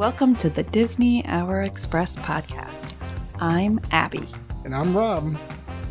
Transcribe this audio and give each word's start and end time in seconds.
Welcome 0.00 0.34
to 0.36 0.48
the 0.48 0.62
Disney 0.62 1.26
Hour 1.26 1.64
Express 1.64 2.16
podcast. 2.16 2.90
I'm 3.38 3.78
Abby. 3.90 4.26
And 4.64 4.74
I'm 4.74 4.96
Rob. 4.96 5.36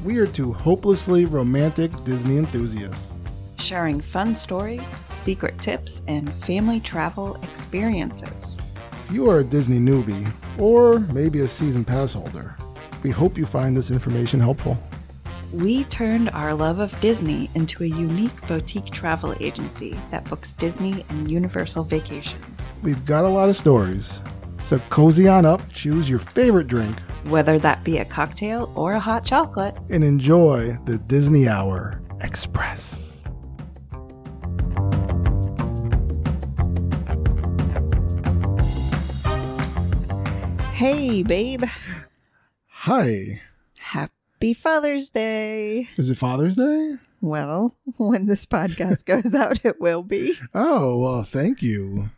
We 0.03 0.17
are 0.17 0.25
two 0.25 0.51
hopelessly 0.51 1.25
romantic 1.25 1.91
Disney 2.05 2.37
enthusiasts. 2.37 3.13
Sharing 3.59 4.01
fun 4.01 4.35
stories, 4.35 5.03
secret 5.09 5.59
tips, 5.59 6.01
and 6.07 6.27
family 6.27 6.79
travel 6.79 7.35
experiences. 7.43 8.57
If 9.05 9.11
you 9.11 9.29
are 9.29 9.41
a 9.41 9.43
Disney 9.43 9.77
newbie, 9.77 10.27
or 10.57 11.01
maybe 11.01 11.41
a 11.41 11.47
season 11.47 11.85
pass 11.85 12.13
holder, 12.13 12.55
we 13.03 13.11
hope 13.11 13.37
you 13.37 13.45
find 13.45 13.77
this 13.77 13.91
information 13.91 14.39
helpful. 14.39 14.75
We 15.51 15.83
turned 15.85 16.29
our 16.29 16.53
love 16.53 16.79
of 16.79 16.97
Disney 17.01 17.49
into 17.55 17.83
a 17.83 17.87
unique 17.87 18.47
boutique 18.47 18.91
travel 18.91 19.35
agency 19.39 19.97
that 20.11 20.23
books 20.29 20.53
Disney 20.53 21.03
and 21.09 21.29
Universal 21.29 21.85
vacations. 21.85 22.75
We've 22.83 23.03
got 23.05 23.25
a 23.25 23.27
lot 23.27 23.49
of 23.49 23.55
stories, 23.55 24.21
so 24.61 24.77
cozy 24.89 25.27
on 25.27 25.45
up, 25.45 25.61
choose 25.73 26.07
your 26.07 26.19
favorite 26.19 26.67
drink, 26.67 26.99
Whether 27.25 27.57
that 27.59 27.83
be 27.83 27.97
a 27.97 28.05
cocktail 28.05 28.71
or 28.75 28.93
a 28.93 28.99
hot 28.99 29.25
chocolate, 29.25 29.75
and 29.89 30.03
enjoy 30.03 30.77
the 30.85 30.99
Disney 30.99 31.47
Hour 31.47 31.99
Express. 32.21 32.95
hey, 40.73 41.23
babe, 41.23 41.63
Hi. 42.67 43.41
Happy 44.39 44.53
Father's 44.53 45.09
Day. 45.09 45.89
Is 45.97 46.09
it 46.09 46.17
Father's 46.17 46.55
Day? 46.55 46.95
Well, 47.19 47.75
when 47.97 48.25
this 48.25 48.45
podcast 48.45 49.03
goes 49.03 49.35
out, 49.35 49.65
it 49.65 49.81
will 49.81 50.01
be. 50.01 50.33
Oh, 50.55 50.97
well, 50.97 51.23
thank 51.23 51.61
you. 51.61 52.09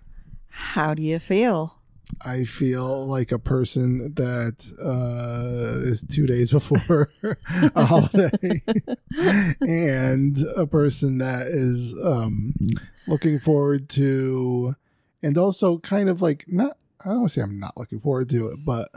How 0.49 0.93
do 0.93 1.01
you 1.01 1.17
feel? 1.17 1.79
I 2.23 2.43
feel 2.43 3.07
like 3.07 3.31
a 3.31 3.39
person 3.39 4.13
that 4.13 4.63
uh, 4.85 5.79
is 5.79 6.03
two 6.03 6.27
days 6.27 6.51
before 6.51 7.09
a 7.75 7.85
holiday, 7.85 8.61
and 9.61 10.37
a 10.55 10.67
person 10.67 11.17
that 11.17 11.47
is 11.47 11.95
um, 12.05 12.53
looking 13.07 13.39
forward 13.39 13.89
to, 13.89 14.75
and 15.23 15.39
also 15.39 15.79
kind 15.79 16.07
of 16.07 16.21
like 16.21 16.45
not. 16.47 16.77
I 16.99 17.05
don't 17.05 17.21
want 17.21 17.29
to 17.29 17.33
say 17.33 17.41
I'm 17.41 17.59
not 17.59 17.77
looking 17.77 17.99
forward 17.99 18.29
to 18.29 18.49
it, 18.49 18.59
but 18.63 18.89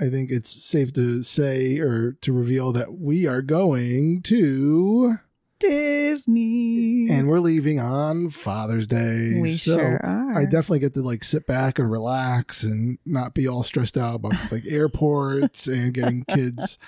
I 0.00 0.08
think 0.08 0.30
it's 0.30 0.50
safe 0.64 0.92
to 0.94 1.22
say 1.22 1.78
or 1.78 2.12
to 2.12 2.32
reveal 2.32 2.72
that 2.72 2.98
we 2.98 3.26
are 3.26 3.42
going 3.42 4.22
to, 4.22 5.16
Disney. 5.62 7.08
and 7.10 7.28
we're 7.28 7.40
leaving 7.40 7.80
on 7.80 8.30
Father's 8.30 8.86
Day. 8.86 9.38
we 9.40 9.54
So 9.54 9.76
sure 9.78 10.00
are. 10.04 10.38
I 10.38 10.44
definitely 10.44 10.80
get 10.80 10.94
to 10.94 11.02
like 11.02 11.24
sit 11.24 11.46
back 11.46 11.78
and 11.78 11.90
relax 11.90 12.62
and 12.62 12.98
not 13.06 13.34
be 13.34 13.48
all 13.48 13.62
stressed 13.62 13.96
out 13.96 14.16
about 14.16 14.34
like 14.52 14.62
airports 14.70 15.66
and 15.66 15.92
getting 15.94 16.24
kids, 16.28 16.78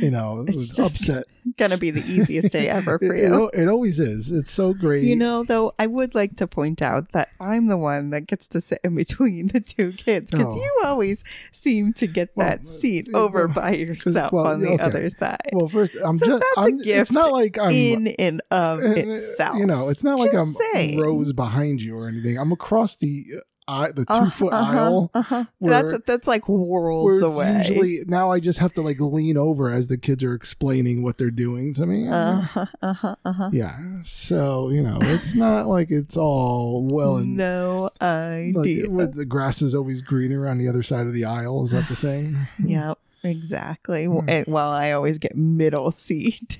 you 0.00 0.10
know, 0.10 0.44
It's 0.48 0.78
upset. 0.78 1.24
gonna 1.56 1.76
be 1.78 1.90
the 1.90 2.04
easiest 2.06 2.50
day 2.50 2.68
ever 2.68 2.98
for 2.98 3.14
It, 3.18 3.30
you. 3.30 3.50
it 3.54 3.68
always 3.68 4.00
is. 4.00 4.30
It's 4.30 4.50
so 4.50 4.74
great. 4.74 5.04
You 5.04 5.16
know, 5.16 5.44
though, 5.44 5.72
I 5.78 5.86
would 5.86 6.14
like 6.14 6.36
to 6.36 6.46
point 6.46 6.82
out 6.82 7.12
that 7.12 7.28
I'm 7.40 7.66
the 7.66 7.76
one 7.78 8.10
that 8.10 8.26
gets 8.26 8.48
to 8.48 8.60
sit 8.60 8.80
in 8.84 8.94
between 8.94 9.48
the 9.48 9.60
two 9.60 9.92
kids 9.92 10.30
because 10.30 10.54
Oh. 10.54 10.56
you 10.56 10.80
always 10.84 11.24
seem 11.52 11.92
to 11.94 12.06
get 12.06 12.30
Well, 12.34 12.48
that 12.48 12.64
seat 12.64 13.08
over 13.14 13.46
well, 13.46 13.54
by 13.54 13.70
yourself 13.74 14.32
well, 14.32 14.46
on 14.46 14.60
the 14.60 14.70
okay. 14.72 14.82
other 14.82 15.10
side. 15.10 15.38
well, 15.52 15.68
first, 15.68 15.96
I'm 16.04 16.18
So 16.18 16.26
just. 16.26 16.40
that's 16.56 16.56
a 16.56 16.60
I'm, 16.60 16.78
It's 17.00 17.12
not 17.12 17.32
like 17.32 17.58
I'm. 17.58 17.70
in 17.72 18.06
and 18.18 18.40
of 18.50 18.80
uh, 18.80 18.90
itself. 18.90 19.56
You 19.58 19.66
know, 19.66 19.88
it's 19.88 20.04
not 20.04 20.18
like 20.18 20.34
I'm 20.34 20.52
saying. 20.72 21.00
rows 21.00 21.32
behind 21.32 21.82
you 21.82 21.96
or 21.96 22.08
anything. 22.08 22.38
I'm 22.38 22.52
across 22.52 22.96
the 22.96 23.24
uh, 23.36 23.40
aisle, 23.70 23.92
the 23.92 24.04
two 24.06 24.30
foot 24.30 24.52
Uh-huh, 24.54 24.78
aisle. 24.78 25.10
uh-huh. 25.14 25.44
where- 25.58 25.82
That's 25.90 26.04
that's 26.06 26.26
like 26.26 26.48
worlds 26.48 27.20
away. 27.22 27.58
usually 27.58 28.00
now 28.06 28.30
I 28.30 28.40
just 28.40 28.58
have 28.60 28.72
to 28.74 28.82
like 28.82 28.98
lean 28.98 29.36
over 29.36 29.68
as 29.70 29.88
the 29.88 29.98
kids 29.98 30.24
are 30.24 30.32
explaining 30.34 31.02
what 31.02 31.18
they're 31.18 31.30
doing 31.30 31.74
to 31.74 31.84
me. 31.86 32.08
uh-huh, 32.08 32.64
uh-huh, 32.82 33.16
uh-huh. 33.26 33.50
Yeah. 33.52 33.76
So, 34.02 34.70
you 34.70 34.82
know, 34.82 34.98
it's 35.02 35.34
not 35.34 35.66
like 35.66 35.90
it's 35.90 36.16
all 36.16 36.86
well 36.90 37.16
and 37.16 37.36
no 37.36 37.90
like 38.00 38.56
idea. 38.56 38.88
what, 38.90 39.14
the 39.14 39.26
grass 39.26 39.60
is 39.60 39.74
always 39.74 40.00
greener 40.00 40.48
on 40.48 40.56
the 40.58 40.66
other 40.68 40.82
side 40.82 41.06
of 41.06 41.12
the 41.12 41.26
aisle. 41.26 41.62
Is 41.64 41.72
that 41.72 41.88
the 41.88 41.94
saying? 41.94 42.38
Yep, 42.64 42.98
exactly. 43.28 44.06
Hmm. 44.06 44.42
Well, 44.46 44.68
I 44.68 44.92
always 44.92 45.18
get 45.18 45.36
middle 45.36 45.90
seat. 45.90 46.58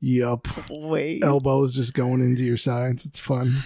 Yup. 0.00 0.46
Wait. 0.70 1.22
Elbows 1.22 1.74
just 1.74 1.94
going 1.94 2.20
into 2.20 2.44
your 2.44 2.56
sides. 2.56 3.04
It's 3.06 3.18
fun. 3.18 3.64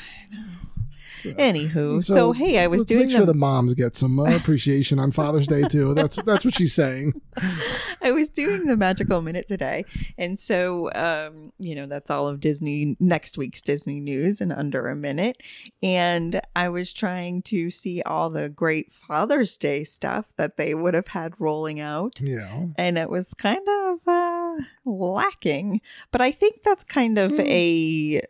So- 1.24 1.38
Anywho, 1.38 2.04
so, 2.04 2.32
hey, 2.32 2.58
I 2.58 2.66
was 2.66 2.80
let's 2.80 2.88
doing 2.88 3.06
make 3.06 3.10
sure 3.12 3.20
the, 3.20 3.32
the 3.32 3.38
moms 3.38 3.74
get 3.74 3.96
some 3.96 4.18
uh, 4.20 4.24
appreciation 4.36 4.98
on 4.98 5.10
Father's 5.12 5.46
Day 5.46 5.62
too. 5.62 5.94
That's 5.94 6.16
that's 6.22 6.44
what 6.44 6.54
she's 6.54 6.74
saying. 6.74 7.20
I 8.02 8.12
was 8.12 8.28
doing 8.28 8.64
the 8.66 8.76
magical 8.76 9.22
minute 9.22 9.48
today, 9.48 9.84
and 10.18 10.38
so 10.38 10.90
um, 10.94 11.52
you 11.58 11.74
know 11.74 11.86
that's 11.86 12.10
all 12.10 12.28
of 12.28 12.40
Disney 12.40 12.96
next 13.00 13.38
week's 13.38 13.62
Disney 13.62 14.00
news 14.00 14.40
in 14.40 14.52
under 14.52 14.88
a 14.88 14.94
minute, 14.96 15.38
and 15.82 16.40
I 16.54 16.68
was 16.68 16.92
trying 16.92 17.42
to 17.42 17.70
see 17.70 18.02
all 18.02 18.28
the 18.30 18.48
great 18.50 18.92
Father's 18.92 19.56
Day 19.56 19.84
stuff 19.84 20.32
that 20.36 20.56
they 20.58 20.74
would 20.74 20.94
have 20.94 21.08
had 21.08 21.32
rolling 21.38 21.80
out. 21.80 22.20
Yeah. 22.20 22.66
and 22.76 22.98
it 22.98 23.08
was 23.10 23.32
kind 23.34 23.66
of 23.66 23.98
uh, 24.06 24.56
lacking. 24.84 25.80
But 26.10 26.20
I 26.20 26.30
think 26.30 26.62
that's 26.62 26.84
kind 26.84 27.18
of 27.18 27.32
Mm. 27.32 27.46
a 27.48 28.20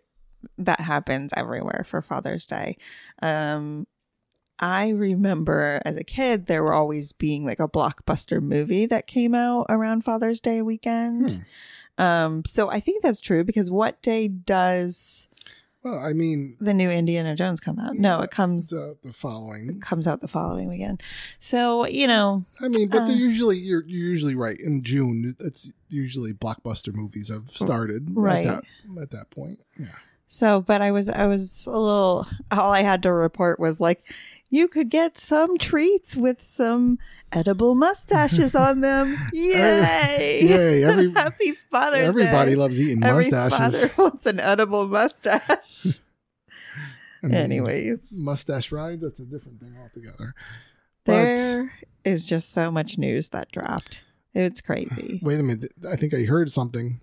that 0.59 0.81
happens 0.81 1.33
everywhere 1.37 1.85
for 1.87 2.01
Father's 2.03 2.47
Day. 2.47 2.77
Um, 3.23 3.87
I 4.59 4.91
remember 4.91 5.83
as 5.85 5.97
a 5.97 6.05
kid 6.05 6.47
there 6.47 6.63
were 6.63 6.73
always 6.75 7.13
being 7.13 7.45
like 7.45 7.59
a 7.61 7.69
blockbuster 7.69 8.41
movie 8.41 8.87
that 8.87 9.07
came 9.09 9.35
out 9.35 9.67
around 9.69 10.05
Father's 10.05 10.41
Day 10.41 10.63
weekend. 10.63 11.45
Um, 11.99 12.45
so 12.45 12.71
I 12.71 12.81
think 12.81 13.03
that's 13.03 13.21
true 13.21 13.45
because 13.45 13.71
what 13.71 14.01
day 14.03 14.27
does 14.29 15.29
Well, 15.85 15.99
I 15.99 16.13
mean, 16.13 16.57
the 16.61 16.73
new 16.75 16.89
Indiana 16.91 17.35
Jones 17.37 17.61
come 17.61 17.79
out? 17.79 17.95
No, 17.97 18.21
it 18.21 18.31
comes 18.31 18.71
the, 18.71 18.97
the 19.03 19.13
following. 19.13 19.81
comes 19.81 20.07
out 20.07 20.21
the 20.21 20.29
following 20.29 20.69
weekend. 20.69 21.03
So 21.41 21.87
you 21.87 22.07
know, 22.07 22.45
I 22.61 22.69
mean, 22.69 22.89
but 22.89 23.03
Uh. 23.03 23.07
they're 23.07 23.17
usually 23.17 23.59
you're 23.59 23.85
you're 23.87 24.09
usually 24.09 24.35
right. 24.37 24.59
In 24.59 24.83
June, 24.83 25.35
it's 25.41 25.71
usually 25.89 26.33
blockbuster 26.33 26.93
movies 26.95 27.29
have 27.29 27.51
started 27.51 28.09
Right. 28.13 28.47
at 28.47 28.63
that, 28.95 29.03
at 29.03 29.11
that 29.11 29.31
point. 29.31 29.61
Yeah. 29.79 29.87
So, 30.27 30.61
but 30.61 30.83
I 30.83 30.91
was, 30.91 31.09
I 31.09 31.27
was 31.27 31.67
a 31.67 31.71
little, 31.79 32.27
all 32.51 32.73
I 32.73 32.83
had 32.83 33.03
to 33.05 33.13
report 33.13 33.61
was 33.61 33.81
like, 33.81 34.05
you 34.51 34.69
could 34.69 34.89
get 34.89 35.19
some 35.19 35.59
treats 35.59 36.17
with 36.17 36.43
some 36.43 36.99
edible 37.33 37.75
mustaches 37.75 38.55
on 38.55 38.81
them. 38.81 39.17
Yay! 39.33 40.41
Yay, 40.45 40.85
every- 40.85 41.11
Happy 41.15 41.53
Father's 41.71 42.09
Everybody 42.09 42.53
Day. 42.53 42.57
loves 42.57 42.81
eating 42.81 43.03
Every 43.05 43.31
mustaches. 43.31 43.91
father 43.91 43.95
wants 44.03 44.27
an 44.27 44.41
edible 44.41 44.87
mustache. 44.89 46.01
I 47.23 47.27
mean, 47.27 47.35
Anyways, 47.35 48.13
mustache 48.19 48.71
ride, 48.71 49.01
that's 49.01 49.21
a 49.21 49.25
different 49.25 49.61
thing 49.61 49.75
altogether. 49.81 50.35
But 51.05 51.13
there 51.37 51.73
is 52.05 52.25
just 52.27 52.53
so 52.53 52.71
much 52.71 52.99
news 52.99 53.31
that 53.31 53.51
dropped. 53.53 54.05
It's 54.35 54.61
crazy. 54.61 55.21
wait 55.23 55.39
a 55.41 55.43
minute. 55.43 55.73
I 55.89 55.97
think 55.97 56.13
I 56.13 56.25
heard 56.25 56.51
something. 56.51 57.01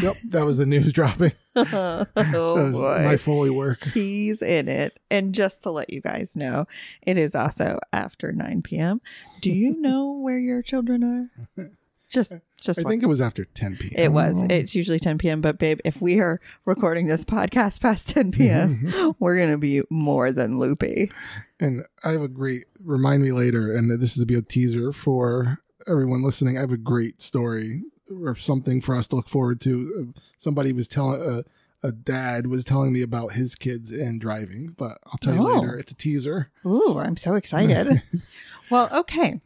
Yep, 0.00 0.16
that 0.30 0.44
was 0.44 0.56
the 0.56 0.66
news 0.66 0.92
dropping. 0.92 1.32
oh 1.56 2.06
boy. 2.14 3.02
my 3.04 3.16
Foley 3.16 3.50
work. 3.50 3.84
He's 3.84 4.42
in 4.42 4.68
it. 4.68 4.98
And 5.10 5.32
just 5.32 5.62
to 5.64 5.70
let 5.70 5.90
you 5.90 6.00
guys 6.00 6.36
know, 6.36 6.66
it 7.02 7.16
is 7.16 7.34
also 7.34 7.78
after 7.92 8.32
9 8.32 8.62
p.m. 8.62 9.00
Do 9.40 9.52
you 9.52 9.74
know 9.80 10.12
where 10.12 10.38
your 10.38 10.62
children 10.62 11.30
are? 11.56 11.70
Just, 12.08 12.32
just 12.60 12.78
I 12.78 12.82
one. 12.82 12.92
think 12.92 13.02
it 13.02 13.06
was 13.06 13.20
after 13.20 13.44
10 13.44 13.76
p.m. 13.76 13.92
it 13.96 14.12
was. 14.12 14.42
Oh. 14.42 14.46
It's 14.50 14.74
usually 14.74 14.98
10 14.98 15.18
p.m. 15.18 15.40
But 15.40 15.58
babe, 15.58 15.80
if 15.84 16.00
we 16.00 16.20
are 16.20 16.40
recording 16.64 17.06
this 17.06 17.24
podcast 17.24 17.80
past 17.80 18.08
10 18.10 18.32
p.m., 18.32 19.14
we're 19.18 19.38
gonna 19.38 19.58
be 19.58 19.82
more 19.90 20.30
than 20.32 20.58
loopy. 20.58 21.10
And 21.58 21.84
I 22.04 22.12
have 22.12 22.22
a 22.22 22.28
great 22.28 22.66
remind 22.84 23.22
me 23.22 23.32
later, 23.32 23.74
and 23.74 23.90
this 24.00 24.12
is 24.12 24.20
to 24.20 24.26
be 24.26 24.34
a 24.36 24.42
teaser 24.42 24.92
for 24.92 25.58
everyone 25.88 26.22
listening. 26.22 26.56
I 26.56 26.60
have 26.60 26.72
a 26.72 26.76
great 26.76 27.20
story 27.20 27.82
or 28.10 28.34
something 28.34 28.80
for 28.80 28.94
us 28.96 29.08
to 29.08 29.16
look 29.16 29.28
forward 29.28 29.60
to. 29.62 30.12
Uh, 30.16 30.20
Somebody 30.36 30.72
was 30.72 30.88
telling 30.88 31.22
uh, 31.22 31.42
a 31.82 31.92
dad 31.92 32.46
was 32.46 32.64
telling 32.64 32.92
me 32.92 33.02
about 33.02 33.32
his 33.32 33.54
kids 33.54 33.90
and 33.90 34.20
driving, 34.20 34.74
but 34.76 34.98
I'll 35.06 35.18
tell 35.20 35.34
you 35.34 35.40
Oh. 35.40 35.60
later. 35.60 35.76
It's 35.78 35.92
a 35.92 35.96
teaser. 35.96 36.48
Ooh, 36.66 36.98
I'm 36.98 37.16
so 37.16 37.34
excited. 37.34 38.02
well, 38.70 38.88
okay. 38.92 39.40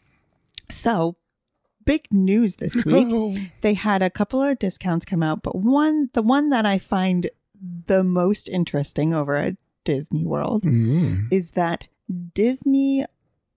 So, 0.69 1.17
big 1.85 2.07
news 2.13 2.57
this 2.57 2.75
week. 2.85 3.09
Oh, 3.11 3.37
they 3.63 3.75
had 3.75 4.03
a 4.03 4.11
couple 4.11 4.41
of 4.43 4.59
discounts 4.59 5.05
come 5.05 5.23
out, 5.23 5.43
but 5.43 5.57
one, 5.57 6.11
the 6.13 6.23
one 6.23 6.51
that 6.51 6.65
I 6.67 6.79
find 6.79 7.29
the 7.87 8.05
most 8.05 8.49
interesting 8.49 9.13
over 9.15 9.35
at 9.35 9.57
Disney 9.85 10.25
World 10.25 10.63
mm, 10.65 11.27
is 11.33 11.53
that 11.53 11.87
Disney 12.35 13.05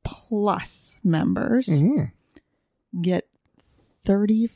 Plus 0.03 0.99
members 1.03 1.67
mm. 1.67 2.11
get 3.01 3.27
35% 4.07 4.49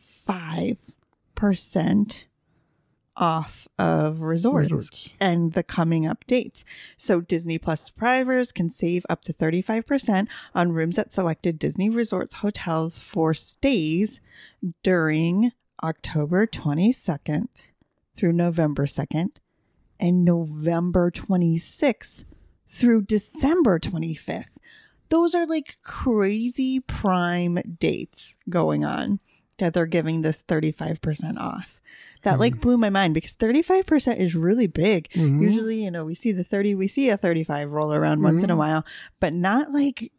off 3.18 3.68
of 3.80 4.22
resorts, 4.22 4.72
Resorts. 4.72 5.14
and 5.20 5.54
the 5.54 5.64
coming 5.64 6.06
up 6.06 6.26
dates. 6.28 6.66
So 6.98 7.22
Disney 7.22 7.58
Plus 7.58 7.82
subscribers 7.82 8.52
can 8.52 8.70
save 8.70 9.06
up 9.10 9.22
to 9.24 9.34
35% 9.34 10.28
on 10.54 10.72
rooms 10.74 10.98
at 10.98 11.14
selected 11.14 11.58
Disney 11.58 11.90
resorts 11.90 12.36
hotels 12.36 13.00
for 13.00 13.34
stays 13.34 14.20
during 14.84 15.52
October 15.84 16.46
22nd 16.46 17.48
through 18.16 18.34
November 18.34 18.86
2nd 18.86 19.30
and 20.00 20.26
November 20.26 21.10
26th 21.12 22.26
through 22.68 23.02
December 23.04 23.80
25th. 23.80 24.58
Those 25.10 25.36
are 25.36 25.46
like 25.46 25.78
crazy 25.84 26.80
prime 26.82 27.60
dates 27.80 28.38
going 28.50 28.84
on 28.84 29.20
that 29.58 29.74
they're 29.74 29.86
giving 29.86 30.22
this 30.22 30.44
35% 30.44 31.38
off. 31.38 31.82
That 32.24 32.40
like 32.40 32.60
blew 32.60 32.78
my 32.78 32.90
mind 32.90 33.14
because 33.14 33.34
35% 33.36 34.18
is 34.18 34.34
really 34.36 34.66
big. 34.68 35.10
Mhm. 35.10 35.42
Usually, 35.42 35.84
you 35.84 35.92
know, 35.92 36.06
we 36.06 36.16
see 36.16 36.32
the 36.32 36.44
30, 36.44 36.74
we 36.74 36.88
see 36.88 37.10
a 37.10 37.18
35 37.18 37.72
roll 37.72 37.94
around 37.94 38.24
once 38.24 38.42
in 38.42 38.50
a 38.50 38.56
Mhm. 38.56 38.58
while, 38.58 38.86
but 39.20 39.32
not 39.34 39.72
like 39.72 40.12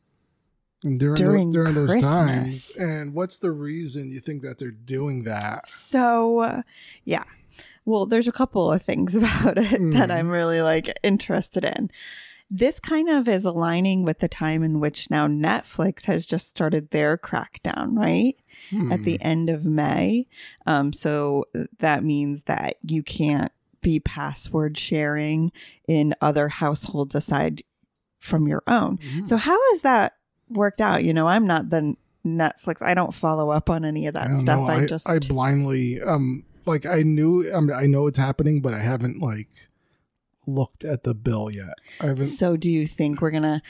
during, 0.83 1.15
during 1.17 1.51
during 1.51 1.75
those 1.75 2.01
times. 2.03 2.71
And 2.79 3.13
what's 3.13 3.39
the 3.39 3.51
reason 3.51 4.11
you 4.11 4.21
think 4.21 4.43
that 4.43 4.59
they're 4.59 4.71
doing 4.71 5.25
that? 5.25 5.69
So, 5.69 6.39
uh, 6.41 6.63
yeah. 7.05 7.25
Well, 7.85 8.07
there's 8.07 8.29
a 8.29 8.33
couple 8.33 8.71
of 8.71 8.83
things 8.83 9.15
about 9.17 9.59
it 9.59 9.71
that 9.71 9.79
Mhm. 9.81 10.11
I'm 10.11 10.29
really 10.31 10.63
like 10.63 10.93
interested 11.03 11.65
in. 11.65 11.91
This 12.51 12.79
kind 12.79 13.09
of 13.09 13.27
is 13.29 13.45
aligning 13.45 14.05
with 14.05 14.21
the 14.21 14.29
time 14.29 14.63
in 14.63 14.79
which 14.79 15.11
now 15.11 15.27
Netflix 15.27 16.05
has 16.05 16.25
just 16.27 16.49
started 16.49 16.91
their 16.91 17.19
crackdown, 17.19 17.97
right? 17.97 18.35
At 18.91 18.99
Hmm. 19.01 19.03
the 19.03 19.21
end 19.21 19.51
of 19.51 19.65
May. 19.65 20.27
Um, 20.67 20.93
so 20.93 21.45
that 21.79 22.05
means 22.05 22.45
that 22.45 22.77
you 22.83 23.03
can't 23.03 23.51
be 23.83 23.99
password 24.01 24.79
sharing 24.79 25.51
in 25.89 26.15
other 26.21 26.49
households 26.49 27.15
aside 27.15 27.63
from 28.21 28.47
your 28.49 28.63
own. 28.67 28.99
Mhm. 28.99 29.27
So, 29.27 29.37
how 29.37 29.59
has 29.73 29.83
that 29.83 30.15
worked 30.49 30.81
out? 30.81 31.05
You 31.05 31.13
know, 31.13 31.29
I'm 31.29 31.47
not 31.47 31.71
the 31.71 31.95
Netflix, 32.25 32.83
I 32.83 32.95
don't 32.95 33.15
follow 33.15 33.51
up 33.51 33.71
on 33.71 33.85
any 33.85 34.07
of 34.09 34.15
that 34.15 34.37
stuff. 34.39 34.59
know. 34.61 34.67
I, 34.67 34.87
just. 34.87 35.09
I 35.09 35.19
blindly 35.21 36.01
um 36.01 36.43
like 36.65 36.85
I 36.85 37.03
knew 37.03 37.53
I, 37.55 37.61
mean, 37.61 37.71
I 37.73 37.87
know 37.87 38.07
it's 38.09 38.19
happening, 38.19 38.61
but 38.61 38.75
I 38.75 38.81
haven't 38.81 39.21
like 39.21 39.49
looked 40.47 40.85
at 40.85 41.05
the 41.05 41.15
bill 41.15 41.51
yet. 41.51 41.75
I 42.01 42.07
haven't. 42.07 42.27
So, 42.27 42.57
do 42.57 42.71
you 42.71 42.87
think 42.87 43.21
we're 43.21 43.31
gonna 43.31 43.63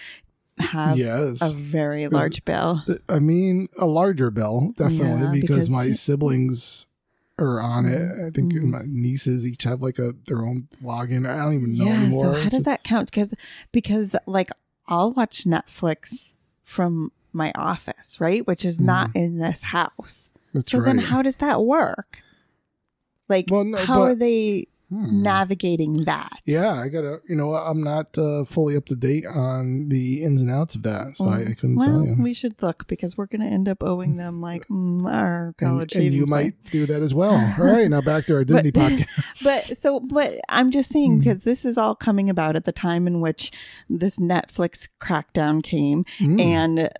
have 0.58 0.96
yes, 0.96 1.38
a 1.42 1.50
very 1.50 2.08
large 2.08 2.44
bill? 2.44 2.82
I 3.08 3.18
mean 3.18 3.68
a 3.78 3.86
larger 3.86 4.30
bill 4.30 4.72
definitely 4.76 5.22
Yeah, 5.22 5.30
because, 5.32 5.48
because- 5.48 5.70
my 5.70 5.92
siblings 5.92 6.86
are 7.38 7.60
on 7.60 7.84
it. 7.84 8.10
I 8.26 8.30
think 8.30 8.54
Mhm. 8.54 8.70
my 8.70 8.82
nieces 8.86 9.46
each 9.46 9.64
have 9.64 9.82
like 9.82 9.98
a 9.98 10.14
their 10.26 10.42
own 10.46 10.68
login. 10.82 11.28
I 11.28 11.36
don't 11.36 11.52
even 11.54 11.76
know 11.76 11.84
Yeah. 11.84 12.00
anymore. 12.02 12.34
So, 12.36 12.42
how 12.42 12.48
does 12.48 12.62
that 12.62 12.82
count? 12.84 13.10
Because 13.10 13.34
because 13.72 14.16
like 14.26 14.50
I'll 14.88 15.12
watch 15.12 15.44
Netflix 15.44 16.34
from 16.64 17.12
my 17.32 17.52
office, 17.54 18.18
right, 18.20 18.46
which 18.46 18.64
is 18.64 18.80
not 18.80 19.10
in 19.14 19.36
this 19.38 19.62
house. 19.64 20.30
That's 20.54 20.70
So 20.70 20.78
Mm-hmm. 20.78 20.86
right. 20.86 20.96
then, 20.96 21.04
how 21.04 21.20
does 21.20 21.36
that 21.38 21.60
work? 21.62 22.20
Like, 23.28 23.48
Well, 23.50 23.64
no, 23.64 23.76
how 23.78 24.00
are 24.02 24.14
they 24.14 24.68
Hmm. 24.88 25.20
navigating 25.22 26.04
that? 26.04 26.30
Yeah, 26.44 26.72
I 26.72 26.88
gotta. 26.88 27.20
You 27.28 27.34
know, 27.34 27.54
I'm 27.54 27.82
not 27.82 28.16
uh, 28.16 28.44
fully 28.44 28.76
up 28.76 28.84
to 28.86 28.94
date 28.94 29.26
on 29.26 29.88
the 29.88 30.22
ins 30.22 30.40
and 30.40 30.48
outs 30.48 30.76
of 30.76 30.84
that, 30.84 31.16
so 31.16 31.28
I, 31.28 31.40
I 31.40 31.44
couldn't 31.54 31.74
well, 31.76 31.86
tell 31.88 32.04
you. 32.06 32.16
we 32.22 32.32
should 32.32 32.62
look 32.62 32.86
because 32.86 33.16
we're 33.16 33.26
going 33.26 33.40
to 33.40 33.48
end 33.48 33.68
up 33.68 33.82
owing 33.82 34.14
them 34.14 34.40
like 34.40 34.64
mm, 34.70 35.04
our 35.12 35.46
And, 35.46 35.56
college 35.58 35.94
and 35.96 36.04
you 36.04 36.10
savings 36.10 36.30
might 36.30 36.62
do 36.70 36.86
that 36.86 37.02
as 37.02 37.12
well. 37.12 37.32
All 37.58 37.64
right, 37.66 37.90
now 37.90 38.00
back 38.00 38.26
to 38.26 38.34
our 38.36 38.44
Disney 38.44 38.70
But- 38.70 38.92
podcast. 38.92 39.44
but 39.44 39.60
so 39.78 39.98
but 40.00 40.38
i'm 40.48 40.70
just 40.70 40.92
saying 40.92 41.14
Hmm. 41.14 41.18
because 41.18 41.38
this 41.40 41.64
is 41.64 41.76
all 41.76 41.94
coming 41.96 42.30
about 42.30 42.54
at 42.56 42.64
the 42.64 42.72
time 42.72 43.06
in 43.08 43.20
which 43.20 43.50
this 43.90 44.18
netflix 44.20 44.88
crackdown 45.00 45.62
came 45.62 46.04
Mm. 46.20 46.40
and 46.40 46.90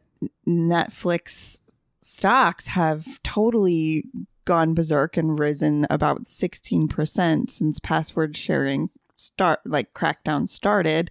netflix 0.49 1.61
stocks 2.00 2.67
have 2.69 3.23
totally 3.23 4.05
gone 4.46 4.72
berserk 4.72 5.16
and 5.19 5.38
risen 5.38 5.87
about 5.90 6.22
16% 6.25 7.50
since 7.50 7.78
password 7.81 8.37
sharing 8.37 8.88
start 9.16 9.60
like 9.66 9.93
crackdown 9.94 10.48
started 10.48 11.10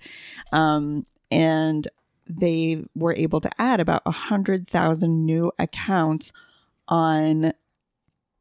um 0.52 1.06
and 1.32 1.88
they 2.28 2.84
were 2.96 3.14
able 3.16 3.40
to 3.42 3.50
add 3.62 3.80
about 3.80 4.04
100,000 4.06 5.26
new 5.26 5.52
accounts 5.60 6.32
on 6.88 7.52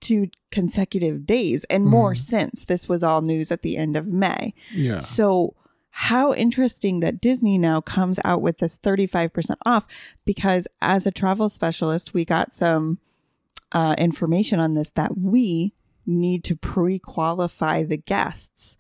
two 0.00 0.28
consecutive 0.50 1.26
days 1.26 1.64
and 1.64 1.84
more 1.86 2.12
Mhm. 2.14 2.18
since 2.18 2.64
this 2.66 2.88
was 2.88 3.02
all 3.02 3.20
news 3.22 3.50
at 3.50 3.62
the 3.62 3.76
end 3.76 3.96
of 3.96 4.06
May. 4.06 4.54
yeah, 4.74 5.00
So, 5.00 5.54
how 5.90 6.34
interesting 6.34 7.00
that 7.00 7.20
Disney 7.20 7.56
now 7.56 7.80
comes 7.80 8.18
out 8.24 8.42
with 8.42 8.58
this 8.58 8.76
35% 8.78 9.58
off 9.64 9.86
because 10.24 10.66
as 10.82 11.06
a 11.06 11.10
travel 11.12 11.48
specialist, 11.48 12.12
we 12.12 12.24
got 12.24 12.52
some 12.52 12.98
uh, 13.74 13.94
information 13.98 14.58
on 14.60 14.74
this 14.74 14.90
that 14.92 15.12
we 15.18 15.74
need 16.06 16.44
to 16.44 16.56
pre 16.56 16.98
qualify 16.98 17.82
the 17.82 17.96
guests 17.96 18.76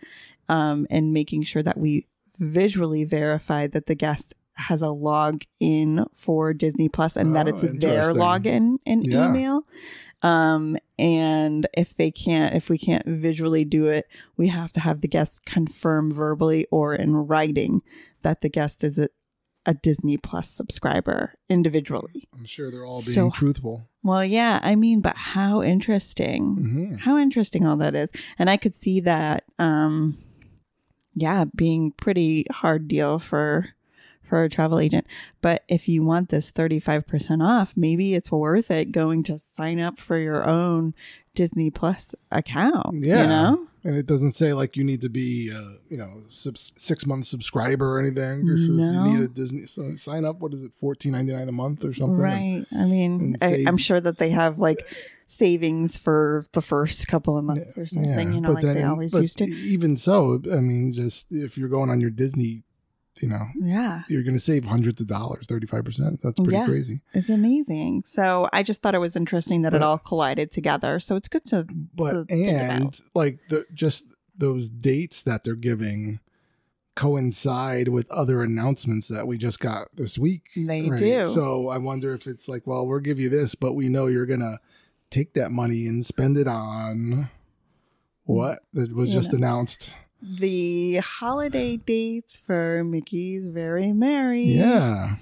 um, 0.48 0.86
and 0.90 1.12
making 1.12 1.42
sure 1.42 1.62
that 1.62 1.76
we 1.78 2.06
visually 2.38 3.04
verify 3.04 3.66
that 3.66 3.86
the 3.86 3.94
guest 3.94 4.34
has 4.56 4.82
a 4.82 4.90
log 4.90 5.42
in 5.58 6.04
for 6.12 6.54
Disney 6.54 6.88
Plus 6.88 7.16
and 7.16 7.34
that 7.34 7.46
Oh, 7.46 7.50
it's 7.50 7.62
their 7.80 8.12
login 8.12 8.76
and 8.86 9.04
Yeah. 9.06 9.26
email. 9.26 9.66
Um, 10.22 10.76
and 10.98 11.66
if 11.76 11.96
they 11.96 12.10
can't, 12.10 12.54
if 12.54 12.68
we 12.70 12.78
can't 12.78 13.04
visually 13.06 13.64
do 13.64 13.86
it, 13.88 14.06
we 14.36 14.48
have 14.48 14.72
to 14.74 14.80
have 14.80 15.00
the 15.00 15.08
guest 15.08 15.44
confirm 15.44 16.12
verbally 16.12 16.66
or 16.70 16.94
in 16.94 17.14
writing 17.16 17.82
that 18.22 18.40
the 18.42 18.48
guest 18.48 18.84
is 18.84 18.98
a, 19.66 19.74
Disney 19.74 20.16
Plus 20.16 20.48
subscriber 20.50 21.34
individually. 21.48 22.28
I'm 22.36 22.44
sure 22.44 22.70
they're 22.70 22.84
all 22.86 23.00
being 23.02 23.14
So- 23.14 23.30
truthful. 23.30 23.88
Well, 24.02 24.24
yeah, 24.24 24.60
I 24.62 24.74
mean, 24.74 25.00
but 25.00 25.16
how 25.16 25.62
interesting. 25.62 26.42
hmm 26.56 26.94
How 26.96 27.16
interesting 27.18 27.66
all 27.66 27.76
that 27.78 27.94
is. 27.94 28.12
And 28.38 28.50
I 28.50 28.56
could 28.56 28.76
see 28.76 29.00
that 29.00 29.44
um 29.58 30.18
yeah, 31.14 31.44
being 31.54 31.92
pretty 31.92 32.44
hard 32.50 32.88
deal 32.88 33.18
for 33.18 33.68
for 34.22 34.42
a 34.42 34.48
travel 34.48 34.78
agent. 34.80 35.06
But 35.42 35.62
if 35.68 35.86
you 35.86 36.02
want 36.02 36.30
this 36.30 36.50
35% 36.50 37.42
off, 37.46 37.76
maybe 37.76 38.14
it's 38.14 38.32
worth 38.32 38.70
it 38.70 38.90
going 38.90 39.22
to 39.24 39.38
sign 39.38 39.78
up 39.78 39.98
for 39.98 40.18
your 40.18 40.48
own 40.48 40.94
Disney 41.34 41.70
Plus 41.70 42.14
account, 42.32 43.04
Yeah. 43.04 43.22
you 43.22 43.28
know? 43.28 43.66
And 43.86 43.96
it 43.98 44.06
doesn't 44.06 44.30
say 44.30 44.54
like 44.54 44.76
you 44.76 44.84
need 44.84 45.02
to 45.02 45.10
be, 45.10 45.52
uh, 45.52 45.76
you 45.90 45.98
know, 45.98 46.08
sub- 46.28 46.56
six 46.56 47.04
month 47.04 47.26
subscriber 47.26 47.96
or 47.96 48.00
anything. 48.00 48.46
Just 48.46 48.70
No. 48.70 49.04
You 49.04 49.12
need 49.12 49.22
a 49.24 49.28
Disney. 49.28 49.66
So 49.66 49.94
sign 49.96 50.24
up. 50.24 50.40
What 50.40 50.54
is 50.54 50.62
it, 50.64 50.72
fourteen 50.72 51.12
ninety 51.12 51.32
nine 51.34 51.48
a 51.48 51.52
month 51.52 51.84
or 51.84 51.92
something? 51.92 52.16
Right. 52.16 52.64
I 52.74 52.84
mean, 52.86 53.36
and 53.42 53.66
I, 53.66 53.68
I'm 53.68 53.76
sure 53.76 54.00
that 54.00 54.16
they 54.16 54.30
have 54.30 54.58
like 54.58 54.78
savings 55.26 55.98
for 55.98 56.46
the 56.52 56.62
first 56.62 57.08
couple 57.08 57.36
of 57.36 57.44
months 57.44 57.76
or 57.76 57.86
something, 57.86 58.32
you 58.32 58.40
know, 58.40 58.52
like 58.52 58.64
then- 58.64 58.74
they 58.74 58.82
always 58.84 59.14
used 59.14 59.38
to. 59.38 59.44
Even 59.44 59.96
so, 59.96 60.40
I 60.50 60.56
mean, 60.60 60.92
just 60.92 61.26
if 61.30 61.58
you're 61.58 61.68
going 61.68 61.90
on 61.90 62.00
your 62.00 62.10
Disney, 62.10 62.62
you 63.20 63.28
know, 63.28 63.46
Yeah. 63.56 64.02
you're 64.08 64.22
going 64.22 64.34
to 64.34 64.40
save 64.40 64.64
hundreds 64.64 65.00
of 65.00 65.06
dollars, 65.06 65.46
thirty 65.46 65.66
five 65.66 65.84
percent. 65.84 66.20
That's 66.22 66.38
pretty 66.38 66.52
Yeah. 66.52 66.66
crazy. 66.66 67.00
It's 67.12 67.30
amazing. 67.30 68.04
So 68.06 68.48
I 68.52 68.62
just 68.62 68.82
thought 68.82 68.94
it 68.94 68.98
was 68.98 69.14
interesting 69.16 69.62
that 69.62 69.72
it 69.74 69.82
all 69.82 69.98
collided 69.98 70.50
together. 70.50 70.98
So 71.00 71.14
it's 71.16 71.28
good 71.28 71.44
to, 71.46 71.66
But 71.94 72.28
to 72.28 72.34
and 72.34 72.98
like 73.14 73.38
the 73.48 73.66
just 73.74 74.06
those 74.36 74.68
dates 74.68 75.22
that 75.22 75.44
they're 75.44 75.54
giving 75.54 76.18
coincide 76.96 77.88
with 77.88 78.10
other 78.10 78.42
announcements 78.42 79.08
that 79.08 79.26
we 79.26 79.36
just 79.38 79.58
got 79.60 79.88
this 79.96 80.16
week. 80.18 80.42
They 80.56 80.88
do. 80.90 81.26
So 81.26 81.68
I 81.68 81.78
wonder 81.78 82.14
if 82.14 82.26
it's 82.26 82.48
like, 82.48 82.66
well, 82.66 82.86
we'll 82.86 83.00
give 83.00 83.18
you 83.18 83.28
this, 83.28 83.54
but 83.54 83.74
we 83.74 83.88
know 83.88 84.06
you're 84.06 84.26
gonna 84.26 84.58
take 85.10 85.34
that 85.34 85.50
money 85.50 85.86
and 85.86 86.04
spend 86.04 86.36
it 86.36 86.46
on 86.48 87.30
what 88.24 88.60
that 88.72 88.94
was 88.94 89.08
You 89.10 89.14
just 89.16 89.32
know. 89.32 89.38
announced. 89.38 89.90
The 90.24 90.96
holiday 90.96 91.76
dates 91.76 92.38
for 92.38 92.82
Mickey's 92.84 93.46
Very 93.46 93.92
Merry. 93.92 94.42
Yeah. 94.44 95.16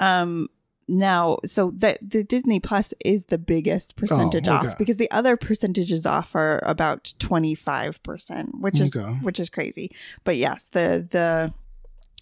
Um. 0.00 0.48
Now, 0.86 1.38
so 1.46 1.72
that 1.78 1.98
the 2.06 2.22
Disney 2.24 2.60
Plus 2.60 2.92
is 3.02 3.26
the 3.26 3.38
biggest 3.38 3.96
percentage 3.96 4.48
Oh, 4.48 4.56
okay. 4.58 4.66
off 4.68 4.76
because 4.76 4.98
the 4.98 5.10
other 5.10 5.34
percentages 5.38 6.04
off 6.04 6.34
are 6.34 6.62
about 6.66 7.14
twenty 7.18 7.54
five 7.54 8.02
percent, 8.02 8.60
which 8.60 8.80
is 8.80 8.94
Okay. 8.94 9.12
which 9.22 9.40
is 9.40 9.48
crazy. 9.48 9.90
But 10.24 10.36
yes, 10.36 10.68
the 10.68 11.06
the 11.10 11.54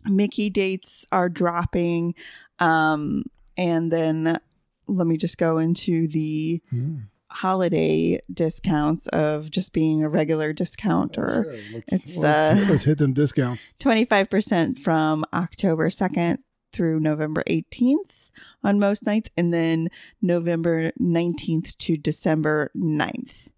Mickey 0.09 0.49
dates 0.49 1.05
are 1.11 1.29
dropping, 1.29 2.15
um, 2.61 3.25
and 3.57 3.91
then 3.91 4.39
let 4.87 5.07
me 5.09 5.17
just 5.17 5.39
go 5.39 5.59
into 5.59 6.07
the 6.07 6.63
Hmm. 6.71 6.97
Holiday 7.33 8.21
discounts 8.33 9.07
of 9.09 9.51
just 9.51 9.73
being 9.73 10.03
a 10.03 10.09
regular 10.09 10.53
discount 10.53 11.19
or 11.19 11.45
Sure. 11.45 11.57
Let's, 11.73 11.93
it's, 11.93 12.17
let's, 12.17 12.61
uh, 12.61 12.67
let's 12.71 12.85
hit 12.85 12.99
them 12.99 13.13
discounts. 13.13 13.65
25% 13.81 14.79
from 14.79 15.25
October 15.33 15.89
2nd 15.89 16.39
through 16.73 17.01
November 17.01 17.43
18th 17.49 18.31
on 18.65 18.79
most 18.79 19.05
nights, 19.07 19.31
and 19.37 19.53
then 19.53 19.89
November 20.21 20.91
19th 21.01 21.77
to 21.79 21.97
December 21.97 22.71
9th. 22.77 23.49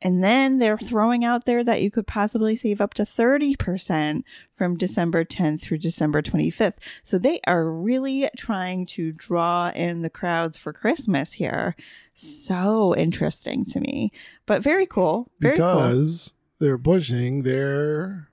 And 0.00 0.22
then 0.22 0.58
they're 0.58 0.78
throwing 0.78 1.24
out 1.24 1.44
there 1.44 1.64
that 1.64 1.82
you 1.82 1.90
could 1.90 2.06
possibly 2.06 2.54
save 2.54 2.80
up 2.80 2.94
to 2.94 3.02
30% 3.02 4.22
from 4.52 4.76
December 4.76 5.24
10th 5.24 5.60
through 5.62 5.78
December 5.78 6.22
25th. 6.22 6.76
So 7.02 7.18
they 7.18 7.40
are 7.46 7.68
really 7.68 8.28
trying 8.36 8.86
to 8.86 9.12
draw 9.12 9.72
in 9.74 10.02
the 10.02 10.10
crowds 10.10 10.56
for 10.56 10.72
Christmas 10.72 11.32
here. 11.32 11.74
So 12.14 12.94
interesting 12.94 13.64
to 13.66 13.80
me, 13.80 14.12
but 14.46 14.62
very 14.62 14.86
cool. 14.86 15.30
Very 15.40 15.56
because 15.56 16.32
they're 16.60 16.78
pushing 16.78 17.42
their 17.42 18.28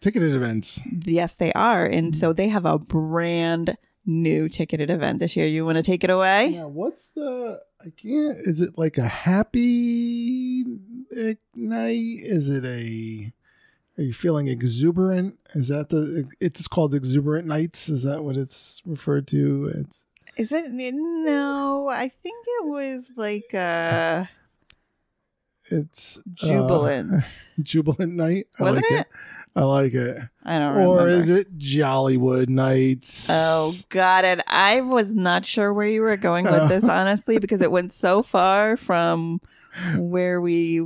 ticketed 0.00 0.34
events. 0.34 0.80
Yes, 1.04 1.34
they 1.34 1.52
are. 1.54 1.86
And 1.86 2.14
so 2.14 2.32
they 2.32 2.48
have 2.48 2.66
a 2.66 2.78
brand 2.78 3.76
new 4.06 4.48
ticketed 4.48 4.90
event 4.90 5.18
this 5.18 5.36
year. 5.36 5.46
You 5.46 5.64
want 5.64 5.76
to 5.76 5.82
take 5.82 6.04
it 6.04 6.10
away? 6.10 6.48
Yeah, 6.48 6.64
what's 6.64 7.08
the? 7.08 7.60
I 7.80 7.90
can't. 7.90 8.36
Is 8.44 8.60
it 8.60 8.76
like 8.76 8.98
a 8.98 9.06
happy 9.06 10.64
night? 11.54 12.18
Is 12.22 12.48
it 12.48 12.64
a? 12.64 13.32
Are 13.98 14.02
you 14.02 14.12
feeling 14.12 14.48
exuberant? 14.48 15.38
Is 15.54 15.68
that 15.68 15.88
the? 15.90 16.28
It's 16.40 16.68
called 16.68 16.94
exuberant 16.94 17.46
nights. 17.46 17.88
Is 17.88 18.04
that 18.04 18.24
what 18.24 18.36
it's 18.36 18.80
referred 18.84 19.26
to? 19.28 19.72
It's 19.74 20.06
Is 20.36 20.52
it? 20.52 20.72
No, 20.72 21.88
I 21.88 22.08
think 22.08 22.46
it 22.46 22.66
was 22.66 23.10
like 23.16 23.52
uh 23.54 24.24
it's 25.70 26.18
uh, 26.18 26.22
jubilant. 26.34 27.22
jubilant 27.62 28.14
night. 28.14 28.48
I 28.58 28.62
Wasn't 28.62 28.90
like 28.90 29.00
it? 29.00 29.06
I 29.56 29.62
like 29.62 29.94
it. 29.94 30.18
I 30.44 30.58
don't 30.58 30.74
remember. 30.74 31.02
Or 31.02 31.08
is 31.08 31.28
it 31.28 31.58
Jollywood 31.58 32.48
nights? 32.48 33.28
Oh, 33.30 33.72
got 33.88 34.24
it. 34.24 34.40
I 34.46 34.80
was 34.80 35.14
not 35.14 35.44
sure 35.44 35.72
where 35.72 35.86
you 35.86 36.02
were 36.02 36.16
going 36.16 36.44
with 36.44 36.68
this, 36.68 36.84
honestly, 36.88 37.38
because 37.38 37.60
it 37.60 37.70
went 37.70 37.92
so 37.92 38.22
far 38.22 38.76
from 38.76 39.40
where 39.96 40.40
we 40.40 40.78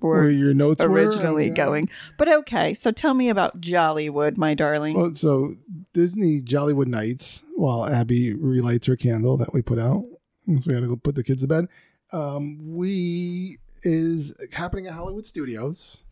Where 0.00 0.22
were 0.22 0.30
your 0.30 0.54
notes 0.54 0.82
were? 0.82 0.90
originally 0.90 1.48
Yeah. 1.48 1.54
going. 1.54 1.88
But 2.16 2.28
okay, 2.28 2.74
so 2.74 2.90
tell 2.92 3.14
me 3.14 3.28
about 3.30 3.60
Jollywood, 3.60 4.36
my 4.36 4.54
darling. 4.54 4.96
Well, 4.96 5.14
so 5.14 5.52
Disney 5.92 6.40
Jollywood 6.40 6.86
Nights, 6.86 7.44
while 7.56 7.86
Abby 7.86 8.34
relights 8.34 8.86
her 8.86 8.96
candle 8.96 9.36
that 9.38 9.52
we 9.52 9.62
put 9.62 9.78
out, 9.78 10.04
so 10.46 10.54
we 10.66 10.72
got 10.74 10.80
to 10.80 10.86
go 10.86 10.96
put 10.96 11.14
the 11.14 11.24
kids 11.24 11.42
to 11.42 11.48
bed. 11.48 11.66
Um, 12.12 12.58
we 12.76 13.58
is 13.82 14.34
happening 14.52 14.86
at 14.86 14.94
Hollywood 14.94 15.26
Studios. 15.26 16.02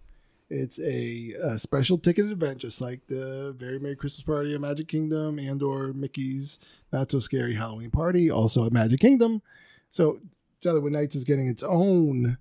It's 0.49 0.79
a, 0.79 1.33
a 1.43 1.59
special 1.59 1.99
ticketed 1.99 2.31
event, 2.31 2.59
just 2.59 2.81
like 2.81 3.01
the 3.09 3.53
Very 3.59 3.81
Merry 3.81 3.97
Christmas 3.97 4.23
Party 4.23 4.55
at 4.55 4.61
Magic 4.61 4.87
Kingdom 4.87 5.41
and 5.41 5.61
or 5.61 5.93
Mickey's 5.93 6.61
Not 6.93 7.11
So 7.11 7.19
Scary 7.19 7.55
Halloween 7.55 7.91
Party, 7.91 8.31
also 8.31 8.65
at 8.65 8.73
Magic 8.73 9.01
Kingdom. 9.01 9.43
So 9.91 10.19
Jollywood 10.65 10.93
Nights 10.93 11.15
is 11.15 11.25
getting 11.25 11.47
its 11.47 11.63
own 11.63 12.39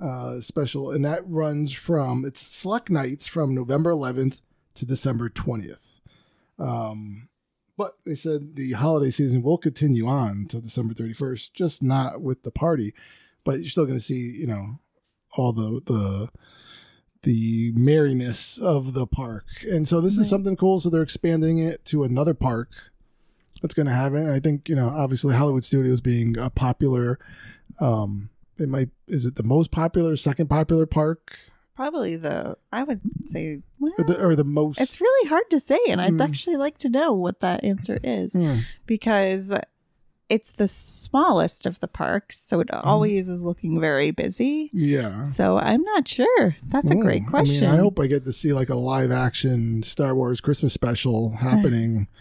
uh, 0.00 0.40
special, 0.40 0.90
and 0.90 1.04
that 1.04 1.22
runs 1.26 1.72
from 1.72 2.24
it's 2.24 2.40
select 2.40 2.88
nights 2.90 3.26
from 3.26 3.54
November 3.54 3.90
11th 3.92 4.40
to 4.74 4.86
December 4.86 5.28
20th. 5.28 6.00
Um, 6.58 7.28
but 7.76 7.96
they 8.04 8.14
said 8.14 8.56
the 8.56 8.72
holiday 8.72 9.10
season 9.10 9.42
will 9.42 9.58
continue 9.58 10.06
on 10.06 10.30
until 10.30 10.60
December 10.60 10.94
31st, 10.94 11.52
just 11.52 11.82
not 11.82 12.20
with 12.22 12.42
the 12.42 12.50
party. 12.50 12.92
But 13.44 13.60
you're 13.60 13.68
still 13.70 13.86
going 13.86 13.98
to 13.98 14.04
see, 14.04 14.36
you 14.38 14.46
know, 14.46 14.80
all 15.36 15.52
the 15.52 15.80
the 15.84 16.28
the 17.22 17.72
merriness 17.74 18.58
of 18.58 18.92
the 18.94 19.06
park. 19.06 19.44
And 19.68 19.86
so 19.88 20.00
this 20.00 20.16
Right. 20.16 20.22
is 20.22 20.30
something 20.30 20.56
cool. 20.56 20.78
So 20.80 20.88
they're 20.90 21.02
expanding 21.02 21.58
it 21.58 21.84
to 21.86 22.04
another 22.04 22.34
park 22.34 22.70
that's 23.62 23.74
going 23.74 23.86
to 23.86 23.92
happen. 23.92 24.28
I 24.28 24.40
think, 24.40 24.68
you 24.68 24.74
know, 24.76 24.88
obviously 24.88 25.34
Hollywood 25.34 25.64
Studios 25.64 26.00
being 26.00 26.36
a 26.38 26.50
popular, 26.50 27.18
um, 27.80 28.30
it 28.58 28.68
might, 28.68 28.90
is 29.06 29.26
it 29.26 29.36
the 29.36 29.42
most 29.42 29.70
popular, 29.70 30.16
second 30.16 30.48
popular 30.48 30.86
park? 30.86 31.38
Probably 31.76 32.16
the, 32.16 32.56
I 32.72 32.82
would 32.82 33.00
say, 33.26 33.62
well, 33.78 33.92
Or 33.98 34.04
the, 34.04 34.24
or 34.24 34.36
the 34.36 34.44
most? 34.44 34.80
it's 34.80 35.00
really 35.00 35.28
hard 35.28 35.48
to 35.50 35.60
say. 35.60 35.78
And 35.88 36.00
I'd 36.00 36.14
Hmm. 36.14 36.20
actually 36.22 36.56
like 36.56 36.78
to 36.78 36.88
know 36.88 37.12
what 37.12 37.40
that 37.40 37.62
answer 37.64 38.00
is 38.02 38.32
Hmm. 38.32 38.60
because 38.86 39.52
it's 40.28 40.52
the 40.52 40.66
smallest 40.68 41.66
of 41.66 41.78
the 41.80 41.86
parks. 41.88 42.38
So 42.38 42.60
it 42.60 42.68
always 42.72 43.28
is 43.28 43.42
looking 43.44 43.80
very 43.80 44.10
busy. 44.10 44.70
Yeah. 44.74 45.22
So 45.22 45.58
I'm 45.58 45.82
not 45.82 46.06
sure. 46.08 46.56
That's 46.68 46.90
a 46.90 46.96
Ooh, 46.96 47.00
great 47.00 47.26
question. 47.26 47.68
I 47.68 47.70
mean, 47.70 47.78
I 47.78 47.82
hope 47.82 47.98
I 48.00 48.08
get 48.08 48.24
to 48.24 48.32
see 48.32 48.52
like 48.52 48.68
a 48.68 48.74
live 48.74 49.10
action 49.12 49.82
Star 49.84 50.14
Wars 50.16 50.40
Christmas 50.40 50.72
special 50.74 51.36
happening. 51.36 52.08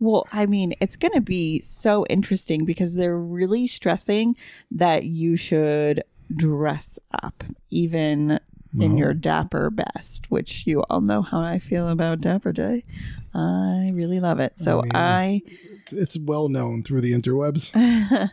Well, 0.00 0.26
I 0.32 0.46
mean, 0.46 0.74
it's 0.80 0.96
going 0.96 1.14
to 1.14 1.20
be 1.20 1.60
so 1.60 2.04
interesting 2.06 2.64
because 2.64 2.94
they're 2.94 3.18
really 3.18 3.66
stressing 3.66 4.36
that 4.70 5.04
you 5.04 5.36
should 5.36 6.02
dress 6.34 6.98
up, 7.22 7.44
even 7.70 8.40
in 8.80 8.92
Well. 8.92 8.98
your 8.98 9.14
dapper 9.14 9.70
best, 9.70 10.30
which 10.30 10.66
you 10.66 10.82
all 10.90 11.00
know 11.00 11.22
how 11.22 11.40
I 11.40 11.58
feel 11.58 11.88
about 11.88 12.20
Dapper 12.20 12.52
Day. 12.52 12.84
I 13.32 13.92
really 13.94 14.20
love 14.20 14.40
it. 14.40 14.58
So 14.58 14.82
mean, 14.82 14.92
I, 14.94 15.42
it's, 15.46 15.92
it's 15.92 16.18
well 16.18 16.48
known 16.48 16.82
through 16.82 17.00
the 17.00 17.12
interwebs. 17.12 17.70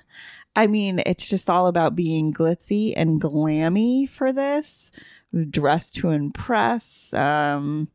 I 0.55 0.67
mean, 0.67 1.01
it's 1.05 1.29
just 1.29 1.49
all 1.49 1.67
about 1.67 1.95
being 1.95 2.33
glitzy 2.33 2.93
and 2.95 3.21
glammy 3.21 4.09
for 4.09 4.33
this, 4.33 4.91
dressed 5.49 5.95
to 5.95 6.09
impress. 6.09 7.13
Um, 7.13 7.87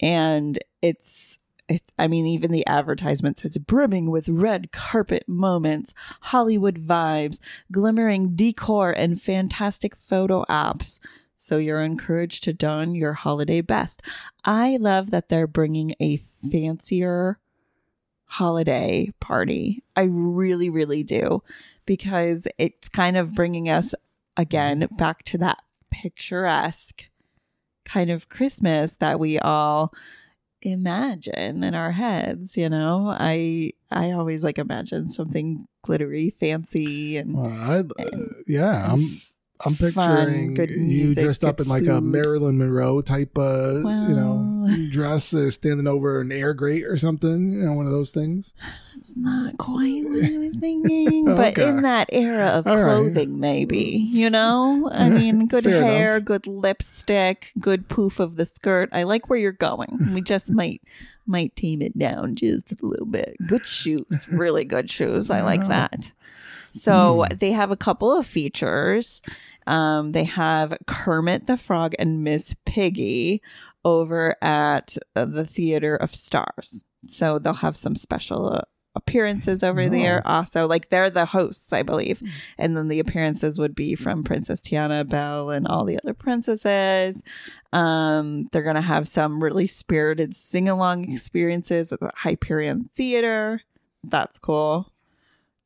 and 0.00 0.58
it's, 0.82 1.39
it, 1.70 1.82
I 1.98 2.08
mean, 2.08 2.26
even 2.26 2.50
the 2.50 2.66
advertisement 2.66 3.38
says 3.38 3.56
brimming 3.56 4.10
with 4.10 4.28
red 4.28 4.72
carpet 4.72 5.28
moments, 5.28 5.94
Hollywood 6.20 6.84
vibes, 6.84 7.38
glimmering 7.70 8.34
decor, 8.34 8.90
and 8.90 9.22
fantastic 9.22 9.94
photo 9.94 10.44
apps. 10.46 10.98
So 11.36 11.58
you're 11.58 11.80
encouraged 11.80 12.42
to 12.44 12.52
don 12.52 12.94
your 12.94 13.12
holiday 13.12 13.60
best. 13.60 14.02
I 14.44 14.78
love 14.78 15.10
that 15.10 15.28
they're 15.28 15.46
bringing 15.46 15.94
a 16.00 16.16
fancier 16.50 17.38
holiday 18.24 19.12
party. 19.20 19.84
I 19.94 20.02
really, 20.10 20.70
really 20.70 21.04
do 21.04 21.42
because 21.86 22.48
it's 22.58 22.88
kind 22.88 23.16
of 23.16 23.34
bringing 23.34 23.68
us 23.68 23.94
again 24.36 24.88
back 24.90 25.22
to 25.24 25.38
that 25.38 25.58
picturesque 25.90 27.08
kind 27.84 28.10
of 28.10 28.28
Christmas 28.28 28.96
that 28.96 29.20
we 29.20 29.38
all 29.38 29.94
imagine 30.62 31.64
in 31.64 31.74
our 31.74 31.92
heads 31.92 32.56
you 32.56 32.68
know? 32.68 33.08
I 33.18 33.72
i 33.90 34.12
always 34.12 34.44
like 34.44 34.58
imagine 34.58 35.06
something 35.08 35.66
glittery 35.82 36.30
fancy 36.30 37.16
and 37.16 37.36
Uh, 37.36 37.40
I, 37.42 37.78
uh, 37.80 38.18
yeah, 38.46 38.92
I'm 38.92 39.20
I'm 39.64 39.74
picturing 39.76 40.54
good 40.54 40.70
you 40.70 41.14
dressed 41.14 41.44
up 41.44 41.60
in 41.60 41.68
like 41.68 41.86
a. 41.86 42.00
Marilyn 42.00 42.56
Monroe 42.58 43.00
type, 43.02 43.36
uh, 43.36 43.74
you 43.78 44.14
know, 44.14 44.68
dress, 44.90 45.34
uh, 45.34 45.50
standing 45.50 45.86
over 45.86 46.20
an 46.20 46.32
air 46.32 46.54
grate 46.54 46.84
or 46.84 46.96
something. 46.96 47.52
You 47.52 47.64
know, 47.66 47.72
one 47.74 47.84
of 47.86 47.92
those 47.92 48.10
things. 48.10 48.54
It's 48.96 49.14
not 49.16 49.58
quite 49.58 50.04
what 50.04 50.24
I 50.24 50.38
was 50.38 50.56
thinking, 50.56 51.24
but 51.36 51.58
in 51.58 51.82
that 51.82 52.08
era 52.12 52.46
of 52.46 52.66
All 52.66 52.74
right. 52.76 52.84
clothing, 52.84 53.38
maybe. 53.38 54.08
You 54.10 54.30
know? 54.30 54.88
I 54.92 55.10
mean, 55.10 55.46
good 55.46 55.64
Fair 55.64 55.82
hair, 55.82 56.16
enough. 56.16 56.24
good 56.26 56.46
lipstick, 56.46 57.52
good 57.60 57.88
poof 57.88 58.18
of 58.18 58.36
the 58.36 58.46
skirt. 58.46 58.88
I 58.92 59.02
like 59.02 59.28
where 59.28 59.38
you're 59.38 59.52
going. 59.52 60.10
We 60.14 60.20
just 60.22 60.50
might 60.52 60.80
might 61.26 61.54
tame 61.54 61.82
it 61.82 61.96
down 61.98 62.34
just 62.34 62.72
a 62.72 62.86
little 62.86 63.06
bit. 63.06 63.36
Good 63.46 63.64
shoes, 63.66 64.26
really 64.28 64.64
good 64.64 64.90
shoes. 64.90 65.30
I 65.30 65.42
like 65.42 65.68
that. 65.68 66.12
So 66.72 67.24
Hmm. 67.28 67.36
they 67.38 67.50
have 67.52 67.70
a 67.72 67.76
couple 67.76 68.12
of 68.16 68.26
features. 68.26 69.22
Um, 69.66 70.12
they 70.12 70.24
have 70.24 70.76
Kermit 70.86 71.46
the 71.46 71.56
Frog 71.56 71.94
and 71.98 72.24
Miss 72.24 72.54
Piggy 72.64 73.42
over 73.84 74.36
at 74.42 74.96
the 75.14 75.44
Theater 75.44 75.96
of 75.96 76.14
Stars. 76.14 76.84
So 77.06 77.38
they'll 77.38 77.54
have 77.54 77.76
some 77.76 77.96
special 77.96 78.54
uh, 78.56 78.60
appearances 78.94 79.62
over 79.62 79.82
Oh. 79.82 79.88
there. 79.88 80.26
Also, 80.26 80.66
like 80.68 80.90
they're 80.90 81.08
the 81.10 81.24
hosts, 81.24 81.72
I 81.72 81.82
believe, 81.82 82.20
and 82.58 82.76
then 82.76 82.88
the 82.88 82.98
appearances 82.98 83.58
would 83.58 83.74
be 83.74 83.94
from 83.94 84.22
Princess 84.24 84.60
Tiana, 84.60 85.08
Belle, 85.08 85.50
and 85.50 85.66
all 85.66 85.84
the 85.84 85.98
other 86.02 86.12
princesses. 86.12 87.22
Um, 87.72 88.48
they're 88.52 88.62
gonna 88.64 88.80
have 88.82 89.06
some 89.06 89.42
really 89.42 89.66
spirited 89.66 90.34
sing 90.36 90.68
along 90.68 91.10
experiences 91.10 91.92
at 91.92 92.00
the 92.00 92.10
Hyperion 92.16 92.90
Theater. 92.96 93.62
That's 94.04 94.38
cool. 94.38 94.90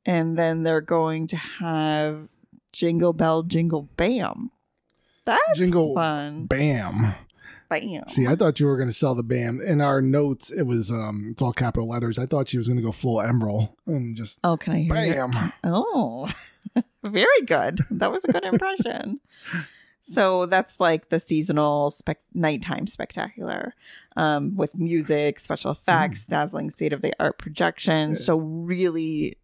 And 0.06 0.36
then 0.36 0.62
they're 0.64 0.82
going 0.82 1.26
to 1.28 1.36
have 1.36 2.28
Jingle 2.74 3.12
Bell 3.12 3.42
Jingle 3.44 3.88
Bam. 3.96 4.50
That's 5.24 5.40
Jingle 5.54 5.94
fun. 5.94 6.46
Bam. 6.46 7.14
Bam. 7.70 8.08
See, 8.08 8.26
I 8.26 8.36
thought 8.36 8.60
you 8.60 8.66
were 8.66 8.76
going 8.76 8.88
to 8.88 8.94
sell 8.94 9.14
the 9.14 9.22
BAM. 9.22 9.60
In 9.60 9.80
our 9.80 10.02
notes, 10.02 10.50
it 10.50 10.64
was 10.64 10.90
um, 10.90 11.28
it's 11.30 11.40
all 11.40 11.52
capital 11.52 11.88
letters. 11.88 12.18
I 12.18 12.26
thought 12.26 12.48
she 12.48 12.58
was 12.58 12.68
going 12.68 12.76
to 12.76 12.82
go 12.82 12.92
full 12.92 13.16
Emeril 13.16 13.74
and 13.86 14.14
just 14.14 14.38
oh, 14.44 14.56
can 14.56 14.74
I 14.74 14.78
hear 14.80 15.04
you? 15.06 15.28
bam. 15.28 15.52
Oh, 15.64 16.30
very 17.02 17.42
good. 17.46 17.80
That 17.90 18.12
was 18.12 18.24
a 18.24 18.32
good 18.32 18.44
impression. 18.44 19.20
So 20.00 20.44
that's 20.44 20.78
like 20.78 21.08
the 21.08 21.18
seasonal 21.18 21.90
spec- 21.90 22.20
nighttime 22.34 22.86
spectacular 22.86 23.74
um, 24.16 24.54
with 24.54 24.76
music, 24.76 25.40
special 25.40 25.70
effects, 25.70 26.26
dazzling 26.26 26.68
state 26.68 26.92
of 26.92 27.00
the 27.00 27.14
art 27.18 27.38
projections. 27.38 28.22
So 28.22 28.36
really, 28.36 29.34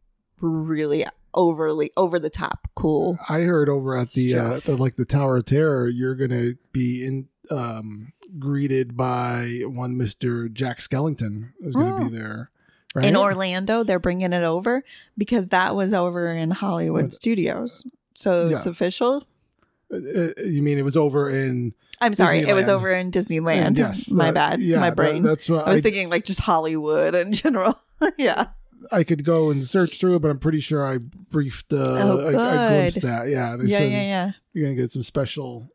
really 0.41 1.07
overly 1.35 1.91
over 1.97 2.19
the 2.19 2.31
top 2.31 2.69
cool. 2.75 3.19
I 3.29 3.41
heard 3.41 3.69
over 3.69 3.97
at 3.97 4.09
the, 4.11 4.35
uh, 4.35 4.61
the 4.65 4.77
like 4.77 4.97
the 4.97 5.05
Tower 5.05 5.37
of 5.39 5.45
Terror, 5.47 5.89
you're 5.89 6.15
gonna 6.15 6.53
be 6.73 7.05
in 7.05 7.29
um 7.51 8.13
greeted 8.39 8.97
by 8.97 9.63
one 9.65 9.97
Mister 9.97 10.49
Jack 10.49 10.79
Skellington 10.79 11.53
is 11.61 11.75
gonna 11.75 11.97
Oh. 12.07 12.09
be 12.09 12.17
there. 12.17 12.51
Right? 12.95 13.05
In 13.07 13.17
Orlando, 13.17 13.85
they're 13.85 13.99
bringing 14.01 14.33
it 14.33 14.43
over 14.43 14.83
because 15.17 15.49
that 15.51 15.77
was 15.77 15.93
over 15.93 16.27
in 16.29 16.51
Hollywood 16.51 17.05
What? 17.05 17.13
Studios. 17.13 17.85
So 18.15 18.47
it's 18.49 18.67
official. 18.67 19.25
Uh, 19.93 19.97
uh, 19.97 20.29
you 20.45 20.61
mean 20.63 20.77
it 20.79 20.85
was 20.85 20.97
over 20.97 21.31
in? 21.31 21.73
I'm 22.01 22.15
sorry, 22.15 22.41
it 22.41 22.55
was 22.55 22.69
over 22.69 22.91
in 22.91 23.11
Disneyland. 23.11 23.77
yes, 23.79 24.11
My 24.11 24.27
that- 24.27 24.35
bad. 24.35 24.61
Yeah, 24.61 24.81
My 24.81 24.91
that- 24.91 24.97
brain. 24.97 25.23
that's 25.23 25.49
what 25.49 25.67
I 25.67 25.71
was 25.71 25.79
I, 25.79 25.83
thinking 25.83 26.09
like 26.11 26.25
just 26.25 26.41
Hollywood 26.41 27.15
in 27.15 27.33
general. 27.33 27.79
yeah. 28.19 28.47
I 28.93 29.05
could 29.05 29.25
go 29.25 29.51
and 29.51 29.63
search 29.65 29.99
through 30.01 30.17
it, 30.17 30.23
but 30.23 30.31
I'm 30.31 30.39
pretty 30.39 30.61
sure 30.61 30.85
I 30.87 30.99
briefed. 30.99 31.73
Uh, 31.73 31.77
Oh, 31.99 32.21
I, 32.27 32.29
I 32.29 32.69
glimpsed 32.69 33.03
that. 33.03 33.29
Yeah, 33.29 33.57
they 33.57 33.67
Yeah, 33.67 33.79
said 33.79 33.93
yeah, 33.93 34.03
yeah. 34.03 34.31
you're 34.53 34.65
gonna 34.65 34.77
get 34.77 34.91
some 34.91 35.03
special 35.03 35.69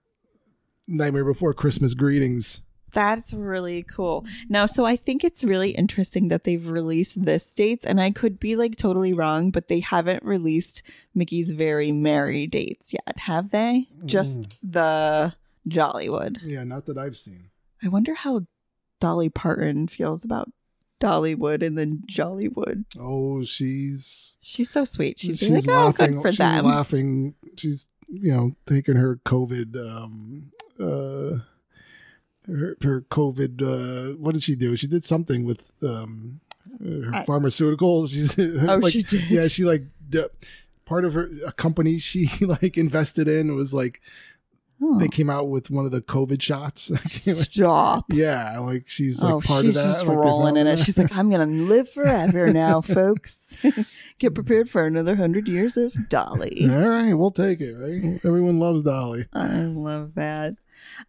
Nightmare 0.87 1.25
Before 1.25 1.53
Christmas 1.53 1.93
greetings. 1.93 2.61
That's 2.93 3.33
really 3.33 3.83
cool. 3.83 4.25
Now, 4.47 4.65
so 4.67 4.85
I 4.85 4.95
think 4.95 5.23
it's 5.25 5.43
really 5.43 5.71
interesting 5.71 6.29
that 6.29 6.45
they've 6.45 6.65
released 6.65 7.21
this 7.25 7.51
dates, 7.53 7.85
and 7.85 7.99
I 7.99 8.09
could 8.11 8.39
be 8.39 8.55
like 8.55 8.77
totally 8.77 9.11
wrong, 9.13 9.51
but 9.51 9.67
they 9.67 9.81
haven't 9.81 10.23
released 10.23 10.81
Mickey's 11.13 11.51
Very 11.51 11.91
Merry 11.91 12.47
dates 12.47 12.93
yet, 12.93 13.19
have 13.19 13.49
they? 13.51 13.87
Just 14.05 14.39
Mm. 14.41 14.51
the 14.63 15.35
Jollywood. 15.67 16.37
Yeah, 16.41 16.63
not 16.63 16.85
that 16.85 16.97
I've 16.97 17.17
seen. 17.17 17.49
I 17.83 17.89
wonder 17.89 18.13
how 18.13 18.45
Dolly 19.01 19.27
Parton 19.29 19.87
feels 19.89 20.23
about 20.23 20.49
Dollywood 21.01 21.65
and 21.65 21.77
then 21.77 22.03
Jollywood. 22.07 22.85
Oh, 22.99 23.43
she's 23.43 24.37
She's 24.41 24.69
so 24.69 24.85
sweet. 24.85 25.19
She'd 25.19 25.31
be 25.31 25.37
she's 25.37 25.67
like, 25.67 25.75
"Oh, 25.75 25.85
laughing. 25.87 26.11
good 26.13 26.21
for 26.21 26.31
she's 26.31 26.37
them." 26.37 26.65
laughing. 26.65 27.35
She's 27.57 27.89
you 28.07 28.31
know 28.31 28.55
taking 28.65 28.95
her 28.95 29.17
COVID. 29.25 29.75
Um, 29.75 30.51
uh, 30.79 31.39
her, 32.47 32.77
her 32.81 33.01
COVID. 33.09 33.61
Uh, 33.61 34.17
what 34.17 34.33
did 34.35 34.43
she 34.43 34.55
do? 34.55 34.75
She 34.75 34.87
did 34.87 35.03
something 35.03 35.43
with 35.45 35.73
um, 35.83 36.39
her 36.83 37.09
I- 37.13 37.25
pharmaceuticals. 37.25 38.09
She's 38.11 38.37
Oh, 38.69 38.77
like, 38.77 38.93
she 38.93 39.03
did. 39.03 39.29
Yeah, 39.29 39.47
she 39.47 39.63
like 39.65 39.83
d- 40.09 40.25
part 40.85 41.03
of 41.05 41.13
her 41.15 41.29
a 41.45 41.51
company 41.51 41.97
she 41.97 42.29
like 42.45 42.77
invested 42.77 43.27
in 43.27 43.55
was 43.55 43.73
like 43.73 44.01
Oh, 44.81 44.99
they 44.99 45.07
came 45.07 45.29
out 45.29 45.47
with 45.47 45.71
one 45.71 45.85
of 45.85 45.91
the 45.91 46.01
COVID 46.01 46.41
shots. 46.41 46.91
Stop. 47.43 48.05
yeah, 48.09 48.59
like 48.59 48.87
she's 48.87 49.23
like 49.23 49.33
oh, 49.33 49.41
part 49.41 49.63
she's 49.63 49.75
of 49.75 49.81
that. 49.81 49.87
just 49.87 50.05
like, 50.05 50.17
rolling 50.17 50.57
in 50.57 50.67
it. 50.67 50.79
She's 50.79 50.97
like, 50.97 51.15
I'm 51.15 51.29
gonna 51.29 51.45
live 51.45 51.89
forever 51.89 52.51
now, 52.51 52.81
folks. 52.81 53.57
Get 54.19 54.35
prepared 54.35 54.69
for 54.69 54.85
another 54.85 55.15
hundred 55.15 55.47
years 55.47 55.77
of 55.77 55.93
Dolly. 56.09 56.67
All 56.69 56.89
right, 56.89 57.13
we'll 57.13 57.31
take 57.31 57.61
it. 57.61 57.73
Right, 57.73 58.19
everyone 58.25 58.59
loves 58.59 58.83
Dolly. 58.83 59.27
I 59.33 59.47
love 59.47 60.15
that. 60.15 60.55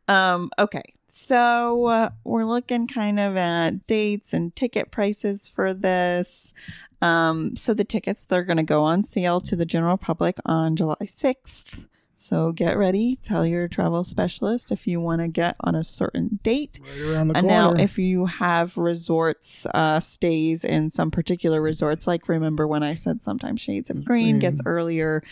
Um, 0.06 0.50
okay, 0.58 0.94
so 1.08 1.86
uh, 1.86 2.10
we're 2.24 2.44
looking 2.44 2.86
kind 2.86 3.18
of 3.18 3.36
at 3.36 3.86
dates 3.86 4.32
and 4.32 4.54
ticket 4.54 4.90
prices 4.90 5.48
for 5.48 5.74
this. 5.74 6.54
Um, 7.02 7.56
so 7.56 7.74
the 7.74 7.84
tickets 7.84 8.24
they're 8.24 8.44
going 8.44 8.56
to 8.56 8.62
go 8.62 8.84
on 8.84 9.02
sale 9.02 9.40
to 9.42 9.56
the 9.56 9.66
general 9.66 9.96
public 9.96 10.38
on 10.44 10.76
July 10.76 11.06
sixth. 11.06 11.86
So 12.18 12.50
get 12.50 12.78
ready. 12.78 13.16
Tell 13.16 13.44
your 13.44 13.68
travel 13.68 14.02
specialist 14.02 14.72
if 14.72 14.86
you 14.86 15.02
want 15.02 15.20
to 15.20 15.28
get 15.28 15.54
on 15.60 15.74
a 15.74 15.84
certain 15.84 16.40
date. 16.42 16.80
Right 16.82 16.96
the 16.98 17.18
And 17.18 17.34
corner. 17.34 17.46
now, 17.46 17.74
if 17.74 17.98
you 17.98 18.24
have 18.24 18.78
resorts, 18.78 19.66
uh, 19.74 20.00
stays 20.00 20.64
in 20.64 20.88
some 20.88 21.10
particular 21.10 21.60
resorts, 21.60 22.06
like 22.06 22.26
remember 22.26 22.66
when 22.66 22.82
I 22.82 22.94
said 22.94 23.22
sometimes 23.22 23.60
Shades 23.60 23.90
of 23.90 24.02
Green 24.02 24.38
gets 24.38 24.62
earlier 24.64 25.22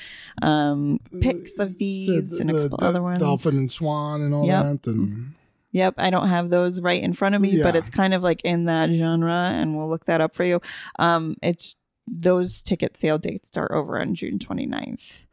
um, 0.43 1.01
pics 1.23 1.59
of 1.59 1.79
these 1.79 2.37
Said 2.37 2.41
and 2.43 2.51
a 2.51 2.63
couple 2.65 2.77
the 2.79 2.85
other 2.85 3.03
ones. 3.03 3.19
Dolphin 3.21 3.57
and 3.57 3.71
Swan 3.71 4.21
and 4.21 4.35
all 4.35 4.47
Yep. 4.47 4.83
that. 4.83 4.91
And 4.91 5.33
Yep, 5.73 5.95
I 5.97 6.11
don't 6.11 6.29
have 6.29 6.51
those 6.51 6.81
right 6.83 7.03
in 7.03 7.15
front 7.15 7.35
of 7.35 7.41
me, 7.41 7.61
but 7.63 7.75
it's 7.75 7.91
kind 7.91 8.13
of 8.13 8.23
like 8.23 8.43
in 8.45 8.67
that 8.67 8.91
genre, 8.91 9.51
and 9.55 9.75
we'll 9.75 9.89
look 9.89 10.05
that 10.05 10.21
up 10.21 10.35
for 10.35 10.45
you. 10.45 10.61
Um, 10.99 11.37
it's 11.43 11.77
those 12.07 12.61
ticket 12.63 12.97
sale 12.99 13.17
dates 13.19 13.49
start 13.49 13.71
over 13.73 13.99
on 13.99 14.15
June 14.15 14.39
29th. 14.39 15.25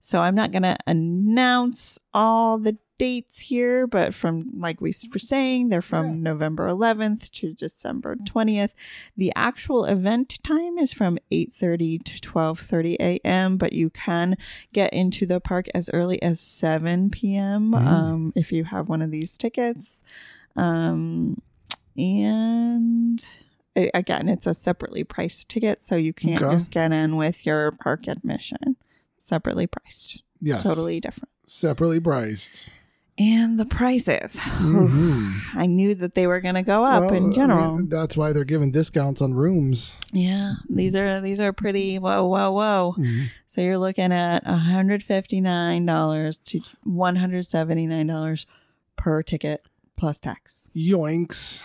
So 0.00 0.20
I'm 0.20 0.34
not 0.34 0.50
going 0.50 0.62
to 0.62 0.76
announce 0.86 1.98
all 2.14 2.58
the 2.58 2.76
dates 2.98 3.38
here, 3.38 3.86
but 3.86 4.12
from 4.14 4.50
like 4.58 4.80
we 4.80 4.92
were 5.12 5.18
saying, 5.18 5.68
they're 5.68 5.80
from. 5.82 6.22
November 6.22 6.66
11th 6.68 7.30
to 7.32 7.52
December 7.54 8.16
20th. 8.16 8.72
The 9.16 9.32
actual 9.36 9.84
event 9.84 10.38
time 10.42 10.78
is 10.78 10.92
from 10.92 11.18
8:30 11.30 12.02
to 12.04 12.20
12:30 12.20 12.96
a.m., 13.00 13.56
but 13.56 13.72
you 13.72 13.90
can 13.90 14.36
get 14.72 14.92
into 14.92 15.26
the 15.26 15.40
park 15.40 15.66
as 15.74 15.88
early 15.92 16.20
as 16.22 16.40
7 16.40 17.10
p.m. 17.10 17.72
Mm. 17.72 17.86
Um, 17.86 18.32
if 18.36 18.52
you 18.52 18.64
have 18.64 18.88
one 18.88 19.02
of 19.02 19.10
these 19.10 19.36
tickets. 19.38 20.02
Um, 20.56 21.40
and 21.96 23.24
again, 23.94 24.28
it's 24.28 24.46
a 24.46 24.54
separately 24.54 25.04
priced 25.04 25.48
ticket, 25.48 25.86
so 25.86 25.96
you 25.96 26.12
can't 26.12 26.42
Okay. 26.42 26.54
just 26.54 26.70
get 26.70 26.92
in 26.92 27.16
with 27.16 27.46
your 27.46 27.72
park 27.72 28.08
admission. 28.08 28.76
Separately 29.22 29.66
priced, 29.66 30.22
yes, 30.40 30.62
totally 30.62 30.98
different. 30.98 31.28
separately 31.46 32.00
priced. 32.00 32.70
And 33.18 33.58
the 33.58 33.66
prices. 33.66 34.36
Mhm. 34.36 35.32
I 35.54 35.66
knew 35.66 35.94
that 35.96 36.14
they 36.14 36.26
were 36.26 36.40
going 36.40 36.54
to 36.54 36.62
go 36.62 36.84
up 36.84 37.02
Well, 37.02 37.12
I 37.12 37.16
in 37.18 37.24
mean, 37.24 37.32
general. 37.34 37.80
that's 37.86 38.16
why 38.16 38.32
they're 38.32 38.44
giving 38.44 38.70
discounts 38.70 39.20
on 39.20 39.34
rooms. 39.34 39.94
yeah, 40.10 40.54
these 40.70 40.96
are 40.96 41.20
these 41.20 41.38
are 41.38 41.52
pretty. 41.52 41.98
Whoa, 41.98 42.24
whoa, 42.24 42.50
whoa! 42.50 42.96
So 43.46 43.60
you're 43.60 43.76
looking 43.76 44.10
at 44.10 44.42
$159 44.46 46.42
to 46.44 46.60
$179 46.86 48.46
per 48.96 49.22
ticket 49.22 49.66
plus 49.96 50.18
tax. 50.18 50.68
Yoinks 50.74 51.64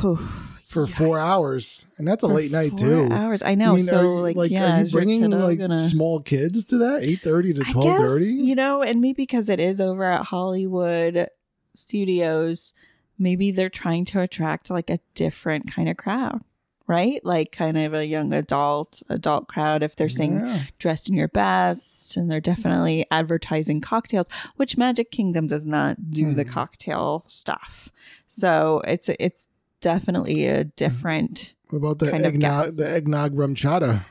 Whew, 0.00 0.18
for 0.66 0.86
four 0.86 1.18
hours, 1.18 1.86
and 1.96 2.06
that's 2.08 2.24
a 2.24 2.28
For 2.28 2.34
late 2.34 2.50
night 2.50 2.70
four 2.70 2.78
too. 2.80 3.08
Hours. 3.12 3.42
I 3.42 3.54
know. 3.54 3.72
I 3.72 3.76
mean, 3.76 3.84
so 3.84 3.98
are 3.98 4.02
you- 4.30 4.34
like, 4.34 4.50
yeah, 4.50 4.80
are 4.80 4.82
you 4.84 4.90
bringing 4.90 5.30
like 5.30 5.58
gonna- 5.58 5.88
small 5.88 6.20
kids 6.20 6.64
to 6.64 6.78
that 6.78 7.04
eight 7.04 7.20
thirty 7.20 7.52
to 7.54 7.62
twelve 7.62 7.96
thirty? 7.96 8.26
you 8.26 8.54
know, 8.54 8.82
and 8.82 9.00
maybe 9.00 9.22
because 9.22 9.48
it 9.48 9.60
is 9.60 9.80
over 9.80 10.04
at 10.04 10.24
Hollywood 10.26 11.28
Studios, 11.74 12.72
maybe 13.18 13.50
they're 13.52 13.70
trying 13.70 14.04
to 14.06 14.20
attract 14.20 14.70
like 14.70 14.90
a 14.90 14.98
different 15.14 15.72
kind 15.72 15.88
of 15.88 15.96
crowd, 15.96 16.42
right? 16.88 17.24
Like 17.24 17.52
kind 17.52 17.78
of 17.78 17.94
a 17.94 18.06
young 18.06 18.32
adult 18.32 19.02
adult 19.08 19.46
crowd. 19.46 19.82
If 19.84 19.94
they're 19.94 20.08
saying 20.08 20.40
Yeah. 20.40 20.62
dressed 20.80 21.08
in 21.08 21.14
your 21.14 21.28
best, 21.28 22.16
and 22.16 22.28
they're 22.30 22.40
definitely 22.40 23.06
advertising 23.10 23.80
cocktails, 23.80 24.26
which 24.56 24.76
Magic 24.76 25.10
Kingdom 25.12 25.46
does 25.46 25.64
not 25.64 26.10
do 26.10 26.34
the 26.34 26.44
Mhm. 26.44 26.48
cocktail 26.50 27.24
stuff. 27.28 27.88
So 28.26 28.82
it's 28.86 29.08
it's 29.20 29.48
definitely 29.86 30.46
a 30.46 30.64
different. 30.64 31.54
What 31.70 31.78
about 31.78 31.98
the 32.00 32.12
eggnog? 32.12 32.72
The 32.72 32.90
eggnog 32.90 33.36
RumChata. 33.36 34.04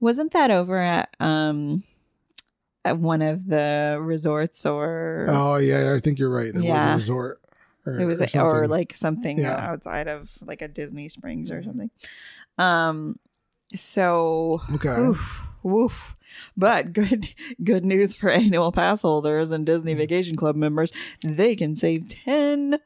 Wasn't 0.00 0.32
that 0.32 0.50
over 0.50 0.78
at 0.80 1.10
um 1.20 1.84
at 2.84 2.98
one 2.98 3.22
of 3.22 3.46
the 3.46 3.98
resorts 4.00 4.66
or 4.66 5.26
Oh 5.28 5.56
yeah, 5.58 5.94
I 5.94 6.00
think 6.00 6.18
you're 6.18 6.28
right. 6.30 6.48
It 6.48 6.56
Yeah. 6.60 6.86
was 6.86 6.92
a 6.92 6.96
resort. 6.96 7.40
Or, 7.86 8.00
it 8.00 8.04
was 8.04 8.20
or 8.34 8.64
or, 8.64 8.66
like 8.66 8.94
something 8.94 9.38
Yeah. 9.38 9.54
outside 9.54 10.08
of 10.08 10.28
like 10.44 10.60
a 10.60 10.66
Disney 10.66 11.08
Springs 11.08 11.52
or 11.52 11.62
something. 11.62 11.90
Um 12.58 13.14
so 13.76 14.60
okay. 14.74 14.98
oof, 14.98 15.40
woof. 15.62 16.16
But 16.56 16.92
good 16.92 17.28
good 17.62 17.84
news 17.84 18.16
for 18.16 18.28
annual 18.28 18.72
pass 18.72 19.02
holders 19.02 19.52
and 19.52 19.64
Disney 19.64 19.92
Mm-hmm. 19.92 19.98
Vacation 20.00 20.36
Club 20.36 20.56
members, 20.56 20.90
they 21.22 21.54
can 21.54 21.76
save 21.76 22.08
ten 22.08 22.80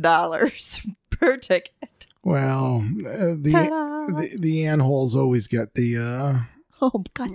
dollars 0.00 0.80
per 1.22 1.36
ticket. 1.36 2.06
Well, 2.24 2.84
uh, 3.06 3.34
the, 3.40 3.50
Ta-da! 3.52 4.06
the 4.20 4.36
the 4.38 4.64
holes 4.82 5.14
always 5.16 5.46
get 5.48 5.74
the. 5.74 5.96
uh 5.98 6.38
Oh 6.80 7.04
god, 7.14 7.30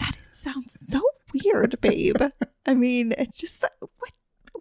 that 0.00 0.16
sounds 0.22 0.86
so 0.90 1.00
weird, 1.32 1.80
babe. 1.80 2.20
I 2.66 2.74
mean, 2.74 3.14
it's 3.16 3.36
just 3.38 3.62
what 3.80 4.12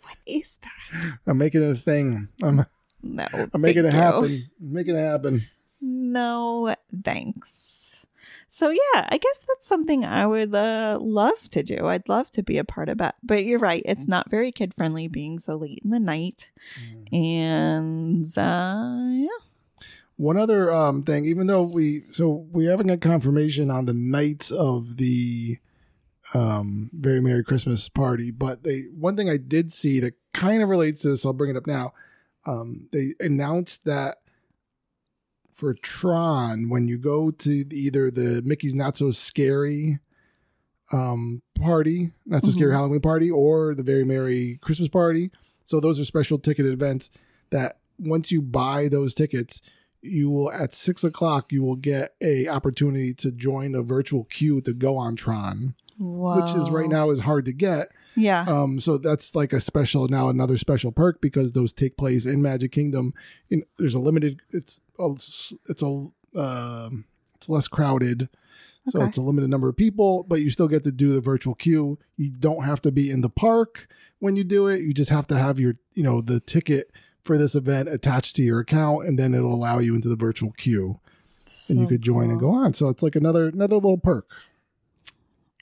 what 0.02 0.18
is 0.28 0.60
that? 0.62 1.18
I'm 1.26 1.38
making 1.40 1.64
it 1.64 1.72
a 1.72 1.76
thing. 1.76 2.28
I'm 2.44 2.66
No, 3.02 3.28
I'm 3.54 3.62
making 3.62 3.86
it 3.86 3.94
you. 3.94 4.00
happen. 4.00 4.50
I'm 4.62 4.74
making 4.74 4.96
it 4.96 5.00
happen. 5.00 5.42
No, 5.82 6.76
thanks. 7.04 7.69
So 8.52 8.72
yeah, 8.72 9.08
I 9.10 9.18
guess 9.18 9.46
that's 9.48 9.68
something 9.68 10.04
I 10.04 10.26
would 10.26 10.54
uh, 10.56 10.98
love 11.00 11.40
to 11.52 11.62
do. 11.62 11.86
I'd 11.86 12.10
love 12.10 12.32
to 12.32 12.42
be 12.42 12.58
a 12.58 12.64
part 12.64 12.90
of 12.90 12.98
that. 12.98 13.16
But 13.22 13.46
you're 13.46 13.60
right, 13.60 13.84
it's 13.86 14.08
not 14.08 14.30
very 14.30 14.52
kid 14.52 14.74
friendly 14.74 15.08
being 15.08 15.38
so 15.38 15.56
late 15.56 15.80
in 15.84 15.92
the 15.92 16.00
night. 16.00 16.50
And 17.14 18.26
uh 18.38 19.04
yeah. 19.12 19.28
One 20.16 20.36
other 20.38 20.74
um 20.74 21.04
thing, 21.04 21.26
even 21.26 21.46
though 21.46 21.62
we 21.62 22.02
so 22.12 22.48
we 22.52 22.66
haven't 22.66 22.88
got 22.88 23.02
confirmation 23.02 23.70
on 23.70 23.86
the 23.86 23.94
night 23.94 24.52
of 24.52 24.98
the 24.98 25.60
um 26.34 26.90
very 26.92 27.22
merry 27.22 27.44
Christmas 27.44 27.88
party, 27.88 28.32
but 28.32 28.64
they 28.64 28.86
one 28.98 29.16
thing 29.16 29.30
I 29.30 29.38
did 29.38 29.72
see 29.72 30.00
that 30.00 30.16
kind 30.34 30.64
of 30.64 30.70
relates 30.70 31.02
to 31.02 31.10
this, 31.10 31.24
I'll 31.24 31.34
bring 31.34 31.52
it 31.52 31.58
up 31.58 31.68
now. 31.68 31.94
Um 32.48 32.88
they 32.92 33.14
announced 33.20 33.86
that 33.86 34.18
for 35.60 35.74
Tron, 35.74 36.70
when 36.70 36.88
you 36.88 36.98
go 36.98 37.32
to 37.32 37.52
either 37.74 38.10
the 38.10 38.42
Mickey's 38.46 38.74
Not 38.74 38.96
So 38.96 39.12
Scary 39.12 40.00
um, 40.92 41.42
party. 41.60 42.14
That's 42.26 42.48
a 42.48 42.52
scary 42.52 42.72
Mhm. 42.72 42.76
Halloween 42.76 43.02
party 43.02 43.30
or 43.30 43.76
the 43.76 43.84
very 43.84 44.04
merry 44.04 44.58
Christmas 44.62 44.88
party. 44.88 45.30
So 45.66 45.80
those 45.80 46.00
are 46.00 46.06
special 46.06 46.40
ticketed 46.40 46.74
events 46.74 47.12
that 47.52 47.78
once 48.00 48.32
you 48.32 48.42
buy 48.42 48.88
those 48.88 49.14
tickets, 49.14 49.62
you 50.02 50.32
will 50.32 50.52
at 50.52 50.74
six 50.74 51.04
o'clock 51.04 51.52
you 51.52 51.62
will 51.62 51.76
get 51.76 52.16
a 52.22 52.48
opportunity 52.48 53.14
to 53.16 53.32
join 53.32 53.76
a 53.76 53.84
virtual 53.84 54.24
queue 54.24 54.62
to 54.62 54.74
go 54.74 54.98
on 54.98 55.16
Tron, 55.16 55.76
which 56.00 56.56
is 56.56 56.72
right 56.72 56.90
now 56.90 57.12
is 57.12 57.20
hard 57.20 57.46
to 57.46 57.54
get. 57.54 57.90
Yeah. 58.16 58.42
Um, 58.48 58.80
so 58.80 58.98
that's 58.98 59.36
like 59.36 59.54
a 59.54 59.60
special 59.60 60.08
now 60.08 60.30
another 60.30 60.58
special 60.58 60.92
perk 60.92 61.22
because 61.22 61.52
those 61.54 61.72
take 61.74 61.96
place 61.98 62.26
in 62.26 62.42
Magic 62.42 62.72
Kingdom. 62.72 63.14
In, 63.50 63.64
there's 63.78 63.96
a 63.96 64.00
limited. 64.00 64.42
It's 64.52 64.82
a, 65.00 65.10
it's 65.70 65.82
a 65.84 66.08
um, 66.36 67.06
it's 67.36 67.50
less 67.50 67.68
crowded, 67.68 68.28
so 68.90 69.00
Okay. 69.00 69.08
it's 69.08 69.18
a 69.18 69.22
limited 69.22 69.50
number 69.50 69.70
of 69.70 69.78
people, 69.78 70.24
but 70.24 70.42
you 70.42 70.50
still 70.50 70.68
get 70.68 70.84
to 70.84 70.92
do 70.92 71.14
the 71.14 71.22
virtual 71.22 71.56
queue. 71.56 71.98
You 72.18 72.32
don't 72.32 72.64
have 72.66 72.82
to 72.82 72.92
be 72.92 73.10
in 73.10 73.22
the 73.22 73.30
park 73.30 73.88
when 74.20 74.36
you 74.36 74.44
do 74.44 74.68
it. 74.68 74.82
You 74.82 74.94
just 74.94 75.12
have 75.12 75.28
to 75.28 75.38
have 75.38 75.60
your 75.60 75.76
you 75.94 76.04
know 76.04 76.22
the 76.22 76.40
ticket 76.40 76.92
for 77.24 77.38
this 77.38 77.56
event 77.56 77.90
attached 77.90 78.36
to 78.38 78.44
your 78.44 78.60
account, 78.60 79.08
and 79.08 79.18
then 79.20 79.34
it'll 79.34 79.54
allow 79.54 79.80
you 79.80 79.96
into 79.96 80.10
the 80.10 80.16
virtual 80.16 80.52
queue, 80.54 81.00
and 81.70 81.80
you 81.80 81.88
could 81.88 82.02
join 82.02 82.30
and 82.30 82.40
go 82.40 82.50
on. 82.50 82.74
So 82.74 82.90
it's 82.90 83.04
like 83.04 83.16
another 83.16 83.48
another 83.48 83.76
little 83.76 83.98
perk. 83.98 84.28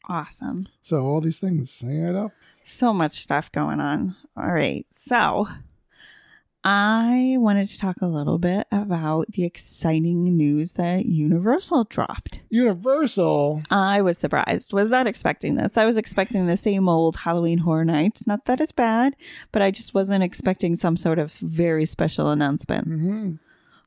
Awesome. 0.08 0.68
So 0.82 1.06
all 1.06 1.22
these 1.22 1.40
things 1.40 1.80
hang 1.80 2.04
it 2.04 2.16
up. 2.16 2.32
So 2.64 2.94
much 2.94 3.14
stuff 3.22 3.52
going 3.52 3.80
on. 3.80 4.16
All 4.36 4.52
right. 4.52 4.86
So 4.90 5.48
I 6.64 7.36
wanted 7.40 7.70
to 7.70 7.80
talk 7.80 8.02
a 8.02 8.08
little 8.08 8.40
bit 8.40 8.68
about 8.72 9.28
the 9.32 9.46
exciting 9.46 10.36
news 10.36 10.74
that 10.74 11.06
Universal 11.06 11.86
dropped. 11.86 12.42
Universal. 12.50 13.64
I 13.72 14.02
was 14.02 14.18
surprised. 14.18 14.74
Was 14.74 14.90
not 14.90 15.08
expecting 15.08 15.56
this. 15.56 15.78
I 15.78 15.86
was 15.86 15.98
expecting 15.98 16.46
the 16.46 16.58
same 16.58 16.90
old 16.90 17.16
Halloween 17.16 17.60
Horror 17.60 17.86
Nights. 17.86 18.28
Not 18.28 18.46
that 18.46 18.60
it's 18.60 18.74
bad, 18.74 19.16
but 19.52 19.62
I 19.62 19.72
just 19.72 19.94
wasn't 19.94 20.24
expecting 20.24 20.76
some 20.76 20.98
sort 20.98 21.20
of 21.20 21.34
very 21.36 21.86
special 21.86 22.30
announcement. 22.30 22.86
hmm 22.88 23.32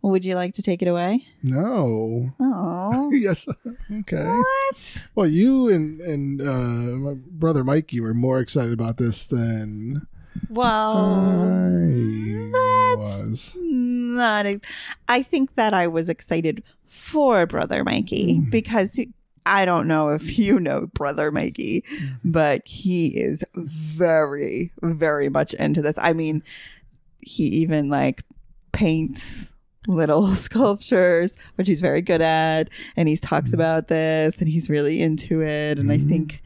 Would 0.03 0.25
you 0.25 0.35
like 0.35 0.55
to 0.55 0.63
take 0.63 0.81
it 0.83 0.89
away? 0.89 1.27
No. 1.43 2.33
Oh. 2.41 3.11
yes. 3.13 3.47
Okay. 3.93 4.25
what? 4.25 5.09
Well, 5.15 5.27
you 5.27 5.69
and 5.69 6.01
and 6.01 6.41
uh, 6.41 6.97
my 6.99 7.15
brother 7.31 7.63
Mikey 7.65 8.01
were 8.01 8.15
more 8.15 8.41
excited 8.41 8.73
about 8.73 8.97
this 8.97 9.27
than 9.27 10.07
Well, 10.49 10.97
I 12.55 12.95
was. 12.97 13.55
not. 13.61 14.47
ex- 14.47 14.67
I 15.09 15.23
think 15.23 15.55
that 15.57 15.75
I 15.75 15.87
was 15.87 16.09
excited 16.09 16.63
for 16.87 17.47
Brother 17.47 17.85
Mikey 17.85 18.39
Mm. 18.39 18.51
because 18.51 18.95
he- 18.95 19.13
I 19.47 19.65
don't 19.65 19.87
know 19.89 20.11
if 20.11 20.39
you 20.39 20.59
know 20.61 20.87
Brother 20.95 21.31
Mikey, 21.31 21.83
Mm-hmm. 21.83 22.31
but 22.31 22.67
he 22.67 23.09
is 23.09 23.45
very, 23.55 24.73
very 24.83 25.29
much 25.29 25.55
into 25.55 25.83
this. 25.83 25.99
I 25.99 26.13
mean, 26.13 26.43
he 27.21 27.45
even 27.45 27.89
like 27.91 28.23
paints 28.73 29.55
little 29.91 30.27
sculptures, 30.35 31.37
which 31.57 31.69
he's 31.69 31.81
very 31.81 32.01
good 32.03 32.21
at, 32.21 32.69
and 32.97 33.09
he 33.09 33.17
talks 33.17 33.51
Mhm. 33.51 33.55
about 33.55 33.89
this 33.89 34.41
and 34.41 34.49
he's 34.49 34.71
really 34.71 35.01
into 35.03 35.43
it. 35.43 35.79
And 35.79 35.91
I 35.93 35.99
Mhm. 35.99 36.09
think, 36.09 36.41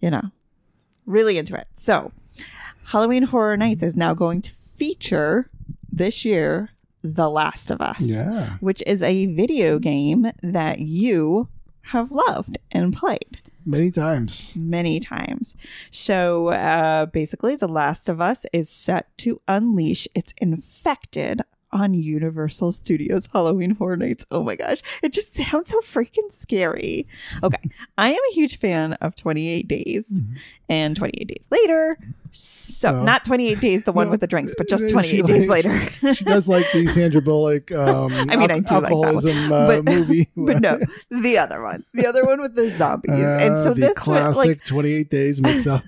you 0.00 0.10
know, 0.10 0.22
really 1.06 1.38
into 1.38 1.54
it. 1.56 1.66
So, 1.74 2.12
Halloween 2.84 3.22
Horror 3.24 3.56
Nights 3.56 3.82
is 3.82 3.96
now 3.96 4.14
going 4.14 4.40
to 4.42 4.52
feature 4.76 5.48
this 5.92 6.24
year 6.24 6.70
The 7.02 7.28
Last 7.30 7.70
of 7.70 7.80
Us 7.80 8.08
Yeah. 8.10 8.56
which 8.60 8.82
is 8.86 9.02
a 9.02 9.26
video 9.34 9.78
game 9.78 10.30
that 10.42 10.78
you 10.80 11.48
have 11.86 12.12
loved 12.12 12.58
and 12.70 12.92
played 12.94 13.38
Many 13.66 13.90
times. 13.90 14.52
many 14.56 15.00
times. 15.00 15.56
So 15.90 16.48
uh, 16.48 17.06
basically, 17.06 17.56
The 17.56 17.66
Last 17.68 18.08
of 18.08 18.20
Us 18.20 18.46
is 18.52 18.68
set 18.68 19.06
to 19.18 19.40
unleash 19.48 20.06
its 20.14 20.32
infected 20.38 21.42
on 21.72 21.94
Universal 21.94 22.72
Studios 22.72 23.28
Halloween 23.32 23.70
Horror 23.76 23.96
Nights. 23.96 24.26
Oh 24.30 24.42
my 24.42 24.56
gosh, 24.56 24.82
it 25.02 25.12
just 25.12 25.34
sounds 25.34 25.70
so 25.70 25.80
freaking 25.80 26.30
scary. 26.30 27.06
Okay, 27.42 27.70
I 27.98 28.10
am 28.10 28.20
a 28.30 28.34
huge 28.34 28.58
fan 28.58 28.94
of 28.94 29.16
28 29.16 29.68
Days 29.68 30.20
Mhm. 30.20 30.36
and 30.68 30.96
28 30.96 31.28
Days 31.28 31.46
Later. 31.50 31.98
So, 32.34 33.02
not 33.02 33.24
28 33.24 33.60
Days, 33.60 33.84
the 33.84 33.92
one 33.92 34.06
no, 34.06 34.10
with 34.12 34.20
the 34.20 34.26
drinks, 34.26 34.54
but 34.56 34.66
just 34.68 34.84
she 34.86 34.92
28 34.92 35.26
Days 35.26 35.46
likes- 35.46 35.66
later. 35.66 35.88
She 36.14 36.24
does 36.24 36.48
like 36.48 36.64
the 36.72 36.86
Sandra 36.86 37.20
Bullock 37.20 37.70
um, 37.72 38.10
I 38.28 38.36
mean, 38.36 38.50
I 38.50 38.58
do 38.60 38.60
like 38.60 38.66
that 38.66 38.72
one. 38.72 38.84
alcoholism 38.84 39.52
uh, 39.52 39.66
But- 39.66 39.84
movie. 39.92 40.28
but 40.36 40.60
no, 40.60 40.78
the 41.10 41.36
other 41.38 41.62
one, 41.62 41.84
the 41.92 42.06
other 42.06 42.24
one 42.24 42.40
with 42.40 42.54
the 42.54 42.70
zombies, 42.72 43.12
and 43.12 43.54
Uh, 43.54 43.64
so 43.64 43.74
the 43.74 43.80
this 43.80 43.92
classic 43.94 44.36
like 44.36 44.64
28 44.64 45.10
days 45.10 45.40
mix 45.42 45.66
up. 45.66 45.82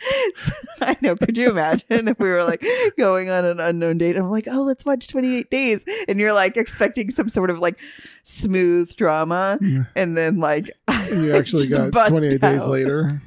I 0.80 0.96
know. 1.00 1.16
Could 1.16 1.36
you 1.38 1.50
imagine 1.50 2.08
if 2.08 2.18
we 2.18 2.28
were 2.28 2.44
like 2.44 2.64
going 2.98 3.30
on 3.30 3.44
an 3.44 3.60
unknown 3.60 3.98
date? 3.98 4.16
I'm 4.16 4.30
like, 4.30 4.46
oh, 4.50 4.62
let's 4.62 4.84
watch 4.84 5.08
28 5.08 5.50
Days, 5.50 5.84
and 6.08 6.18
you're 6.20 6.32
like 6.32 6.56
expecting 6.56 7.10
some 7.10 7.28
sort 7.28 7.50
of 7.50 7.58
like 7.60 7.78
smooth 8.22 8.94
drama, 8.96 9.58
Yeah. 9.60 9.84
and 9.96 10.16
then 10.16 10.38
like 10.40 10.66
you 11.12 11.34
actually 11.34 11.66
got 11.70 11.90
bust 11.92 12.10
28 12.10 12.40
days 12.40 12.66
later. 12.66 13.20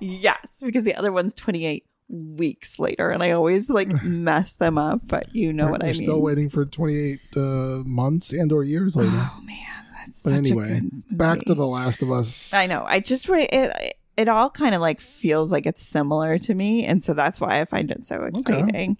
yes, 0.00 0.62
because 0.64 0.84
the 0.84 0.94
other 0.94 1.12
one's 1.12 1.34
28 1.34 1.84
weeks 2.08 2.78
later, 2.78 3.10
and 3.10 3.22
I 3.22 3.30
always 3.30 3.70
like 3.70 3.90
mess 4.02 4.56
them 4.56 4.78
up. 4.78 5.00
But 5.06 5.34
you 5.34 5.52
know 5.52 5.68
what 5.70 5.82
I 5.82 5.86
mean. 5.92 5.94
still 5.94 6.20
waiting 6.20 6.50
for 6.50 6.64
28 6.64 7.20
uh, 7.36 7.40
months 7.86 8.32
and 8.32 8.52
or 8.52 8.64
years 8.64 8.96
later. 8.96 9.10
Oh 9.14 9.40
man, 9.44 9.56
that's 9.94 10.22
But 10.22 10.30
such 10.30 10.38
anyway, 10.38 10.78
a 10.78 10.80
good 10.80 11.02
Back 11.18 11.40
to 11.42 11.54
The 11.54 11.66
Last 11.66 12.02
of 12.02 12.10
Us. 12.10 12.52
I 12.52 12.66
know. 12.66 12.84
I 12.86 13.00
just 13.00 13.28
re- 13.28 13.48
it, 13.50 13.94
it 14.16 14.28
all 14.28 14.50
kind 14.50 14.74
of 14.74 14.80
like 14.80 15.00
feels 15.00 15.50
like 15.50 15.66
it's 15.66 15.82
similar 15.82 16.38
to 16.38 16.54
me, 16.54 16.84
and 16.84 17.02
so 17.02 17.14
that's 17.14 17.40
why 17.40 17.60
I 17.60 17.64
find 17.64 17.90
it 17.90 18.04
so 18.04 18.22
exciting. 18.24 18.98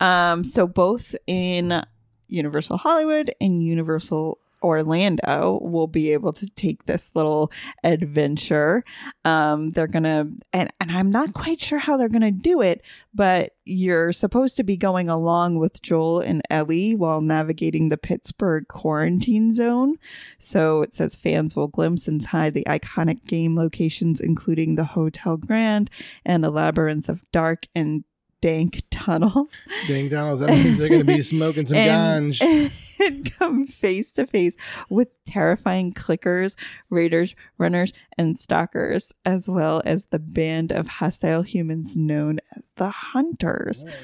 Um, 0.00 0.44
so 0.44 0.66
both 0.66 1.14
in 1.26 1.82
Universal 2.28 2.78
Hollywood 2.78 3.30
and 3.40 3.62
Universal 3.62 4.38
Orlando 4.62 5.58
will 5.62 5.86
be 5.86 6.12
able 6.12 6.32
to 6.34 6.48
take 6.50 6.84
this 6.84 7.10
little 7.14 7.52
adventure. 7.84 8.84
Um, 9.24 9.70
they're 9.70 9.86
gonna, 9.86 10.30
and 10.52 10.70
and 10.80 10.90
I'm 10.90 11.10
not 11.10 11.34
quite 11.34 11.60
sure 11.60 11.78
how 11.78 11.96
they're 11.96 12.08
gonna 12.08 12.30
do 12.30 12.60
it, 12.60 12.82
but 13.14 13.52
you're 13.64 14.12
supposed 14.12 14.56
to 14.56 14.64
be 14.64 14.76
going 14.76 15.08
along 15.08 15.58
with 15.58 15.80
Joel 15.82 16.20
and 16.20 16.42
Ellie 16.50 16.94
while 16.94 17.20
navigating 17.20 17.88
the 17.88 17.96
Pittsburgh 17.96 18.66
quarantine 18.68 19.54
zone. 19.54 19.96
So 20.38 20.82
it 20.82 20.94
says 20.94 21.16
fans 21.16 21.54
will 21.54 21.68
glimpse 21.68 22.08
inside 22.08 22.54
the 22.54 22.64
iconic 22.64 23.26
game 23.26 23.56
locations, 23.56 24.20
including 24.20 24.74
the 24.74 24.84
Hotel 24.84 25.36
Grand 25.36 25.90
and 26.24 26.44
a 26.44 26.50
labyrinth 26.50 27.08
of 27.08 27.22
dark 27.32 27.66
and 27.74 28.04
dank 28.40 28.82
tunnels. 28.90 29.50
Dang 29.86 30.08
tunnels. 30.08 30.40
that 30.40 30.50
means 30.50 30.78
they're 30.78 30.88
going 30.88 31.00
to 31.00 31.06
be 31.06 31.22
smoking 31.22 31.66
some 31.66 31.78
and, 31.78 32.32
ganj. 32.32 32.86
and 33.00 33.32
come 33.38 33.66
face 33.66 34.12
to 34.12 34.26
face 34.26 34.56
with 34.88 35.08
terrifying 35.24 35.92
clickers, 35.92 36.54
raiders, 36.90 37.34
runners, 37.58 37.92
and 38.18 38.38
stalkers, 38.38 39.12
as 39.24 39.48
well 39.48 39.82
as 39.84 40.06
the 40.06 40.18
band 40.18 40.72
of 40.72 40.86
hostile 40.88 41.42
humans 41.42 41.96
known 41.96 42.38
as 42.56 42.70
the 42.76 42.90
Hunters. 42.90 43.84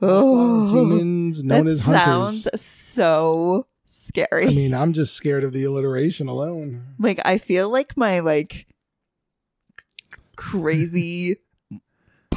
Oh, 0.00 0.10
oh, 0.12 0.70
humans 0.72 1.42
known 1.42 1.64
that 1.64 1.72
as 1.72 1.80
hunters. 1.80 2.04
sounds 2.44 2.62
so 2.62 3.66
scary. 3.84 4.46
I 4.46 4.50
mean, 4.50 4.72
I'm 4.72 4.92
just 4.92 5.14
scared 5.14 5.42
of 5.42 5.52
the 5.52 5.64
alliteration 5.64 6.28
alone. 6.28 6.84
like 7.00 7.18
I 7.24 7.38
feel 7.38 7.68
like 7.68 7.96
my 7.96 8.20
like 8.20 8.68
crazy 10.36 11.36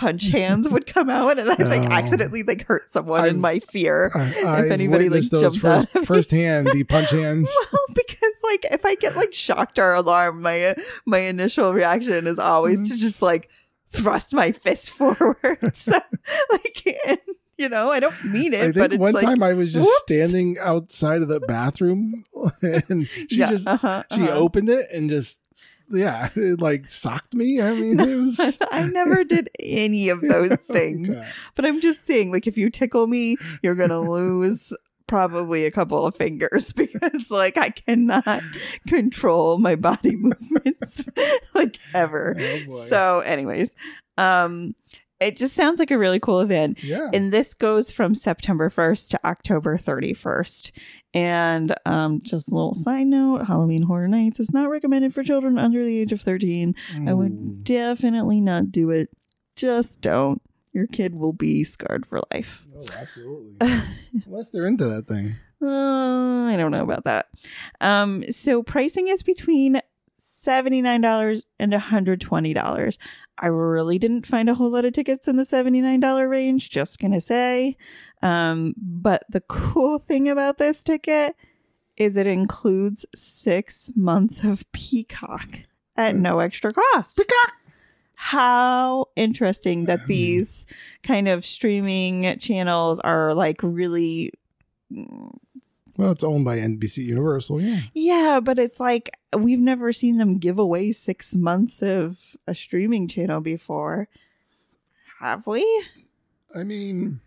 punch 0.02 0.30
hands 0.30 0.68
would 0.68 0.88
come 0.88 1.10
out 1.10 1.38
and 1.38 1.50
I 1.50 1.56
like 1.64 1.84
Oh. 1.84 1.94
accidentally 1.94 2.42
like 2.44 2.66
hurt 2.66 2.90
someone 2.90 3.20
in 3.22 3.30
I've- 3.30 3.38
my 3.40 3.60
fear. 3.60 4.12
I, 4.16 4.44
I've 4.48 4.72
anybody, 4.72 5.10
like, 5.10 5.22
jumped 5.24 5.46
out 5.46 5.56
first, 5.56 5.96
me. 5.96 6.06
firsthand, 6.06 6.68
the 6.68 6.84
punch 6.90 7.12
hands. 7.12 7.54
Well, 7.72 7.82
because 7.94 8.34
like 8.44 8.66
if 8.72 8.84
I 8.86 8.96
get 8.96 9.16
like 9.16 9.34
shocked 9.34 9.78
or 9.78 9.94
alarmed, 9.94 10.42
my 10.42 10.74
my 11.06 11.20
initial 11.20 11.74
reaction 11.74 12.26
is 12.26 12.40
always 12.40 12.90
to 12.90 12.96
just 12.96 13.22
like 13.22 13.50
thrust 13.90 14.34
my 14.34 14.52
fist 14.52 14.90
forward. 14.90 15.72
so 15.76 16.00
like 16.52 17.00
and, 17.08 17.20
you 17.58 17.70
know, 17.70 17.92
I 17.92 18.00
don't 18.00 18.24
mean 18.26 18.54
it, 18.56 18.62
I 18.62 18.72
but 18.72 18.90
think 18.90 19.02
one 19.02 19.14
like 19.14 19.24
time 19.24 19.44
I 19.44 19.54
was 19.54 19.72
just 19.72 19.86
whoops. 19.86 20.02
standing 20.08 20.58
outside 20.60 21.22
of 21.22 21.28
the 21.28 21.40
bathroom 21.42 22.24
and 22.64 23.06
she 23.06 23.28
yeah, 23.38 23.50
just 23.50 23.68
uh-huh, 23.68 24.04
she 24.16 24.24
uh-huh. 24.24 24.32
opened 24.32 24.70
it 24.70 24.88
and 24.92 25.10
just 25.12 25.40
yeah, 25.92 26.30
it 26.36 26.62
like 26.62 26.88
socked 26.88 27.34
me. 27.34 27.62
I 27.62 27.74
mean, 27.74 28.00
it 28.00 28.16
was 28.20 28.58
I 28.72 28.84
never 28.84 29.24
did 29.24 29.50
any 29.60 30.10
of 30.10 30.22
those 30.22 30.58
things. 30.62 31.18
Okay. 31.18 31.28
But 31.56 31.66
I'm 31.66 31.82
just 31.82 32.06
saying, 32.06 32.32
like, 32.32 32.48
if 32.48 32.58
you 32.58 32.70
tickle 32.70 33.08
me, 33.08 33.38
you're 33.62 33.76
gonna 33.76 34.02
lose 34.02 34.74
probably 35.08 35.66
a 35.66 35.72
couple 35.72 36.06
of 36.06 36.16
fingers 36.16 36.72
because, 36.74 37.30
like, 37.30 37.58
I 37.58 37.70
cannot 37.70 38.42
control 38.88 39.58
my 39.58 39.76
body 39.76 40.16
movements 40.16 41.04
like 41.54 41.78
ever. 41.94 42.36
Oh, 42.40 42.86
so, 42.88 43.20
anyways, 43.20 43.76
um, 44.18 44.74
it 45.20 45.38
just 45.38 45.54
sounds 45.54 45.80
like 45.80 45.92
a 45.92 45.98
really 45.98 46.20
cool 46.20 46.40
event. 46.40 46.84
yeah, 46.84 47.10
And 47.14 47.32
this 47.32 47.54
goes 47.54 47.92
from 47.92 48.16
September 48.16 48.70
1st 48.70 49.10
to 49.10 49.20
October 49.26 49.78
31st. 49.78 50.72
And 51.14 51.76
um, 51.86 52.22
just 52.22 52.52
a 52.52 52.56
little 52.56 52.74
side 52.76 53.08
note 53.08 53.46
Halloween 53.46 53.82
Horror 53.82 54.08
Nights 54.08 54.40
is 54.40 54.52
not 54.52 54.70
recommended 54.70 55.14
for 55.14 55.24
children 55.24 55.58
under 55.58 55.84
the 55.84 56.00
age 56.00 56.12
of 56.14 56.22
13. 56.22 56.74
I 57.08 57.14
would 57.14 57.64
definitely 57.64 58.40
not 58.42 58.72
do 58.72 58.90
it. 58.92 59.10
Just 59.56 60.02
don't. 60.02 60.42
Your 60.74 60.88
kid 60.88 61.16
will 61.16 61.34
be 61.34 61.66
scarred 61.66 62.06
for 62.06 62.22
life. 62.34 62.66
Oh, 62.74 62.86
absolutely. 62.98 63.56
Unless 64.26 64.52
they're 64.52 64.68
into 64.68 64.86
that 64.86 65.08
thing. 65.08 65.36
Uh, 65.62 66.46
I 66.48 66.56
don't 66.58 66.72
know 66.72 66.84
about 66.84 67.04
that. 67.04 67.28
Um, 67.82 68.24
so 68.32 68.64
pricing 68.64 69.10
is 69.10 69.22
between 69.22 69.82
$79 70.20 71.44
and 71.60 71.74
$120. 71.74 72.98
I 73.38 73.48
really 73.48 74.00
didn't 74.00 74.26
find 74.26 74.50
a 74.50 74.54
whole 74.54 74.70
lot 74.70 74.86
of 74.86 74.94
tickets 74.94 75.28
in 75.28 75.36
the 75.36 75.44
$79 75.44 76.30
range, 76.30 76.70
just 76.70 77.00
gonna 77.00 77.22
say. 77.22 77.76
Um, 78.22 78.74
but 78.78 79.24
the 79.30 79.42
cool 79.42 80.00
thing 80.00 80.30
about 80.30 80.58
this 80.58 80.84
ticket 80.84 81.36
is 81.98 82.18
it 82.18 82.28
includes 82.28 83.06
six 83.16 83.92
months 83.96 84.44
of 84.44 84.70
Peacock 84.72 85.48
at 85.96 86.16
no 86.16 86.40
extra 86.40 86.72
cost. 86.74 87.18
Peacock! 87.18 87.54
How 88.16 89.08
interesting 89.16 89.86
that 89.86 90.06
these 90.06 90.68
kind 91.02 91.28
of 91.28 91.44
streaming 91.44 92.38
channels 92.38 93.00
are 93.00 93.34
like 93.34 93.60
really 93.64 94.32
Well, 94.92 96.12
it's 96.12 96.24
owned 96.24 96.46
by 96.46 96.58
NBC 96.58 97.00
Universal. 97.00 97.62
Yeah. 97.62 97.80
Yeah, 97.96 98.40
but 98.40 98.60
it's 98.60 98.80
like 98.80 99.18
we've 99.36 99.60
never 99.60 99.92
seen 99.92 100.18
them 100.18 100.38
give 100.38 100.60
away 100.60 100.92
six 100.92 101.36
months 101.36 101.82
of 101.82 102.20
a 102.46 102.54
streaming 102.54 103.08
channel 103.08 103.42
before. 103.42 104.08
Have 105.20 105.48
we? 105.48 105.66
I 106.56 106.64
mean, 106.64 107.22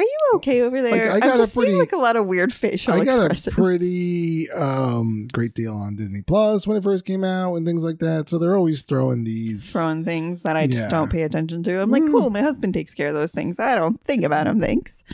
Are 0.00 0.02
you 0.02 0.18
okay 0.36 0.62
over 0.62 0.80
there? 0.80 1.12
I 1.12 1.20
got 1.20 1.28
I'm 1.30 1.34
a 1.34 1.42
just 1.42 1.52
seeing 1.52 1.78
like 1.78 1.92
a 1.92 1.98
lot 1.98 2.16
of 2.16 2.24
weird 2.26 2.54
facial 2.54 2.94
I 2.94 3.04
got 3.04 3.18
expressions. 3.30 3.48
a 3.48 3.50
pretty 3.50 4.50
um, 4.52 5.28
great 5.30 5.52
deal 5.52 5.76
on 5.76 5.94
Disney 5.96 6.22
Plus 6.22 6.66
when 6.66 6.78
it 6.78 6.82
first 6.82 7.04
came 7.04 7.22
out 7.22 7.54
and 7.56 7.66
things 7.66 7.84
like 7.84 7.98
that. 7.98 8.30
So 8.30 8.38
they're 8.38 8.56
always 8.56 8.84
throwing 8.84 9.24
these. 9.24 9.70
throwing 9.72 10.02
things 10.06 10.42
that 10.44 10.56
I 10.56 10.66
just 10.66 10.84
Yeah. 10.84 10.88
don't 10.88 11.12
pay 11.12 11.20
attention 11.24 11.62
to. 11.64 11.82
I'm 11.82 11.90
like, 11.90 12.04
Mm. 12.04 12.12
cool, 12.12 12.30
my 12.30 12.40
husband 12.40 12.72
takes 12.72 12.94
care 12.94 13.08
of 13.08 13.14
those 13.14 13.30
things. 13.30 13.58
I 13.60 13.74
don't 13.74 14.00
think 14.00 14.24
about 14.24 14.46
them. 14.46 14.58
Thanks. 14.58 15.04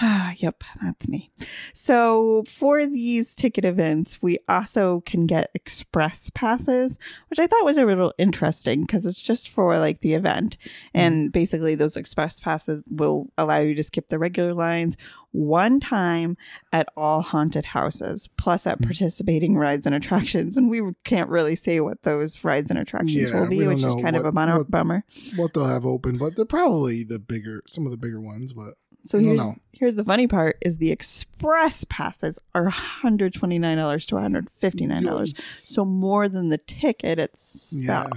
yep, 0.36 0.62
that's 0.82 1.08
me. 1.08 1.30
So 1.72 2.44
for 2.48 2.86
these 2.86 3.34
ticket 3.34 3.64
events, 3.64 4.20
we 4.22 4.38
also 4.48 5.00
can 5.06 5.26
get 5.26 5.50
express 5.54 6.30
passes, 6.34 6.98
which 7.28 7.38
I 7.38 7.46
thought 7.46 7.64
was 7.64 7.78
a 7.78 7.84
little 7.86 8.12
interesting 8.18 8.82
because 8.82 9.06
it's 9.06 9.20
just 9.20 9.48
for 9.48 9.78
like 9.78 10.00
the 10.00 10.14
event. 10.14 10.56
And 10.94 11.32
basically, 11.32 11.74
those 11.74 11.96
express 11.96 12.40
passes 12.40 12.82
will 12.90 13.32
allow 13.38 13.58
you 13.58 13.74
to 13.74 13.82
skip 13.82 14.08
the 14.08 14.18
regular 14.18 14.54
lines 14.54 14.96
one 15.32 15.80
time 15.80 16.36
at 16.72 16.88
all 16.96 17.20
haunted 17.20 17.64
houses, 17.66 18.26
plus 18.38 18.66
at 18.66 18.78
Mm. 18.80 18.84
participating 18.84 19.54
rides 19.56 19.84
and 19.86 19.94
attractions. 19.94 20.56
And 20.56 20.70
we 20.70 20.80
can't 21.04 21.28
really 21.28 21.56
say 21.56 21.80
what 21.80 22.02
those 22.02 22.42
rides 22.42 22.70
and 22.70 22.78
attractions 22.78 23.30
Yeah, 23.30 23.40
will 23.40 23.46
be, 23.48 23.66
which 23.66 23.82
is 23.82 23.94
kind 23.96 24.16
of 24.16 24.24
a 24.24 24.32
mon- 24.32 24.56
what- 24.56 24.70
bummer. 24.70 25.04
what 25.36 25.52
they'll 25.52 25.66
have 25.66 25.84
open, 25.84 26.16
but 26.16 26.36
they're 26.36 26.44
probably 26.46 27.04
the 27.04 27.18
bigger, 27.18 27.62
some 27.66 27.84
of 27.86 27.92
the 27.92 27.98
bigger 27.98 28.20
ones. 28.20 28.52
But 28.54 28.74
So 29.06 29.18
here's 29.18 29.40
here's 29.72 29.94
the 29.94 30.04
funny 30.04 30.26
part: 30.26 30.58
is 30.62 30.78
the 30.78 30.90
express 30.90 31.84
passes 31.88 32.38
are 32.54 32.64
one 32.64 32.72
hundred 32.72 33.34
twenty 33.34 33.58
nine 33.58 33.78
dollars 33.78 34.06
to 34.06 34.14
one 34.16 34.22
hundred 34.22 34.50
fifty 34.50 34.86
nine 34.86 35.04
dollars, 35.04 35.34
so 35.62 35.84
more 35.84 36.28
than 36.28 36.48
the 36.48 36.58
ticket 36.58 37.18
itself. 37.18 38.10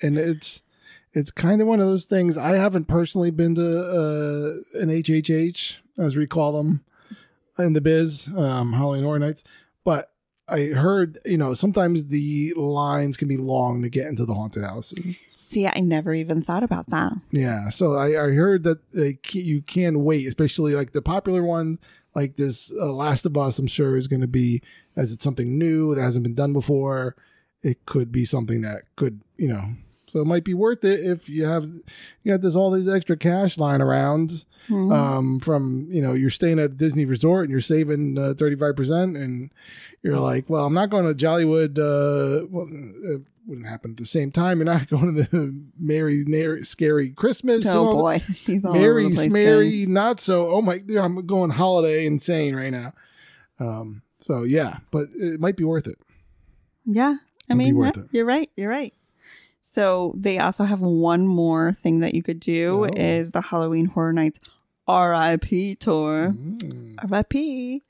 Yeah. 0.00 0.08
and 0.08 0.18
it's 0.18 0.62
it's 1.12 1.30
kind 1.30 1.60
of 1.62 1.66
one 1.66 1.80
of 1.80 1.86
those 1.86 2.04
things. 2.04 2.36
I 2.36 2.56
haven't 2.56 2.86
personally 2.86 3.30
been 3.30 3.54
to 3.54 3.62
uh, 3.62 4.80
an 4.80 4.90
HHH, 4.90 5.78
as 5.98 6.14
we 6.16 6.26
call 6.26 6.52
them 6.52 6.84
in 7.58 7.72
the 7.72 7.80
biz, 7.80 8.28
um, 8.36 8.74
Halloween 8.74 9.02
Horror 9.04 9.18
Nights, 9.18 9.42
but 9.82 10.12
I 10.48 10.66
heard 10.66 11.18
you 11.24 11.38
know 11.38 11.54
sometimes 11.54 12.06
the 12.06 12.52
lines 12.54 13.16
can 13.16 13.28
be 13.28 13.36
long 13.36 13.82
to 13.82 13.88
get 13.88 14.06
into 14.06 14.24
the 14.24 14.34
haunted 14.34 14.64
houses. 14.64 15.22
See, 15.46 15.64
I 15.68 15.78
never 15.78 16.12
even 16.12 16.42
thought 16.42 16.64
about 16.64 16.90
that. 16.90 17.12
Yeah, 17.30 17.68
so 17.68 17.94
I, 17.94 18.20
I 18.20 18.30
heard 18.32 18.64
that 18.64 18.80
ca- 18.92 19.40
you 19.40 19.62
can 19.62 20.02
wait, 20.02 20.26
especially 20.26 20.74
like 20.74 20.90
the 20.90 21.00
popular 21.00 21.44
one, 21.44 21.78
like 22.16 22.34
this 22.34 22.72
uh, 22.72 22.92
Last 22.92 23.26
of 23.26 23.36
Us. 23.36 23.60
I'm 23.60 23.68
sure 23.68 23.96
is 23.96 24.08
going 24.08 24.22
to 24.22 24.26
be 24.26 24.60
as 24.96 25.12
it's 25.12 25.22
something 25.22 25.56
new 25.56 25.94
that 25.94 26.02
hasn't 26.02 26.24
been 26.24 26.34
done 26.34 26.52
before. 26.52 27.14
It 27.62 27.86
could 27.86 28.10
be 28.10 28.24
something 28.24 28.62
that 28.62 28.82
could 28.96 29.20
you 29.36 29.46
know, 29.46 29.74
so 30.16 30.22
it 30.22 30.26
might 30.26 30.44
be 30.44 30.54
worth 30.54 30.82
it 30.82 31.00
if 31.00 31.28
you 31.28 31.44
have 31.44 31.64
you 32.22 32.32
got 32.32 32.40
this 32.40 32.56
all 32.56 32.70
these 32.70 32.88
extra 32.88 33.16
cash 33.18 33.58
lying 33.58 33.82
around 33.82 34.44
Mhm. 34.70 34.92
um, 34.92 35.40
from 35.40 35.86
you 35.90 36.00
know 36.00 36.14
you're 36.14 36.30
staying 36.30 36.58
at 36.58 36.64
a 36.64 36.68
Disney 36.74 37.04
resort 37.04 37.44
and 37.44 37.50
you're 37.52 37.60
saving 37.60 38.16
thirty 38.36 38.56
five 38.56 38.74
percent, 38.74 39.16
and 39.16 39.50
you're 40.02 40.18
like, 40.18 40.48
well, 40.50 40.64
I'm 40.66 40.74
not 40.74 40.90
going 40.90 41.04
to 41.06 41.14
Jollywood. 41.14 41.78
Uh, 41.78 42.46
well, 42.50 42.66
it 43.12 43.22
wouldn't 43.46 43.66
happen 43.68 43.92
at 43.92 43.96
the 43.98 44.06
same 44.06 44.32
time. 44.32 44.58
You're 44.58 44.64
not 44.64 44.88
going 44.90 45.14
to 45.14 45.22
the 45.22 45.54
Merry, 45.78 46.24
Merry 46.26 46.64
Scary 46.64 47.10
Christmas. 47.10 47.64
oh 47.66 47.86
all 47.86 47.92
boy, 47.94 48.18
he's 48.44 48.64
all 48.64 48.72
over 48.72 48.80
Merry, 48.80 49.08
the 49.08 49.14
place, 49.14 49.32
Merry, 49.32 49.70
guys. 49.70 49.88
not 49.88 50.20
so. 50.20 50.48
Oh 50.50 50.62
my, 50.62 50.78
dude, 50.78 50.96
I'm 50.96 51.24
going 51.26 51.50
holiday 51.50 52.04
insane 52.06 52.56
right 52.56 52.72
now. 52.72 52.92
Um, 53.60 54.02
so 54.18 54.42
yeah, 54.42 54.78
but 54.90 55.06
it 55.14 55.38
might 55.38 55.56
be 55.56 55.64
worth 55.64 55.86
it. 55.86 55.98
Yeah, 56.84 57.18
I 57.48 57.52
It'll 57.52 57.56
mean, 57.56 57.76
yeah, 57.80 57.92
you're 58.10 58.24
right. 58.26 58.50
You're 58.56 58.68
right. 58.70 58.92
So 59.76 60.14
they 60.16 60.38
also 60.38 60.64
have 60.64 60.80
one 60.80 61.26
more 61.26 61.70
thing 61.70 62.00
that 62.00 62.14
you 62.14 62.22
could 62.22 62.40
do 62.40 62.86
Oh. 62.86 62.96
is 62.96 63.32
the 63.32 63.42
Halloween 63.42 63.84
Horror 63.84 64.14
Nights 64.14 64.40
RIP 64.88 65.78
tour. 65.78 66.32
Mm. 66.34 66.96
RIP. 67.10 67.82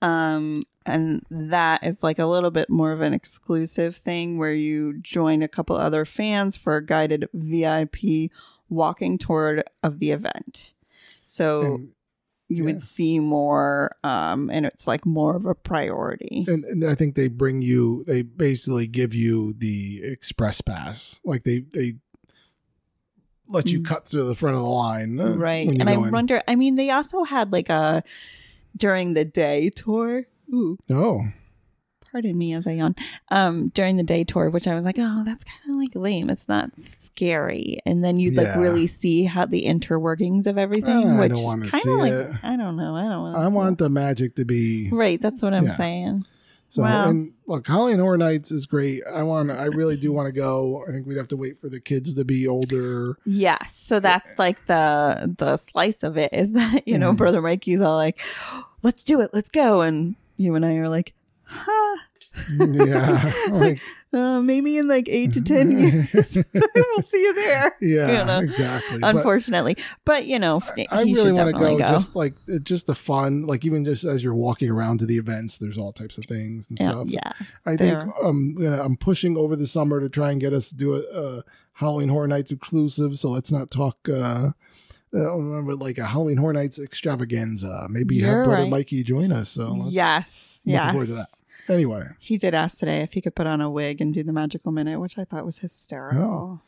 Um, 0.00 0.62
and 0.86 1.26
that 1.32 1.82
is 1.82 2.00
like 2.04 2.20
a 2.20 2.26
little 2.26 2.52
bit 2.52 2.70
more 2.70 2.92
of 2.92 3.00
an 3.00 3.12
exclusive 3.12 3.96
thing 3.96 4.38
where 4.38 4.52
you 4.54 5.00
join 5.00 5.42
a 5.42 5.48
couple 5.48 5.74
other 5.74 6.04
fans 6.04 6.56
for 6.56 6.76
a 6.76 6.86
guided 6.86 7.28
VIP 7.34 8.30
walking 8.68 9.18
tour 9.18 9.64
of 9.82 9.98
the 9.98 10.12
event. 10.12 10.74
So 11.24 11.74
And, 11.74 11.92
you 12.48 12.58
yeah. 12.58 12.64
would 12.64 12.82
see 12.82 13.18
more, 13.18 13.90
um, 14.04 14.50
and 14.50 14.66
it's 14.66 14.86
like 14.86 15.06
more 15.06 15.36
of 15.36 15.46
a 15.46 15.54
priority. 15.54 16.44
and, 16.48 16.64
and 16.64 16.84
I 16.84 16.94
think 16.94 17.14
they 17.14 17.28
bring 17.28 17.62
you. 17.62 18.04
They 18.06 18.22
basically 18.22 18.86
give 18.86 19.14
you 19.14 19.54
the 19.56 20.00
express 20.04 20.60
pass. 20.60 21.20
Like 21.24 21.44
they 21.44 21.60
they 21.72 21.94
let 23.48 23.70
you 23.70 23.80
Mm. 23.80 23.84
cut 23.86 24.08
through 24.08 24.28
the 24.28 24.34
front 24.34 24.56
of 24.56 24.62
the 24.62 24.68
line, 24.68 25.20
uh, 25.20 25.30
right. 25.34 25.68
And 25.68 25.88
I 25.88 25.94
in. 25.94 26.10
wonder, 26.10 26.40
I 26.48 26.54
mean, 26.54 26.76
they 26.76 26.90
also 26.90 27.24
had 27.24 27.52
like 27.52 27.68
a 27.68 28.02
during 28.76 29.14
the 29.14 29.24
day 29.24 29.70
tour. 29.70 30.24
Ooh, 30.52 30.76
Oh, 30.90 31.22
pardon 32.12 32.36
me 32.38 32.52
as 32.54 32.66
I 32.66 32.72
yawn, 32.72 32.94
um, 33.30 33.68
during 33.70 33.96
the 33.96 34.02
day 34.02 34.22
tour, 34.22 34.50
which 34.50 34.68
I 34.68 34.74
was 34.74 34.84
like, 34.84 34.96
oh, 34.98 35.22
that's 35.24 35.42
kind 35.44 35.70
of 35.70 35.76
like 35.76 35.94
lame. 35.94 36.30
It's 36.30 36.46
not 36.48 36.78
scary. 36.78 37.78
And 37.86 38.04
then 38.04 38.18
you'd 38.18 38.34
like 38.36 38.54
really 38.54 38.86
see 38.86 39.24
how 39.24 39.46
the 39.46 39.64
interworkings 39.64 40.46
of 40.46 40.58
everything, 40.58 41.08
I 41.08 41.18
which 41.26 41.32
kind 41.32 41.72
see 41.72 41.90
of 41.92 41.98
like, 41.98 42.12
it. 42.12 42.30
I 42.42 42.56
don't 42.56 42.76
know. 42.76 42.94
I 42.94 43.04
don't 43.08 43.22
want 43.22 43.36
I 43.36 43.48
want 43.48 43.78
the 43.78 43.88
magic 43.90 44.36
to 44.36 44.44
be 44.44 44.90
Right. 44.92 45.20
That's 45.20 45.42
what 45.42 45.54
I'm 45.54 45.64
Yeah. 45.66 45.76
saying. 45.76 46.26
So 46.68 46.82
Wow. 46.82 47.10
and 47.10 47.32
look, 47.46 47.66
Halloween 47.66 47.98
Horror 47.98 48.16
Nights 48.16 48.50
is 48.50 48.64
great. 48.64 49.02
I 49.12 49.22
want. 49.24 49.50
I 49.50 49.64
really 49.66 49.98
do 49.98 50.10
want 50.10 50.26
to 50.28 50.32
go. 50.32 50.82
I 50.88 50.92
think 50.92 51.06
we'd 51.06 51.18
have 51.18 51.28
to 51.28 51.36
wait 51.36 51.58
for 51.60 51.68
the 51.68 51.80
kids 51.80 52.14
to 52.14 52.24
be 52.24 52.48
older. 52.48 53.18
Yes. 53.26 53.74
So 53.76 54.00
that's 54.00 54.38
like 54.38 54.64
the 54.66 55.34
the 55.36 55.58
slice 55.58 56.02
of 56.02 56.16
it 56.16 56.32
is 56.32 56.52
that, 56.52 56.88
you 56.88 56.96
know, 56.96 57.12
Mhm. 57.12 57.16
brother 57.18 57.42
Mikey's 57.42 57.82
all 57.82 57.96
like, 57.96 58.20
let's 58.82 59.02
do 59.02 59.20
it. 59.20 59.30
Let's 59.34 59.50
go. 59.50 59.82
And 59.82 60.16
you 60.38 60.54
and 60.54 60.64
I 60.64 60.76
are 60.76 60.88
like, 60.88 61.12
huh. 61.52 61.98
yeah, 62.58 63.32
like, 63.52 63.78
Uh, 64.14 64.42
maybe 64.42 64.76
in 64.76 64.88
like 64.88 65.08
eight 65.08 65.32
to 65.32 65.40
10 65.40 65.70
years, 65.78 66.36
we'll 66.54 67.02
see 67.02 67.22
you 67.22 67.34
there. 67.34 67.76
yeah, 67.80 68.18
You 68.20 68.24
know, 68.26 68.38
exactly. 68.40 69.00
Unfortunately. 69.02 69.76
But, 70.04 70.26
you 70.26 70.38
know, 70.38 70.60
I, 70.76 70.86
I 70.90 71.02
really 71.04 71.32
want 71.32 71.48
to 71.54 71.58
go, 71.58 71.78
go. 71.78 71.88
Just 71.88 72.14
like 72.14 72.34
just 72.62 72.86
the 72.86 72.94
fun, 72.94 73.42
like 73.46 73.64
even 73.64 73.84
just 73.84 74.04
as 74.04 74.22
you're 74.22 74.34
walking 74.34 74.70
around 74.70 74.98
to 75.00 75.06
the 75.06 75.16
events, 75.16 75.58
there's 75.58 75.78
all 75.78 75.92
types 75.92 76.18
of 76.18 76.24
things 76.24 76.68
and 76.68 76.78
yeah, 76.78 76.90
stuff. 76.90 77.06
yeah. 77.08 77.32
I 77.64 77.76
think 77.76 77.96
um, 78.22 78.54
you 78.58 78.68
know, 78.68 78.82
I'm 78.82 78.96
pushing 78.96 79.36
over 79.36 79.56
the 79.56 79.66
summer 79.66 80.00
to 80.00 80.08
try 80.10 80.30
and 80.30 80.40
get 80.40 80.52
us 80.52 80.68
to 80.70 80.76
do 80.76 80.94
a, 80.94 81.00
a 81.38 81.42
Halloween 81.74 82.08
Horror 82.10 82.28
Nights 82.28 82.50
exclusive. 82.50 83.18
So 83.18 83.30
let's 83.30 83.50
not 83.52 83.70
talk. 83.70 83.96
Uh, 84.08 84.50
uh, 85.14 85.36
remember, 85.36 85.74
like 85.74 85.98
a 85.98 86.06
Halloween 86.06 86.36
Horror 86.38 86.54
Nights 86.54 86.78
extravaganza. 86.78 87.86
Maybe 87.90 88.16
You're 88.16 88.28
have 88.38 88.44
brother 88.44 88.62
right. 88.62 88.70
Mikey 88.70 89.04
join 89.04 89.32
us. 89.32 89.50
So 89.50 89.68
let's, 89.72 89.92
yes. 89.92 90.48
Looking 90.66 90.72
Yes. 90.74 90.90
forward 90.92 91.06
to 91.08 91.14
that. 91.14 91.42
Anyway, 91.68 92.04
He 92.18 92.38
did 92.38 92.54
ask 92.54 92.78
today 92.78 92.98
if 93.02 93.12
he 93.12 93.20
could 93.20 93.34
put 93.34 93.46
on 93.46 93.60
a 93.60 93.70
wig 93.70 94.00
and 94.00 94.12
do 94.12 94.22
the 94.22 94.32
magical 94.32 94.72
minute, 94.72 94.98
which 95.00 95.16
I 95.18 95.24
thought 95.24 95.44
was 95.44 95.58
hysterical. 95.58 96.22
Oh. 96.22 96.60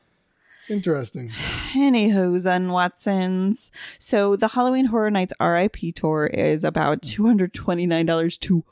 interesting. 0.68 1.30
Anywho's 1.74 2.46
and 2.46 2.72
Watsons. 2.72 3.70
So 3.98 4.36
the 4.36 4.48
Halloween 4.48 4.86
Horror 4.86 5.10
Nights 5.10 5.34
RIP 5.40 5.76
tour 5.94 6.26
is 6.26 6.64
about 6.64 7.02
two 7.02 7.26
hundred 7.26 7.52
twenty 7.54 7.86
nine 7.86 8.06
dollars 8.06 8.38
to 8.38 8.64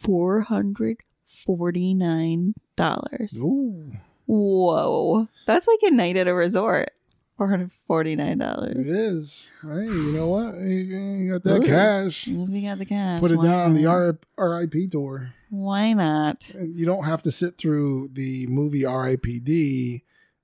four 0.00 0.42
hundred 0.42 0.98
forty 1.26 1.92
nine 1.94 2.54
dollars. 2.76 3.36
Ooh, 3.42 3.92
Whoa, 4.26 5.28
that's 5.46 5.66
like 5.68 5.80
a 5.82 5.90
night 5.90 6.16
at 6.16 6.26
a 6.28 6.34
resort. 6.34 6.90
Four 7.36 7.50
hundred 7.50 7.70
forty 7.70 8.16
nine 8.16 8.40
It 8.40 8.44
dollars. 8.44 8.88
It 8.88 8.88
is. 8.88 9.50
Hey, 9.62 9.84
you 9.84 10.12
know 10.12 10.28
what? 10.28 10.54
You, 10.54 11.32
got 11.32 11.42
that 11.42 11.64
cash. 11.66 12.26
If 12.28 12.48
you 12.48 12.62
got 12.62 12.78
the 12.78 12.86
cash, 12.86 13.20
Put 13.20 13.30
it 13.30 13.36
why 13.36 13.44
down 13.44 13.60
on 13.60 13.74
the 13.74 13.82
not? 13.82 14.16
R- 14.38 14.60
RIP 14.60 14.90
tour. 14.90 15.34
Why 15.50 15.92
not? 15.92 16.48
And 16.54 16.74
you 16.74 16.86
don't 16.86 17.04
have 17.04 17.22
to 17.24 17.30
sit 17.30 17.58
through 17.58 18.08
the 18.14 18.46
movie 18.46 18.82
RIPD, 18.82 20.02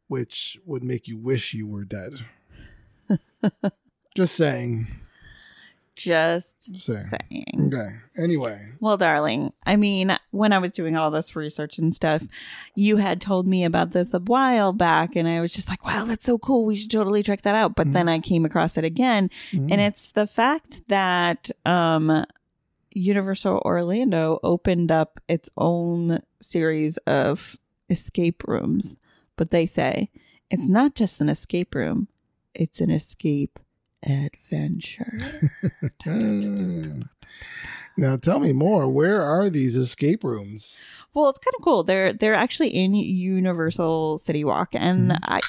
which 0.09 0.59
would 0.67 0.85
make 0.85 1.09
you 1.09 1.17
wish 1.17 1.55
you 1.55 1.67
were 1.67 1.85
dead. 1.85 2.27
Just 4.15 4.35
saying. 4.35 4.89
Just 6.03 6.63
Saying. 6.83 7.05
saying. 7.31 7.73
Okay. 7.75 7.95
Anyway, 8.17 8.69
Well, 8.81 8.97
darling, 8.97 9.53
I 9.65 9.77
mean, 9.77 10.17
when 10.33 10.53
I 10.53 10.59
was 10.59 10.73
doing 10.73 10.97
all 10.97 11.11
this 11.11 11.35
research 11.37 11.79
and 11.79 11.95
stuff, 11.95 12.23
you 12.75 12.97
had 12.99 13.21
told 13.21 13.47
me 13.47 13.65
about 13.65 13.93
this 13.93 14.13
a 14.13 14.19
while 14.21 14.73
back, 14.73 15.17
and 15.17 15.27
I 15.29 15.41
was 15.41 15.53
just 15.53 15.69
like, 15.69 15.85
wow, 15.87 16.05
that's 16.05 16.25
so 16.27 16.39
cool. 16.39 16.65
We 16.65 16.77
should 16.77 16.91
totally 16.91 17.23
check 17.23 17.43
that 17.43 17.55
out. 17.55 17.75
But 17.77 17.89
Mhm. 17.89 17.93
then 17.93 18.09
I 18.09 18.19
came 18.19 18.45
across 18.45 18.77
it 18.77 18.85
again, 18.85 19.31
and 19.53 19.81
it's 19.81 20.13
the 20.13 20.27
fact 20.27 20.83
that 20.89 21.51
um, 21.65 22.25
Universal 22.95 23.63
Orlando 23.65 24.39
opened 24.43 24.93
up 24.93 25.21
its 25.29 25.49
own 25.57 26.19
series 26.41 26.99
of 27.07 27.57
escape 27.89 28.43
rooms. 28.47 28.97
But 29.37 29.51
they 29.51 29.65
say 29.67 30.11
it's 30.51 30.69
not 30.69 30.95
just 30.95 31.21
an 31.23 31.29
escape 31.31 31.75
room, 31.75 32.09
it's 32.55 32.81
an 32.83 32.91
escape 32.91 33.59
adventure. 34.05 35.19
Now 37.97 38.17
tell 38.17 38.41
me 38.41 38.53
more. 38.53 38.89
Where 38.89 39.21
are 39.23 39.51
these 39.51 39.77
escape 39.77 40.25
rooms? 40.25 40.77
Well, 41.15 41.29
it's 41.29 41.41
kind 41.41 41.55
of 41.59 41.63
cool. 41.63 41.83
They're 41.83 42.15
they're 42.15 42.33
actually 42.33 42.69
in 42.69 42.95
Universal 42.95 44.17
City 44.17 44.45
Walk, 44.45 44.71
and 44.75 45.11
Mhm. 45.11 45.19
I 45.25 45.41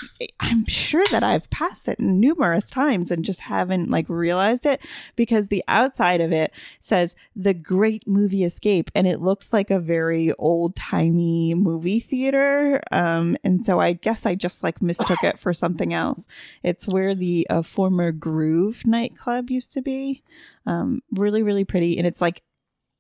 I'm 0.41 0.65
sure 0.65 1.05
that 1.11 1.23
I've 1.23 1.49
passed 1.51 1.87
it 1.87 2.01
numerous 2.01 2.65
times 2.69 3.11
and 3.11 3.23
just 3.23 3.39
haven't 3.39 3.89
like 3.89 4.09
realized 4.09 4.65
it 4.65 4.81
because 5.15 5.47
the 5.47 5.63
outside 5.69 6.19
of 6.19 6.33
it 6.33 6.53
says 6.81 7.15
the 7.33 7.53
Great 7.53 8.05
Movie 8.05 8.43
Escape, 8.43 8.91
and 8.93 9.07
it 9.07 9.21
looks 9.21 9.53
like 9.53 9.71
a 9.71 9.79
very 9.79 10.33
old 10.33 10.75
timey 10.75 11.53
movie 11.53 12.01
theater. 12.01 12.81
Um, 12.91 13.37
and 13.45 13.65
so 13.65 13.79
I 13.79 13.93
guess 13.93 14.25
I 14.25 14.35
just 14.35 14.63
like 14.63 14.81
mistook 14.81 15.23
it 15.23 15.39
for 15.39 15.53
something 15.53 15.93
else. 15.93 16.27
It's 16.61 16.89
where 16.89 17.15
the 17.15 17.47
uh, 17.49 17.61
former 17.61 18.11
Groove 18.11 18.85
nightclub 18.85 19.49
used 19.49 19.71
to 19.73 19.81
be. 19.81 20.23
Um, 20.65 21.01
really, 21.11 21.43
really 21.43 21.65
pretty, 21.65 21.97
and 21.97 22.07
it's 22.07 22.21
like 22.21 22.41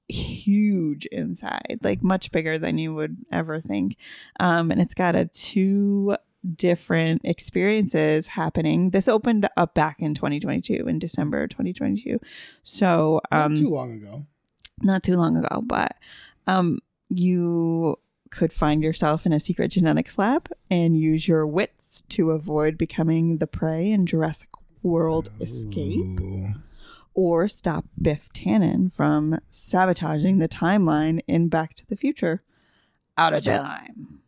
huge 0.09 1.05
inside, 1.07 1.79
like 1.81 2.03
much 2.03 2.31
bigger 2.31 2.57
than 2.57 2.77
you 2.77 2.93
would 2.93 3.17
ever 3.31 3.61
think. 3.61 3.97
Um, 4.39 4.71
and 4.71 4.81
it's 4.81 4.93
got 4.93 5.15
a 5.15 5.25
two 5.25 6.17
different 6.55 7.21
experiences 7.23 8.27
happening. 8.27 8.89
This 8.89 9.07
opened 9.07 9.47
up 9.55 9.73
back 9.73 10.01
in 10.01 10.13
2022, 10.13 10.87
in 10.87 10.99
December 10.99 11.47
2022. 11.47 12.19
So, 12.63 13.21
um, 13.31 13.53
Not 13.53 13.59
too 13.59 13.69
long 13.69 13.93
ago. 13.93 14.25
not 14.81 15.03
too 15.03 15.15
long 15.15 15.37
ago, 15.37 15.61
but 15.65 15.95
um, 16.47 16.79
you 17.09 17.97
could 18.29 18.51
find 18.51 18.83
yourself 18.83 19.25
in 19.25 19.31
a 19.31 19.39
secret 19.39 19.69
genetics 19.69 20.17
lab 20.17 20.49
and 20.69 20.97
use 20.97 21.27
your 21.27 21.45
wits 21.45 22.01
to 22.09 22.31
avoid 22.31 22.77
becoming 22.77 23.37
the 23.37 23.47
prey 23.47 23.91
in 23.91 24.05
Jurassic 24.05 24.49
World 24.81 25.29
Escape 25.39 26.19
Ooh. 26.19 26.53
Or 27.13 27.47
stop 27.47 27.85
Biff 28.01 28.29
Tannen 28.29 28.91
from 28.91 29.39
sabotaging 29.47 30.39
the 30.39 30.49
timeline 30.49 31.19
in 31.27 31.49
Back 31.49 31.75
to 31.75 31.85
the 31.85 31.95
Future. 31.95 32.43
Out 33.17 33.33
of 33.33 33.43
time. 33.43 34.22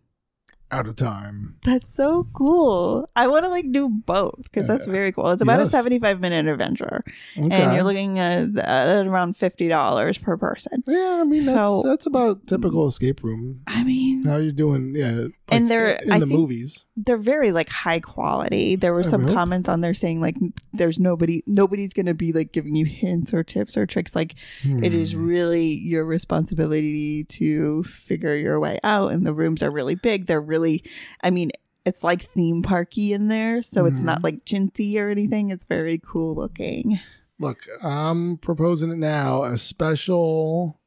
Out 0.75 0.88
of 0.88 0.95
time. 0.95 1.55
That's 1.63 1.93
so 1.95 2.27
cool. 2.33 3.07
I 3.15 3.27
want 3.27 3.45
to 3.45 3.49
like 3.49 3.71
do 3.71 3.88
both 3.89 4.43
because 4.43 4.67
that's 4.67 4.85
very 4.85 5.11
cool. 5.11 5.29
It's 5.31 5.41
about 5.41 5.59
yes. 5.59 5.69
a 5.69 5.71
75 5.71 6.19
minute 6.19 6.47
adventure 6.47 7.03
Okay. 7.38 7.49
and 7.51 7.73
you're 7.73 7.83
looking 7.83 8.19
at, 8.19 8.57
at 8.57 9.07
around 9.07 9.35
$50 9.38 10.21
per 10.21 10.38
person. 10.38 10.83
yeah, 10.88 11.19
I 11.21 11.23
mean 11.23 11.45
that's 11.45 11.55
So- 11.67 11.83
that's 11.85 12.05
about 12.05 12.45
typical 12.47 12.88
escape 12.88 13.23
room. 13.23 13.61
I 13.67 13.83
mean, 13.83 14.25
How 14.25 14.38
you're 14.38 14.51
doing? 14.51 14.93
Yeah, 14.95 15.11
like, 15.11 15.31
And 15.49 15.69
they're- 15.69 15.99
in 16.03 16.11
I 16.11 16.19
the 16.19 16.25
movies. 16.25 16.85
they're 16.97 17.17
very 17.17 17.51
like 17.51 17.69
high 17.69 17.99
quality. 17.99 18.75
There 18.75 18.93
were 18.93 19.03
some 19.03 19.31
comments 19.33 19.69
on 19.69 19.81
there 19.81 19.93
saying 19.93 20.19
like 20.21 20.35
there's 20.73 20.99
nobody 20.99 21.43
nobody's 21.47 21.93
going 21.93 22.05
to 22.07 22.13
be 22.13 22.33
like 22.33 22.51
giving 22.51 22.75
you 22.75 22.85
hints 22.85 23.33
or 23.33 23.43
tips 23.43 23.77
or 23.77 23.85
tricks 23.85 24.15
like 24.15 24.35
it 24.63 24.93
is 24.93 25.11
Hmm. 25.13 25.25
really 25.27 25.67
your 25.67 26.03
responsibility 26.05 27.23
to 27.25 27.83
figure 27.83 28.35
your 28.35 28.59
way 28.59 28.79
out 28.83 29.11
and 29.11 29.25
the 29.25 29.33
rooms 29.33 29.61
are 29.63 29.71
really 29.71 29.95
big. 29.95 30.25
They're 30.27 30.41
really 30.41 30.64
I 31.23 31.30
mean 31.32 31.51
it's 31.86 32.04
like 32.04 32.21
theme 32.21 32.63
parky 32.63 33.13
in 33.13 33.28
there, 33.28 33.62
so 33.62 33.86
it's 33.86 34.01
Mhm. 34.01 34.06
not 34.06 34.23
like 34.23 34.43
chintzy 34.45 34.97
or 34.99 35.10
anything. 35.10 35.51
It's 35.51 35.65
very 35.65 35.99
cool 36.04 36.34
looking. 36.36 36.99
Look, 37.39 37.67
I'm 37.84 38.38
proposing 38.38 38.91
it 38.91 38.97
now. 38.97 39.43
A 39.43 39.58
special 39.58 40.80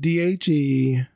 DHE 0.00 1.06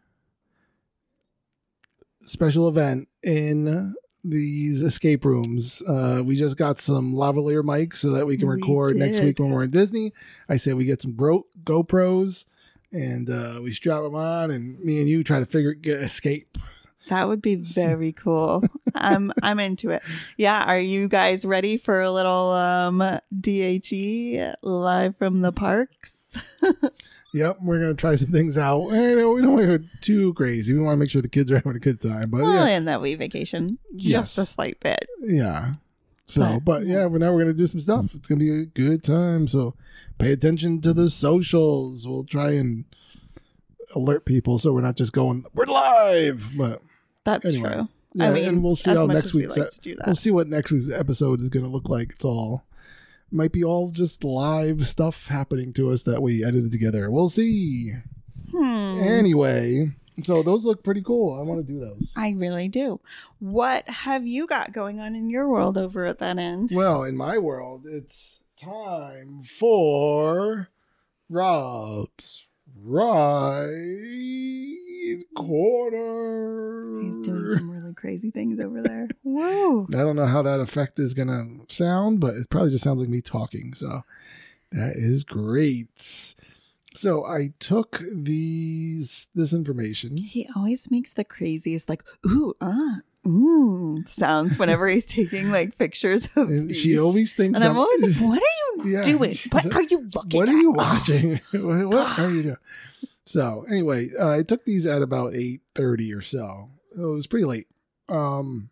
special 2.20 2.68
event 2.68 3.08
in 3.22 3.94
these 4.24 4.82
escape 4.82 5.24
rooms. 5.24 5.82
Uh, 5.86 6.22
we 6.24 6.34
just 6.34 6.56
got 6.56 6.80
some 6.80 7.12
lavalier 7.12 7.62
mics 7.62 7.96
so 7.96 8.10
that 8.10 8.26
we 8.26 8.36
can 8.38 8.48
We 8.48 8.54
record 8.54 8.96
next 8.96 9.20
week 9.20 9.38
when 9.38 9.50
we're 9.50 9.64
in 9.64 9.70
Disney. 9.70 10.12
I 10.48 10.56
say 10.56 10.72
we 10.72 10.86
get 10.86 11.02
some 11.02 11.14
Go 11.14 11.46
GoPros 11.64 12.46
and 12.90 13.28
uh, 13.28 13.60
we 13.62 13.72
strap 13.72 14.02
them 14.02 14.14
on, 14.14 14.50
and 14.50 14.80
me 14.80 15.00
and 15.00 15.08
you 15.08 15.22
try 15.22 15.40
to 15.40 15.46
figure 15.46 15.74
get 15.74 16.00
escape. 16.00 16.56
That 17.08 17.28
would 17.28 17.42
be 17.42 17.56
very 17.56 18.12
cool. 18.12 18.64
I'm 18.94 19.32
I'm 19.42 19.60
into 19.60 19.90
it. 19.90 20.02
Yeah, 20.38 20.64
are 20.64 20.78
you 20.78 21.08
guys 21.08 21.44
ready 21.44 21.76
for 21.76 22.00
a 22.00 22.10
little 22.10 22.50
um 22.52 23.02
DHE 23.38 24.52
live 24.62 25.16
from 25.16 25.42
the 25.42 25.52
parks? 25.52 26.38
Yep, 27.36 27.58
we're 27.62 27.80
gonna 27.80 27.94
try 27.94 28.14
some 28.14 28.30
things 28.30 28.56
out. 28.56 28.90
And 28.90 29.16
we 29.34 29.42
don't 29.42 29.54
want 29.54 29.62
to 29.66 29.78
go 29.78 29.84
too 30.00 30.34
crazy. 30.34 30.72
We 30.72 30.78
want 30.78 30.92
to 30.94 30.96
make 30.98 31.10
sure 31.10 31.20
the 31.20 31.26
kids 31.28 31.50
are 31.50 31.56
having 31.56 31.74
a 31.74 31.80
good 31.80 32.00
time. 32.00 32.30
But 32.30 32.42
well, 32.42 32.64
yeah, 32.64 32.76
and 32.76 32.86
that 32.86 33.00
we 33.00 33.16
vacation 33.16 33.76
Yes. 33.90 34.36
just 34.36 34.38
a 34.38 34.46
slight 34.46 34.78
bit. 34.78 35.04
Yeah. 35.20 35.72
So, 36.26 36.40
But- 36.60 36.64
but, 36.64 36.86
yeah, 36.86 37.06
well, 37.06 37.18
now 37.18 37.32
we're 37.32 37.40
gonna 37.40 37.52
do 37.54 37.66
some 37.66 37.80
stuff. 37.80 38.14
It's 38.14 38.28
gonna 38.28 38.38
be 38.38 38.52
a 38.62 38.64
good 38.66 39.02
time. 39.02 39.48
So, 39.48 39.74
pay 40.16 40.30
attention 40.30 40.80
to 40.82 40.92
the 40.92 41.10
socials. 41.10 42.06
We'll 42.06 42.22
try 42.22 42.52
and 42.52 42.84
alert 43.96 44.24
people 44.26 44.60
so 44.60 44.72
we're 44.72 44.80
not 44.82 44.96
just 44.96 45.12
going 45.12 45.44
we're 45.56 45.66
live. 45.66 46.50
But 46.56 46.82
That's 47.24 47.54
Anyway, 47.54 47.72
true. 47.72 47.88
yeah, 48.14 48.28
I 48.28 48.32
mean, 48.32 48.44
and 48.48 48.62
we'll 48.62 48.76
see 48.76 48.90
how 48.94 49.06
next 49.06 49.24
as 49.26 49.34
we 49.34 49.46
like 49.46 49.58
e- 49.58 49.70
to 49.70 49.80
do 49.80 49.94
that. 49.96 50.06
we'll 50.06 50.16
see 50.16 50.30
what 50.30 50.48
next 50.48 50.70
week's 50.70 50.90
episode 50.90 51.40
is 51.40 51.48
gonna 51.48 51.68
look 51.68 51.88
like. 51.88 52.10
It's 52.12 52.24
all 52.24 52.64
might 53.30 53.52
be 53.52 53.64
all 53.64 53.90
just 53.90 54.22
live 54.22 54.86
stuff 54.86 55.26
happening 55.26 55.72
to 55.72 55.90
us 55.90 56.02
that 56.04 56.22
we 56.22 56.44
edited 56.44 56.70
together. 56.70 57.10
We'll 57.10 57.30
see. 57.30 57.92
Hmm. 58.52 59.00
Anyway, 59.02 59.88
so 60.22 60.42
those 60.44 60.64
look 60.64 60.84
pretty 60.84 61.02
cool. 61.02 61.36
I 61.36 61.42
want 61.42 61.66
to 61.66 61.72
do 61.72 61.80
those. 61.80 62.12
I 62.14 62.30
really 62.36 62.68
do. 62.68 63.00
What 63.40 63.88
have 63.88 64.24
you 64.26 64.46
got 64.46 64.72
going 64.72 65.00
on 65.00 65.16
in 65.16 65.30
your 65.30 65.48
world 65.48 65.76
over 65.76 66.04
at 66.04 66.18
that 66.20 66.38
end? 66.38 66.70
Well, 66.72 67.02
in 67.02 67.16
my 67.16 67.38
world, 67.38 67.86
it's 67.86 68.42
time 68.56 69.42
for 69.42 70.68
Rob's 71.28 72.46
Right 72.76 73.72
Corner. 75.36 77.00
He's 77.00 77.18
doing 77.18 77.52
some 77.54 77.70
really 77.70 77.94
crazy 77.94 78.30
things 78.30 78.60
over 78.60 78.82
there. 78.82 79.08
Whoa. 79.22 79.86
I 79.92 79.98
don't 79.98 80.16
know 80.16 80.26
how 80.26 80.42
that 80.42 80.60
effect 80.60 80.98
is 80.98 81.14
going 81.14 81.28
to 81.28 81.74
sound, 81.74 82.20
but 82.20 82.34
it 82.34 82.48
probably 82.50 82.70
just 82.70 82.84
sounds 82.84 83.00
like 83.00 83.08
me 83.08 83.20
talking. 83.20 83.74
So 83.74 84.02
that 84.72 84.96
is 84.96 85.24
great. 85.24 86.34
So 86.94 87.24
I 87.26 87.52
took 87.58 88.00
these 88.12 89.26
this 89.34 89.52
information. 89.52 90.16
He 90.16 90.48
always 90.54 90.90
makes 90.90 91.14
the 91.14 91.24
craziest, 91.24 91.88
like, 91.88 92.04
ooh, 92.26 92.54
ah, 92.60 92.98
mm 93.26 94.06
sounds 94.08 94.58
whenever 94.58 94.86
he's 94.86 95.06
taking 95.06 95.50
like 95.50 95.76
pictures 95.78 96.26
of 96.36 96.48
And 96.50 96.68
these. 96.68 96.76
she 96.76 96.98
always 96.98 97.34
thinks 97.34 97.56
and 97.58 97.64
I'm 97.64 97.70
I'm- 97.76 97.78
always 97.80 98.02
like, 98.02 98.16
what 98.30 98.42
are 98.42 98.84
you 98.84 98.92
Yeah, 98.92 99.02
doing? 99.02 99.34
What 99.50 99.64
like, 99.64 99.74
are 99.74 99.82
you 99.82 100.08
looking 100.14 100.38
what 100.38 100.48
at? 100.48 100.54
are 100.54 100.58
you 100.58 100.70
watching? 100.72 101.40
what 101.52 101.86
what 101.86 102.18
are 102.18 102.30
you 102.30 102.42
doing? 102.42 102.56
So 103.26 103.64
anyway, 103.68 104.08
uh, 104.18 104.30
I 104.30 104.42
took 104.42 104.64
these 104.64 104.86
at 104.86 105.02
about 105.02 105.34
eight 105.34 105.62
thirty 105.74 106.12
or 106.12 106.20
so. 106.20 106.70
It 106.96 107.00
was 107.00 107.26
pretty 107.26 107.46
late. 107.46 107.66
Um, 108.08 108.70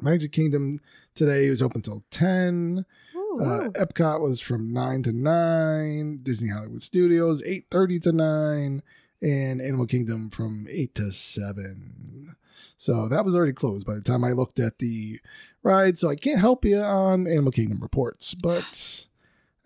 Magic 0.00 0.32
Kingdom 0.32 0.80
today 1.14 1.48
was 1.50 1.62
open 1.62 1.80
till 1.82 2.04
ten. 2.10 2.84
ooh, 3.14 3.40
Uh. 3.40 3.68
Epcot 3.70 4.20
was 4.20 4.40
from 4.40 4.72
nine 4.72 5.02
to 5.04 5.12
nine. 5.12 6.18
Disney 6.22 6.50
Hollywood 6.50 6.82
Studios 6.82 7.42
eight 7.46 7.66
thirty 7.70 7.98
to 8.00 8.12
nine, 8.12 8.82
and 9.22 9.60
Animal 9.62 9.86
Kingdom 9.86 10.30
from 10.30 10.66
eight 10.70 10.94
to 10.96 11.12
seven. 11.12 12.34
So 12.76 13.08
that 13.08 13.24
was 13.24 13.36
already 13.36 13.52
closed 13.52 13.86
by 13.86 13.94
the 13.94 14.02
time 14.02 14.24
I 14.24 14.32
looked 14.32 14.58
at 14.58 14.78
the 14.78 15.20
ride. 15.62 15.96
So 15.96 16.08
I 16.08 16.16
can't 16.16 16.40
help 16.40 16.64
you 16.64 16.80
on 16.80 17.26
Animal 17.28 17.52
Kingdom 17.52 17.78
reports, 17.80 18.34
but 18.34 19.06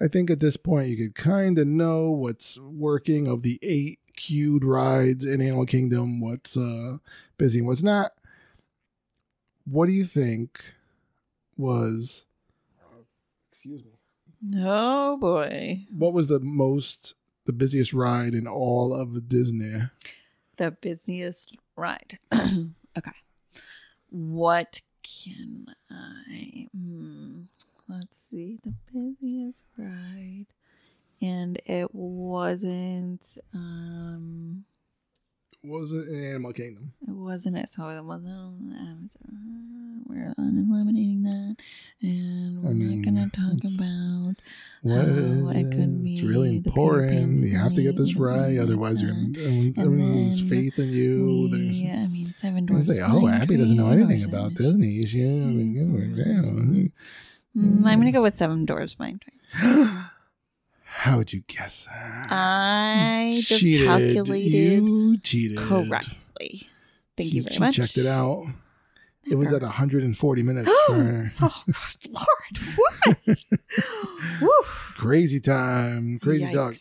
I 0.00 0.08
think 0.08 0.30
at 0.30 0.40
this 0.40 0.56
point 0.56 0.88
you 0.88 0.96
could 0.96 1.14
kind 1.14 1.58
of 1.58 1.66
know 1.66 2.10
what's 2.10 2.58
working 2.58 3.26
of 3.26 3.42
the 3.42 3.58
eight 3.62 3.98
queued 4.16 4.64
rides 4.64 5.24
in 5.24 5.40
Animal 5.40 5.66
Kingdom, 5.66 6.20
what's 6.20 6.56
uh, 6.56 6.98
busy 7.36 7.58
and 7.58 7.68
what's 7.68 7.82
not. 7.82 8.12
What 9.64 9.86
do 9.86 9.92
you 9.92 10.04
think 10.04 10.64
was. 11.58 12.24
Excuse 13.50 13.82
me. 13.84 13.90
Oh 14.56 15.16
boy. 15.16 15.84
What 15.90 16.12
was 16.12 16.28
the 16.28 16.38
most, 16.38 17.14
the 17.44 17.52
busiest 17.52 17.92
ride 17.92 18.34
in 18.34 18.46
all 18.46 18.94
of 18.94 19.28
Disney? 19.28 19.82
The 20.56 20.70
busiest 20.70 21.56
ride. 21.76 22.18
okay. 22.32 23.10
What 24.10 24.80
can 25.02 25.66
I. 25.90 26.68
Hmm, 26.76 27.42
let's 27.88 28.16
see. 28.28 28.58
The 28.64 28.74
busiest 28.92 29.62
ride. 29.76 30.46
And 31.20 31.60
it 31.66 31.92
wasn't. 31.94 33.38
um 33.54 34.64
it 35.64 35.68
Was 35.68 35.90
it 35.92 36.06
in 36.08 36.24
Animal 36.30 36.52
Kingdom? 36.52 36.92
It 37.06 37.10
wasn't 37.10 37.56
it, 37.58 37.68
so 37.68 37.88
it 37.88 38.02
wasn't 38.04 38.72
Avatar. 38.72 39.34
We're 40.06 40.32
eliminating 40.38 41.22
that, 41.24 41.56
and 42.00 42.62
we're 42.62 42.70
I 42.70 42.72
mean, 42.72 43.02
not 43.02 43.04
gonna 43.04 43.28
talk 43.30 43.58
about. 43.74 44.36
What 44.82 45.04
Oh, 45.04 45.48
is 45.50 45.56
it 45.56 45.70
could 45.76 46.06
It's 46.06 46.22
really 46.22 46.56
important. 46.56 47.38
You 47.38 47.58
have 47.58 47.74
to 47.74 47.82
get 47.82 47.96
this 47.96 48.14
right, 48.14 48.58
otherwise, 48.58 49.02
you're 49.02 49.12
that. 49.12 49.74
everyone's, 49.78 50.40
And 50.40 50.48
faith 50.50 50.78
in 50.78 50.90
you. 50.90 51.48
There's, 51.48 51.82
We, 51.82 51.90
I 51.90 52.06
mean, 52.06 52.32
Seven 52.34 52.64
Dwarfs. 52.66 52.86
was 52.88 52.98
oh, 53.00 53.28
Abby 53.28 53.56
doesn't 53.56 53.76
know 53.76 53.88
anything 53.88 54.24
about 54.24 54.54
Disney. 54.54 55.04
She, 55.06 55.22
I 55.22 55.26
mean, 55.26 56.92
Mm, 57.56 57.84
I'm 57.86 57.98
gonna 57.98 58.12
go 58.12 58.22
with 58.22 58.36
Seven 58.36 58.64
Dwarfs 58.64 58.98
Mine 58.98 59.20
Train. 59.20 60.00
How 60.84 61.16
would 61.18 61.32
you 61.32 61.42
guess 61.46 61.84
that? 61.86 62.26
I 62.30 63.40
just 63.42 63.60
Cheated. 63.60 63.86
calculated 63.86 64.82
You 64.84 65.18
cheated. 65.18 65.58
correctly. 65.58 66.62
Thank 67.16 67.32
you 67.34 67.40
She- 67.42 67.48
very 67.48 67.54
she 67.54 67.60
much. 67.60 67.76
checked 67.76 67.98
it 67.98 68.06
out. 68.06 68.46
It 69.30 69.34
was 69.36 69.52
at 69.52 69.62
140 69.62 70.42
minutes. 70.42 70.70
for 70.86 71.32
oh, 71.42 71.62
Lord, 72.08 72.76
what? 72.76 73.18
Woo. 74.40 74.50
crazy 74.96 75.38
time. 75.40 76.18
Crazy 76.22 76.50
dog. 76.52 76.74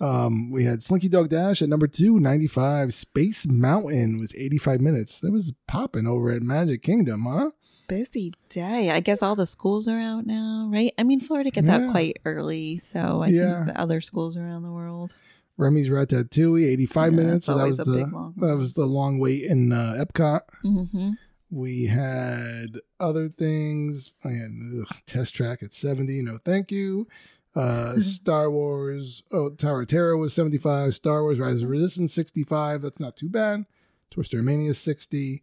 Um, 0.00 0.50
we 0.52 0.64
had 0.64 0.82
Slinky 0.82 1.08
Dog 1.08 1.28
Dash 1.28 1.60
at 1.62 1.68
number 1.68 1.86
two, 1.88 2.20
95. 2.20 2.94
Space 2.94 3.46
Mountain 3.48 4.18
was 4.18 4.32
85 4.36 4.80
minutes. 4.80 5.18
That 5.20 5.32
was 5.32 5.52
popping 5.66 6.06
over 6.06 6.30
at 6.30 6.42
Magic 6.42 6.82
Kingdom, 6.82 7.26
huh? 7.28 7.50
Busy 7.88 8.32
day. 8.50 8.90
I 8.90 9.00
guess 9.00 9.22
all 9.22 9.34
the 9.34 9.46
schools 9.46 9.88
are 9.88 9.98
out 9.98 10.26
now, 10.26 10.68
right? 10.72 10.92
I 10.98 11.02
mean, 11.02 11.20
Florida 11.20 11.50
gets 11.50 11.66
Yeah. 11.66 11.76
out 11.78 11.90
quite 11.90 12.18
early, 12.24 12.78
so 12.78 13.22
I 13.22 13.28
Yeah. 13.28 13.64
think 13.64 13.74
the 13.74 13.80
other 13.80 14.00
schools 14.00 14.36
around 14.36 14.62
the 14.62 14.70
world. 14.72 15.12
Remy's 15.56 15.88
Ratatouille, 15.88 16.64
85 16.66 17.12
Yeah, 17.12 17.16
minutes. 17.18 17.46
So 17.46 17.58
that 17.58 17.66
was 17.66 17.78
the 17.78 17.84
big, 17.86 18.12
long 18.12 18.34
that 18.36 18.56
was 18.56 18.74
the 18.74 18.86
long 18.86 19.18
wait 19.18 19.42
in 19.42 19.72
uh, 19.72 19.96
Epcot. 20.04 20.42
Mm-hmm. 20.64 21.10
We 21.50 21.86
had 21.86 22.78
other 23.00 23.28
things. 23.28 24.14
I 24.24 24.28
had 24.32 24.50
ugh, 24.82 24.96
Test 25.06 25.34
Track 25.34 25.62
at 25.62 25.72
70. 25.74 26.22
No, 26.22 26.38
thank 26.44 26.70
you. 26.70 27.08
Uh, 27.56 27.96
Star 28.00 28.50
Wars. 28.50 29.22
Oh, 29.32 29.48
Tower 29.50 29.80
of 29.82 29.88
Terror 29.88 30.16
was 30.16 30.34
75. 30.34 30.94
Star 30.94 31.22
Wars 31.22 31.40
Rise 31.40 31.62
of 31.62 31.70
Resistance 31.70 32.12
65. 32.12 32.82
That's 32.82 33.00
not 33.00 33.16
too 33.16 33.28
bad. 33.30 33.64
Toy 34.10 34.22
Story 34.22 34.42
Mania 34.42 34.74
60. 34.74 35.42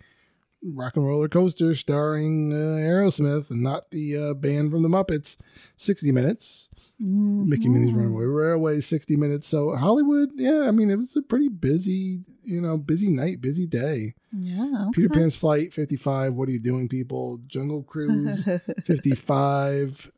Rock 0.73 0.95
and 0.97 1.05
Roller 1.05 1.27
Coaster 1.29 1.75
starring 1.75 2.51
uh, 2.51 2.55
Aerosmith 2.81 3.51
and 3.51 3.61
not 3.61 3.91
the 3.91 4.17
uh, 4.17 4.33
band 4.33 4.71
from 4.71 4.81
the 4.83 4.89
Muppets. 4.89 5.37
60 5.77 6.11
minutes. 6.11 6.69
Mickey 6.99 7.67
Minnie's 7.69 7.91
Mm-hmm. 7.91 7.99
Runaway 7.99 8.23
Railway, 8.25 8.79
60 8.79 9.15
minutes. 9.15 9.47
So 9.47 9.75
Hollywood, 9.75 10.29
yeah, 10.35 10.61
I 10.67 10.71
mean, 10.71 10.89
it 10.89 10.95
was 10.95 11.15
a 11.15 11.21
pretty 11.21 11.49
busy, 11.49 12.21
you 12.41 12.61
know, 12.61 12.77
busy 12.77 13.09
night, 13.09 13.41
busy 13.41 13.67
day. 13.67 14.15
Yeah. 14.31 14.87
Peter. 14.93 15.09
Pan's 15.09 15.35
Flight, 15.35 15.73
55. 15.73 16.33
What 16.33 16.49
are 16.49 16.51
you 16.53 16.59
doing, 16.59 16.89
people? 16.89 17.39
Jungle 17.47 17.83
Cruise, 17.83 18.43
55. 18.85 20.11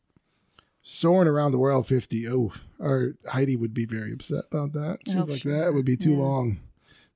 Soaring 0.83 1.27
Around 1.27 1.51
the 1.51 1.57
World, 1.57 1.85
50. 1.87 2.29
Oh, 2.29 2.53
or 2.79 3.15
Heidi 3.27 3.57
would 3.57 3.73
be 3.73 3.85
very 3.85 4.13
upset 4.13 4.45
about 4.51 4.71
that. 4.73 4.99
She's 5.05 5.15
Oh, 5.17 5.23
like, 5.23 5.41
sure. 5.41 5.57
that 5.59 5.73
would 5.73 5.83
be 5.85 5.97
too 5.97 6.11
Yeah. 6.11 6.19
long. 6.19 6.59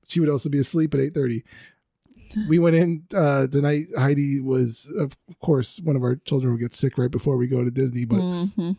She 0.06 0.20
would 0.20 0.28
also 0.28 0.50
be 0.50 0.58
asleep 0.58 0.92
at 0.92 1.00
8.30. 1.00 1.42
We 2.48 2.58
went 2.58 2.76
in 2.76 3.04
uh, 3.14 3.46
tonight. 3.48 3.86
Heidi 3.96 4.40
was, 4.40 4.92
of 4.98 5.16
course, 5.40 5.80
one 5.82 5.96
of 5.96 6.02
our 6.02 6.16
children 6.16 6.52
will 6.52 6.60
get 6.60 6.74
sick 6.74 6.98
right 6.98 7.10
before 7.10 7.36
we 7.36 7.46
go 7.46 7.62
to 7.64 7.70
Disney, 7.70 8.04
but 8.04 8.18
Mhm. 8.20 8.76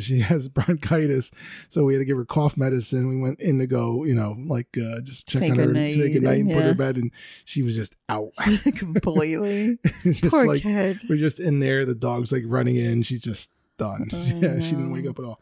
she 0.00 0.20
has 0.20 0.48
bronchitis, 0.48 1.30
so 1.68 1.84
we 1.84 1.94
had 1.94 1.98
to 1.98 2.04
give 2.04 2.16
her 2.16 2.24
cough 2.24 2.56
medicine. 2.56 3.08
We 3.08 3.16
went 3.16 3.40
in 3.40 3.58
to 3.58 3.66
go, 3.66 4.04
you 4.04 4.14
know, 4.14 4.36
like 4.46 4.68
uh, 4.78 5.00
just 5.02 5.28
check 5.28 5.42
Say 5.42 5.50
on 5.50 5.56
her, 5.58 5.66
goodnight, 5.66 5.94
say 5.96 6.12
goodnight, 6.12 6.40
and 6.40 6.48
put 6.50 6.62
her 6.62 6.66
yeah. 6.68 6.72
bed, 6.72 6.96
and 6.96 7.10
she 7.44 7.62
was 7.62 7.74
just 7.74 7.96
out. 8.08 8.32
Completely. 8.76 9.78
just 10.02 10.22
Poor 10.22 10.46
like 10.46 10.62
kid. 10.62 11.00
we're 11.08 11.16
just 11.16 11.40
in 11.40 11.58
there. 11.58 11.84
The 11.84 11.94
dog's 11.94 12.32
like 12.32 12.44
running 12.46 12.76
in. 12.76 13.02
She's 13.02 13.20
just 13.20 13.50
done. 13.76 14.08
I 14.12 14.16
yeah, 14.16 14.60
she 14.60 14.70
didn't 14.70 14.92
wake 14.92 15.06
up 15.06 15.18
at 15.18 15.24
all. 15.24 15.40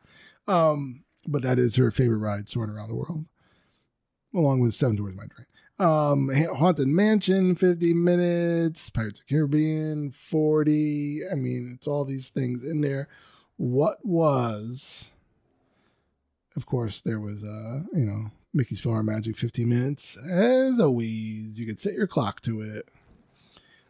Um, 0.48 1.04
but 1.28 1.42
that 1.42 1.58
is 1.60 1.76
her 1.76 1.90
favorite 1.92 2.18
ride, 2.18 2.48
soaring 2.48 2.70
around 2.70 2.88
the 2.88 2.96
world, 2.96 3.26
along 4.34 4.58
with 4.60 4.74
Seven 4.74 4.96
Dwarfs 4.96 5.14
Mine 5.16 5.28
Train. 5.28 5.46
Um, 5.82 6.30
Haunted 6.56 6.86
Mansion, 6.88 7.56
fifty 7.56 7.92
minutes. 7.92 8.88
Pirates 8.90 9.18
of 9.20 9.26
the 9.26 9.34
Caribbean, 9.34 10.10
forty. 10.12 11.22
I 11.30 11.34
mean, 11.34 11.72
it's 11.74 11.86
all 11.88 12.04
these 12.04 12.28
things 12.30 12.64
in 12.64 12.80
there. 12.82 13.08
What 13.56 14.04
was? 14.04 15.08
Of 16.54 16.66
course, 16.66 17.00
there 17.00 17.18
was 17.18 17.44
uh, 17.44 17.82
you 17.92 18.04
know, 18.04 18.30
Mickey's 18.54 18.80
Flower 18.80 19.02
Magic, 19.02 19.36
fifteen 19.36 19.70
minutes. 19.70 20.16
As 20.16 20.78
always, 20.78 21.58
you 21.58 21.66
could 21.66 21.80
set 21.80 21.94
your 21.94 22.06
clock 22.06 22.40
to 22.42 22.60
it. 22.60 22.88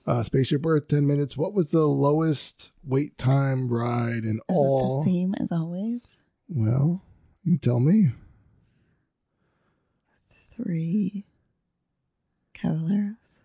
Uh, 0.04 0.22
Spaceship 0.24 0.66
Earth, 0.66 0.88
10 0.88 1.06
minutes. 1.06 1.36
What 1.36 1.54
was 1.54 1.70
the 1.70 1.86
lowest 1.86 2.72
wait 2.82 3.16
time 3.18 3.68
ride 3.72 4.24
in 4.24 4.38
Is 4.48 4.56
all? 4.56 5.02
it 5.02 5.04
the 5.04 5.10
same 5.12 5.34
as 5.38 5.52
always? 5.52 6.18
Well, 6.48 7.02
you 7.44 7.56
tell 7.56 7.78
me. 7.78 8.10
Three 10.28 11.24
Caballeros. 12.62 13.44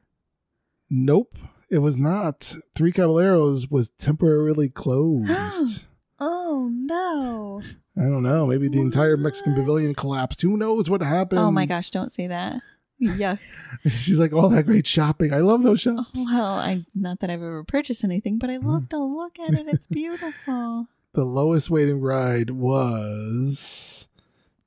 Nope, 0.89 1.33
it 1.69 1.79
was 1.79 1.97
not. 1.97 2.55
Three 2.75 2.91
Caballeros 2.91 3.67
was 3.69 3.89
temporarily 3.89 4.69
closed. 4.73 5.85
Oh 6.19 6.69
no. 6.71 7.61
I 7.97 8.03
don't 8.03 8.23
know. 8.23 8.45
Maybe 8.45 8.67
the 8.67 8.79
entire 8.79 9.17
Mexican 9.17 9.55
pavilion 9.55 9.95
collapsed. 9.95 10.41
Who 10.43 10.55
knows 10.55 10.89
what 10.89 11.01
happened? 11.01 11.39
Oh 11.39 11.51
my 11.51 11.65
gosh, 11.65 11.89
don't 11.89 12.11
say 12.11 12.27
that. 12.27 12.61
Yuck. 13.01 13.39
She's 13.87 14.19
like, 14.19 14.33
all 14.33 14.49
that 14.49 14.65
great 14.65 14.87
shopping. 14.87 15.33
I 15.33 15.39
love 15.39 15.63
those 15.63 15.81
shops. 15.81 16.09
Oh, 16.15 16.25
well, 16.25 16.53
I 16.53 16.85
not 16.95 17.19
that 17.19 17.29
I've 17.29 17.41
ever 17.41 17.63
purchased 17.63 18.03
anything, 18.03 18.37
but 18.37 18.49
I 18.49 18.57
mm. 18.57 18.65
love 18.65 18.89
to 18.89 18.99
look 18.99 19.39
at 19.39 19.53
it. 19.53 19.67
It's 19.67 19.85
beautiful. 19.87 20.87
The 21.13 21.25
lowest 21.25 21.71
waiting 21.71 21.99
ride 21.99 22.51
was. 22.51 24.06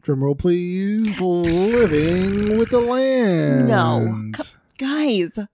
Drumroll, 0.03 0.39
please. 0.39 1.21
Living 1.21 2.59
with 2.59 2.71
the 2.71 2.81
Land. 2.81 3.69
No. 3.69 4.31
Co- 4.33 4.45
Guys. 4.79 5.39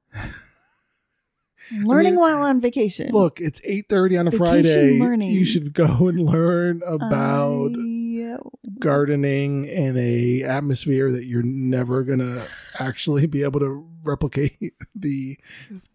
Learning 1.73 2.13
mean, 2.13 2.21
while 2.21 2.43
on 2.43 2.61
vacation. 2.61 3.11
Look, 3.11 3.41
it's 3.41 3.61
eight 3.65 3.89
thirty 3.89 4.17
on 4.17 4.29
a 4.29 4.31
Vacation 4.31 4.47
Friday. 4.47 5.01
learning. 5.01 5.33
You 5.33 5.45
should 5.45 5.73
go 5.75 6.07
and 6.07 6.21
learn 6.21 6.81
about 6.87 7.73
I- 7.77 8.35
uh, 8.35 8.39
gardening 8.79 9.67
in 9.67 9.97
a 9.97 10.45
atmosphere 10.45 11.11
that 11.11 11.25
you're 11.25 11.43
never 11.43 12.05
gonna 12.05 12.45
actually 12.79 13.27
be 13.27 13.43
able 13.43 13.59
to 13.61 13.85
replicate. 14.05 14.75
The 14.95 15.39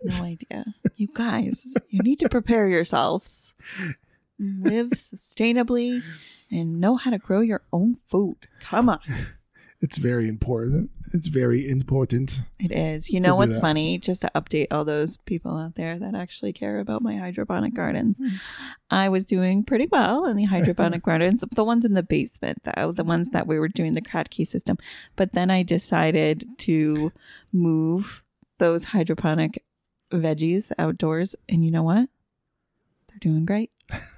no 0.03 0.23
idea. 0.23 0.65
You 0.97 1.07
guys, 1.13 1.73
you 1.89 2.01
need 2.03 2.19
to 2.19 2.29
prepare 2.29 2.67
yourselves. 2.67 3.55
Live 4.41 4.89
sustainably 4.89 6.01
and 6.51 6.79
know 6.79 6.95
how 6.95 7.11
to 7.11 7.19
grow 7.19 7.41
your 7.41 7.61
own 7.71 7.97
food. 8.07 8.47
Come 8.59 8.89
on. 8.89 8.99
it's 9.81 9.97
very 9.97 10.27
important. 10.27 10.89
It's 11.13 11.27
very 11.27 11.69
important. 11.69 12.41
It 12.59 12.71
is. 12.71 13.11
You 13.11 13.19
know 13.19 13.35
what's 13.35 13.55
that. 13.55 13.61
funny? 13.61 13.99
Just 13.99 14.21
to 14.21 14.31
update 14.33 14.67
all 14.71 14.83
those 14.83 15.17
people 15.17 15.57
out 15.57 15.75
there 15.75 15.99
that 15.99 16.15
actually 16.15 16.53
care 16.53 16.79
about 16.79 17.03
my 17.03 17.17
hydroponic 17.17 17.75
gardens. 17.75 18.17
Hmm. 18.17 18.27
I 18.89 19.09
was 19.09 19.25
doing 19.25 19.63
pretty 19.63 19.87
well 19.91 20.25
in 20.25 20.37
the 20.37 20.45
hydroponic 20.45 21.03
gardens, 21.03 21.43
the 21.55 21.63
ones 21.63 21.85
in 21.85 21.93
the 21.93 22.03
basement, 22.03 22.63
though, 22.63 22.91
the 22.91 23.03
ones 23.03 23.29
that 23.31 23.45
we 23.45 23.59
were 23.59 23.67
doing 23.67 23.93
the 23.93 24.01
Kratky 24.01 24.47
system. 24.47 24.77
But 25.15 25.33
then 25.33 25.51
I 25.51 25.61
decided 25.61 26.45
to 26.59 27.11
move 27.53 28.23
those 28.57 28.85
hydroponic 28.85 29.63
veggies 30.11 30.71
outdoors. 30.79 31.35
And 31.47 31.63
you 31.63 31.69
know 31.69 31.83
what? 31.83 32.09
Doing 33.21 33.45
great. 33.45 33.71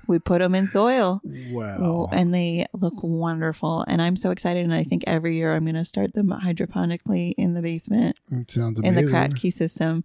We 0.08 0.18
put 0.20 0.39
them 0.39 0.56
in 0.56 0.68
soil. 0.68 1.22
Wow. 1.51 2.08
And 2.12 2.34
they 2.34 2.66
look 2.74 2.93
wonderful. 3.04 3.84
And 3.88 4.01
I'm 4.01 4.16
so 4.16 4.32
excited. 4.32 4.64
And 4.64 4.74
I 4.74 4.84
think 4.84 5.04
every 5.08 5.36
year 5.36 5.54
I'm 5.54 5.66
going 5.66 5.76
to 5.76 5.86
start 5.86 6.14
them 6.14 6.30
hydroponically 6.30 7.34
in 7.38 7.54
the 7.54 7.62
basement 7.62 8.18
it 8.32 8.49
sounds 8.49 8.80
in 8.80 8.86
amazing. 8.86 9.06
the 9.08 9.12
Kratky 9.12 9.51
system 9.51 10.04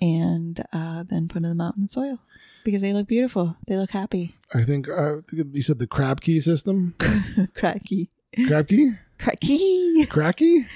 and 0.00 0.62
uh, 0.72 1.02
then 1.02 1.26
put 1.28 1.42
them 1.42 1.60
out 1.60 1.76
in 1.76 1.82
the 1.82 1.88
soil 1.88 2.20
because 2.64 2.82
they 2.82 2.92
look 2.92 3.06
beautiful. 3.08 3.56
They 3.66 3.76
look 3.76 3.90
happy. 3.90 4.34
I 4.54 4.62
think 4.64 4.88
uh, 4.88 5.16
you 5.32 5.62
said 5.62 5.78
the 5.78 5.86
crab 5.86 6.20
key 6.20 6.40
system. 6.40 6.94
Kratky. 6.98 8.08
crab 8.46 8.68
key? 8.68 8.92
Kratky. 9.18 10.08
Cracky? 10.08 10.66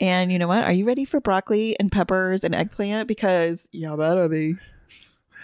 And 0.00 0.30
you 0.30 0.38
know 0.38 0.46
what? 0.46 0.62
Are 0.62 0.72
you 0.72 0.84
ready 0.84 1.04
for 1.04 1.20
broccoli 1.20 1.78
and 1.80 1.90
peppers 1.90 2.44
and 2.44 2.54
eggplant? 2.54 3.08
Because 3.08 3.66
y'all 3.72 3.96
better 3.96 4.28
be. 4.28 4.54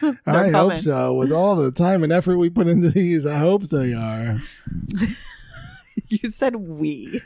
I 0.02 0.48
hope 0.50 0.52
coming. 0.52 0.80
so. 0.80 1.14
With 1.14 1.32
all 1.32 1.56
the 1.56 1.70
time 1.72 2.02
and 2.02 2.12
effort 2.12 2.36
we 2.38 2.50
put 2.50 2.66
into 2.66 2.90
these, 2.90 3.26
I 3.26 3.38
hope 3.38 3.64
they 3.64 3.92
are. 3.94 4.36
You 6.08 6.28
said 6.28 6.56
we. 6.56 7.20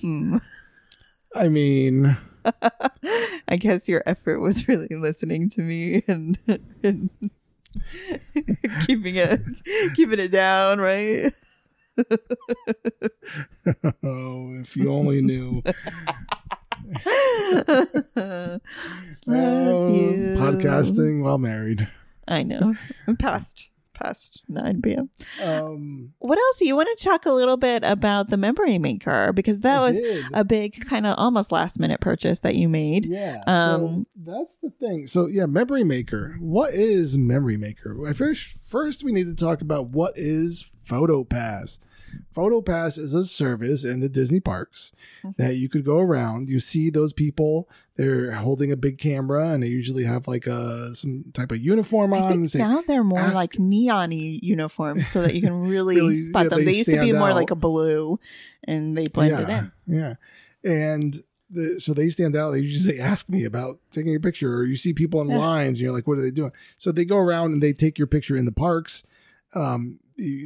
Hmm. 0.00 0.36
I 1.34 1.48
mean, 1.48 2.16
I 3.48 3.56
guess 3.56 3.88
your 3.88 4.02
effort 4.04 4.40
was 4.40 4.68
really 4.68 4.94
listening 4.94 5.48
to 5.50 5.62
me 5.62 6.02
and, 6.06 6.38
and 6.82 7.08
keeping 8.86 9.16
it 9.16 9.40
keeping 9.94 10.18
it 10.20 10.30
down, 10.30 10.80
right? 10.80 11.32
oh, 14.04 14.52
if 14.60 14.76
you 14.76 14.90
only 14.90 15.22
knew. 15.22 15.62
Love 18.16 18.60
Oh, 19.26 19.88
you. 19.94 20.36
Podcasting 20.38 21.22
while 21.22 21.38
married. 21.38 21.88
I 22.30 22.42
know. 22.42 22.74
Past 23.18 23.70
past 24.00 24.42
9 24.48 24.80
p.m. 24.82 25.10
Um, 25.44 26.12
What 26.18 26.38
else? 26.38 26.60
You 26.62 26.74
want 26.74 26.88
to 26.96 27.04
talk 27.04 27.26
a 27.26 27.32
little 27.32 27.56
bit 27.56 27.82
about 27.84 28.30
the 28.30 28.36
memory 28.36 28.78
maker 28.78 29.32
because 29.32 29.60
that 29.60 29.78
I 29.78 29.82
was 29.82 30.00
did. 30.00 30.24
a 30.32 30.44
big 30.44 30.86
kind 30.86 31.06
of 31.06 31.16
almost 31.18 31.52
last 31.52 31.78
minute 31.78 32.00
purchase 32.00 32.40
that 32.40 32.54
you 32.56 32.68
made. 32.68 33.06
Yeah. 33.06 33.42
Um, 33.46 34.06
so 34.24 34.32
that's 34.32 34.56
the 34.58 34.70
thing. 34.70 35.06
So 35.06 35.26
yeah, 35.28 35.46
Memory 35.46 35.84
Maker. 35.84 36.36
What 36.40 36.72
is 36.72 37.18
Memory 37.18 37.58
Maker? 37.58 37.96
First, 38.14 38.54
first 38.64 39.04
we 39.04 39.12
need 39.12 39.26
to 39.26 39.34
talk 39.34 39.60
about 39.60 39.88
what 39.88 40.14
is 40.16 40.64
PhotoPass. 40.88 41.78
PhotoPass 42.34 42.98
is 42.98 43.14
a 43.14 43.24
service 43.24 43.84
in 43.84 44.00
the 44.00 44.08
Disney 44.08 44.40
parks 44.40 44.92
Mhm. 45.24 45.36
that 45.36 45.56
you 45.56 45.68
could 45.68 45.84
go 45.84 45.98
around. 45.98 46.48
You 46.48 46.60
see 46.60 46.90
those 46.90 47.12
people; 47.12 47.68
they're 47.96 48.32
holding 48.32 48.70
a 48.72 48.76
big 48.76 48.98
camera, 48.98 49.48
and 49.50 49.62
they 49.62 49.68
usually 49.68 50.04
have 50.04 50.28
like 50.28 50.46
a 50.46 50.94
some 50.94 51.24
type 51.32 51.52
of 51.52 51.60
uniform 51.60 52.12
I 52.14 52.18
on. 52.20 52.48
Say, 52.48 52.58
now 52.60 52.82
they're 52.86 53.04
more 53.04 53.18
ask- 53.20 53.34
like 53.34 53.58
neon-y 53.58 54.38
uniforms 54.42 55.08
so 55.08 55.22
that 55.22 55.34
you 55.34 55.40
can 55.42 55.52
really, 55.68 55.96
Really, 55.96 56.18
spot 56.18 56.44
yeah, 56.44 56.48
them. 56.50 56.58
they 56.60 56.64
They 56.66 56.78
used 56.78 56.90
to 56.90 57.00
be 57.00 57.12
more 57.12 57.30
out. 57.30 57.34
like 57.36 57.50
a 57.50 57.56
blue 57.56 58.18
and 58.64 58.96
they 58.96 59.06
blended 59.08 59.48
yeah, 59.48 59.58
in. 59.58 59.72
Yeah. 59.86 60.14
And 60.64 61.22
the, 61.50 61.80
so 61.80 61.92
they 61.94 62.08
stand 62.10 62.36
out. 62.36 62.52
They 62.52 62.60
usually 62.60 62.96
say 62.96 63.02
ask 63.02 63.28
me 63.28 63.44
about 63.44 63.80
taking 63.90 64.14
a 64.14 64.20
picture, 64.20 64.54
or 64.54 64.64
you 64.64 64.76
see 64.76 64.92
people 64.92 65.20
in 65.20 65.28
lines, 65.28 65.78
and 65.78 65.78
you're 65.78 65.92
like, 65.92 66.06
what 66.06 66.18
are 66.18 66.22
they 66.22 66.30
doing? 66.30 66.52
So 66.78 66.92
they 66.92 67.04
go 67.04 67.16
around 67.16 67.52
and 67.52 67.62
they 67.62 67.72
take 67.72 67.98
your 67.98 68.06
picture 68.06 68.36
in 68.36 68.44
the 68.44 68.52
parks, 68.52 69.02
um, 69.54 69.98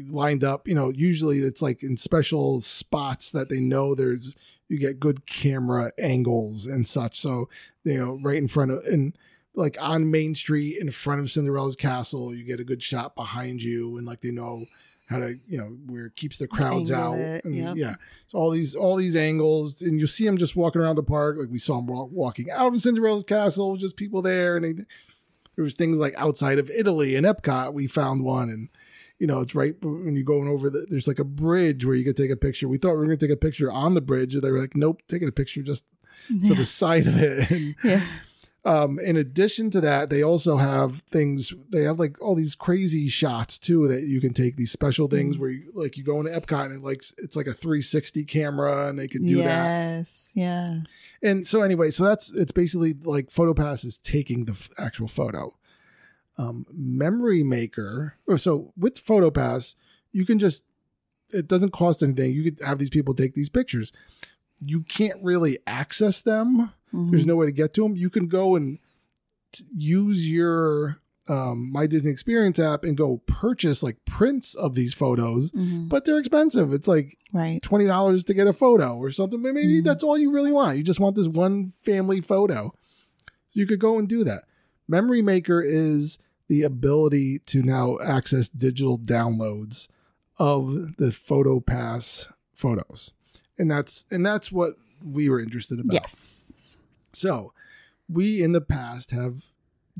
lined 0.09 0.45
up. 0.45 0.69
You 0.69 0.75
know, 0.75 0.91
usually 0.91 1.41
it's 1.41 1.63
like 1.63 1.83
in 1.83 1.97
special 1.97 2.61
spots 2.61 3.31
that 3.33 3.49
they 3.49 3.61
know 3.61 3.95
there's, 3.95 4.37
you 4.69 4.79
get 4.79 5.01
good 5.01 5.27
camera 5.27 5.93
angles 5.99 6.67
and 6.67 6.87
such. 6.87 7.21
So, 7.21 7.49
you 7.85 7.99
know, 7.99 8.19
right 8.23 8.39
in 8.39 8.49
front 8.49 8.71
of, 8.71 8.79
and 8.85 9.17
like 9.55 9.77
on 9.81 10.11
Main 10.11 10.35
Street 10.35 10.79
in 10.81 10.91
front 10.91 11.21
of 11.21 11.31
Cinderella's 11.31 11.77
castle, 11.77 12.35
you 12.35 12.45
get 12.45 12.61
a 12.61 12.65
good 12.65 12.83
shot 12.83 13.15
behind 13.15 13.63
you, 13.63 13.97
and 13.97 14.07
like 14.07 14.21
they 14.21 14.31
know 14.31 14.67
how 15.07 15.19
to, 15.19 15.37
you 15.47 15.59
know, 15.59 15.77
where 15.87 16.07
it 16.07 16.17
keeps 16.17 16.39
the 16.39 16.49
crowds 16.49 16.91
Angle 16.91 17.13
out. 17.13 17.19
it, 17.19 17.45
and, 17.45 17.55
yep. 17.55 17.77
Yeah. 17.77 17.95
So 18.27 18.39
all 18.39 18.51
these 18.51 18.75
all 18.75 18.97
these 18.97 19.15
angles, 19.15 19.83
and 19.83 20.01
you 20.01 20.07
see 20.07 20.25
them 20.25 20.39
just 20.39 20.57
walking 20.57 20.81
around 20.81 20.97
the 20.97 21.03
park. 21.03 21.37
Like 21.39 21.51
we 21.51 21.59
saw 21.59 21.77
them 21.77 21.87
walk, 21.87 22.09
walking 22.11 22.51
out 22.51 22.75
of 22.75 22.81
Cinderella's 22.81 23.25
castle, 23.25 23.77
just 23.77 23.97
people 23.97 24.23
there, 24.23 24.57
and 24.57 24.65
they, 24.65 24.73
there 25.55 25.63
was 25.63 25.77
things 25.77 25.99
like 25.99 26.15
outside 26.17 26.59
of 26.59 26.71
Italy 26.71 27.15
and 27.15 27.27
Epcot. 27.27 27.75
We 27.75 27.87
found 27.87 28.25
one, 28.25 28.49
and 28.49 28.71
you 29.19 29.27
know 29.27 29.41
it's 29.41 29.55
right 29.55 29.75
when 29.83 30.15
you're 30.15 30.25
going 30.25 30.49
over 30.49 30.69
the. 30.71 30.87
There's 30.91 31.09
like 31.09 31.19
a 31.19 31.25
bridge 31.25 31.85
where 31.85 31.95
you 31.95 32.05
could 32.05 32.17
take 32.17 32.31
a 32.31 32.37
picture. 32.37 32.69
We 32.69 32.79
thought 32.79 32.93
we 32.93 32.99
were 32.99 33.07
going 33.07 33.19
to 33.19 33.27
take 33.27 33.35
a 33.35 33.39
picture 33.39 33.71
on 33.71 33.95
the 33.95 34.01
bridge, 34.01 34.35
and 34.35 34.43
they 34.43 34.51
were 34.51 34.61
like, 34.61 34.77
"Nope, 34.77 35.03
taking 35.09 35.29
a 35.29 35.33
picture 35.33 35.63
just 35.63 35.85
to 36.29 36.37
Yeah. 36.49 36.55
the 36.55 36.65
side 36.83 37.07
of 37.07 37.17
it." 37.21 37.51
And 37.51 37.75
yeah. 37.85 38.03
um, 38.65 38.99
in 38.99 39.17
addition 39.17 39.71
to 39.71 39.81
that, 39.83 40.09
they 40.11 40.23
also 40.23 40.57
have 40.57 41.03
things. 41.11 41.53
They 41.71 41.83
have 41.83 41.99
like 41.99 42.21
all 42.23 42.35
these 42.35 42.55
crazy 42.55 43.09
shots 43.09 43.59
too 43.59 43.87
that 43.89 44.03
you 44.05 44.21
can 44.21 44.33
take. 44.33 44.57
These 44.57 44.73
special 44.73 45.07
things 45.07 45.37
Mm. 45.37 45.41
where 45.41 45.51
you 45.51 45.63
like 45.75 45.97
you 45.97 46.03
go 46.05 46.19
into 46.21 46.33
Epcot 46.33 46.67
and 46.67 46.75
it 46.77 46.83
like 46.83 47.05
it's 47.19 47.37
like 47.37 47.47
a 47.47 47.55
360 47.55 48.25
camera, 48.25 48.89
and 48.89 48.99
they 48.99 49.07
can 49.09 49.25
do 49.27 49.37
that. 49.37 49.45
yes. 49.99 50.33
Yeah. 50.35 50.81
And 51.23 51.47
so 51.47 51.63
anyway, 51.63 51.91
so 51.91 52.05
that's 52.05 52.35
it's 52.35 52.53
basically 52.53 52.95
like 53.03 53.29
PhotoPass 53.31 53.85
is 53.85 53.99
taking 53.99 54.47
the 54.47 54.53
f- 54.53 54.69
actual 54.79 55.09
photo. 55.09 55.55
Um, 56.37 56.67
Memory 56.73 57.45
Maker. 57.45 58.15
So 58.37 58.73
with 58.77 59.05
PhotoPass, 59.05 59.75
you 60.13 60.25
can 60.27 60.39
just 60.39 60.65
it 61.33 61.49
doesn't 61.49 61.71
cost 61.73 62.03
anything. 62.03 62.33
You 62.33 62.45
could 62.45 62.61
have 62.65 62.79
these 62.79 62.91
people 62.91 63.15
take 63.15 63.35
these 63.35 63.49
pictures. 63.49 63.93
You 64.61 64.83
can't 64.83 65.23
really 65.23 65.59
access 65.67 66.21
them 66.21 66.71
Mhm. 66.93 67.11
there's 67.11 67.27
no 67.27 67.35
way 67.35 67.47
to 67.47 67.53
get 67.53 67.75
to 67.75 67.83
them. 67.83 67.97
You 67.97 68.09
can 68.09 68.29
go 68.29 68.55
and 68.55 68.79
t- 69.53 69.65
use 69.75 70.31
your 70.31 70.99
um, 71.27 71.73
My 71.73 71.87
Disney 71.87 72.11
Experience 72.13 72.59
app 72.59 72.85
and 72.85 72.99
go 72.99 73.23
purchase 73.27 73.83
like 73.83 73.97
prints 74.05 74.55
of 74.55 74.75
these 74.75 74.93
photos, 74.93 75.53
Mhm. 75.53 75.89
but 75.89 76.05
they're 76.05 76.19
expensive. 76.19 76.71
It's 76.75 76.87
like 76.87 77.17
Right. 77.33 77.63
twenty 77.63 77.87
dollars 77.87 78.25
to 78.25 78.35
get 78.35 78.47
a 78.47 78.53
photo 78.53 78.95
or 78.99 79.11
something. 79.11 79.41
But 79.43 79.55
Maybe 79.55 79.81
Mhm. 79.81 79.85
that's 79.85 80.05
all 80.05 80.19
you 80.19 80.31
really 80.31 80.53
want. 80.53 80.77
You 80.77 80.85
just 80.85 81.01
want 81.01 81.17
this 81.17 81.27
one 81.27 81.71
family 81.83 82.21
photo. 82.21 82.75
So 83.49 83.59
you 83.61 83.67
could 83.67 83.79
go 83.81 83.99
and 83.99 84.07
do 84.07 84.23
that. 84.25 84.45
Memory 84.87 85.23
Maker 85.23 85.63
is 85.63 86.19
the 86.49 86.63
ability 86.63 87.39
to 87.47 87.63
now 87.63 87.99
access 88.05 88.49
digital 88.49 88.99
downloads 88.99 89.89
of 90.39 90.97
the 90.97 91.07
PhotoPass 91.11 92.33
photos, 92.55 93.11
and 93.59 93.71
that's 93.71 94.05
and 94.11 94.25
that's 94.25 94.51
what 94.53 94.75
we 95.03 95.29
were 95.29 95.41
interested 95.41 95.81
about. 95.81 95.93
Yes. 95.95 96.81
So, 97.13 97.53
we 98.09 98.43
in 98.43 98.53
the 98.53 98.61
past 98.61 99.11
have 99.13 99.45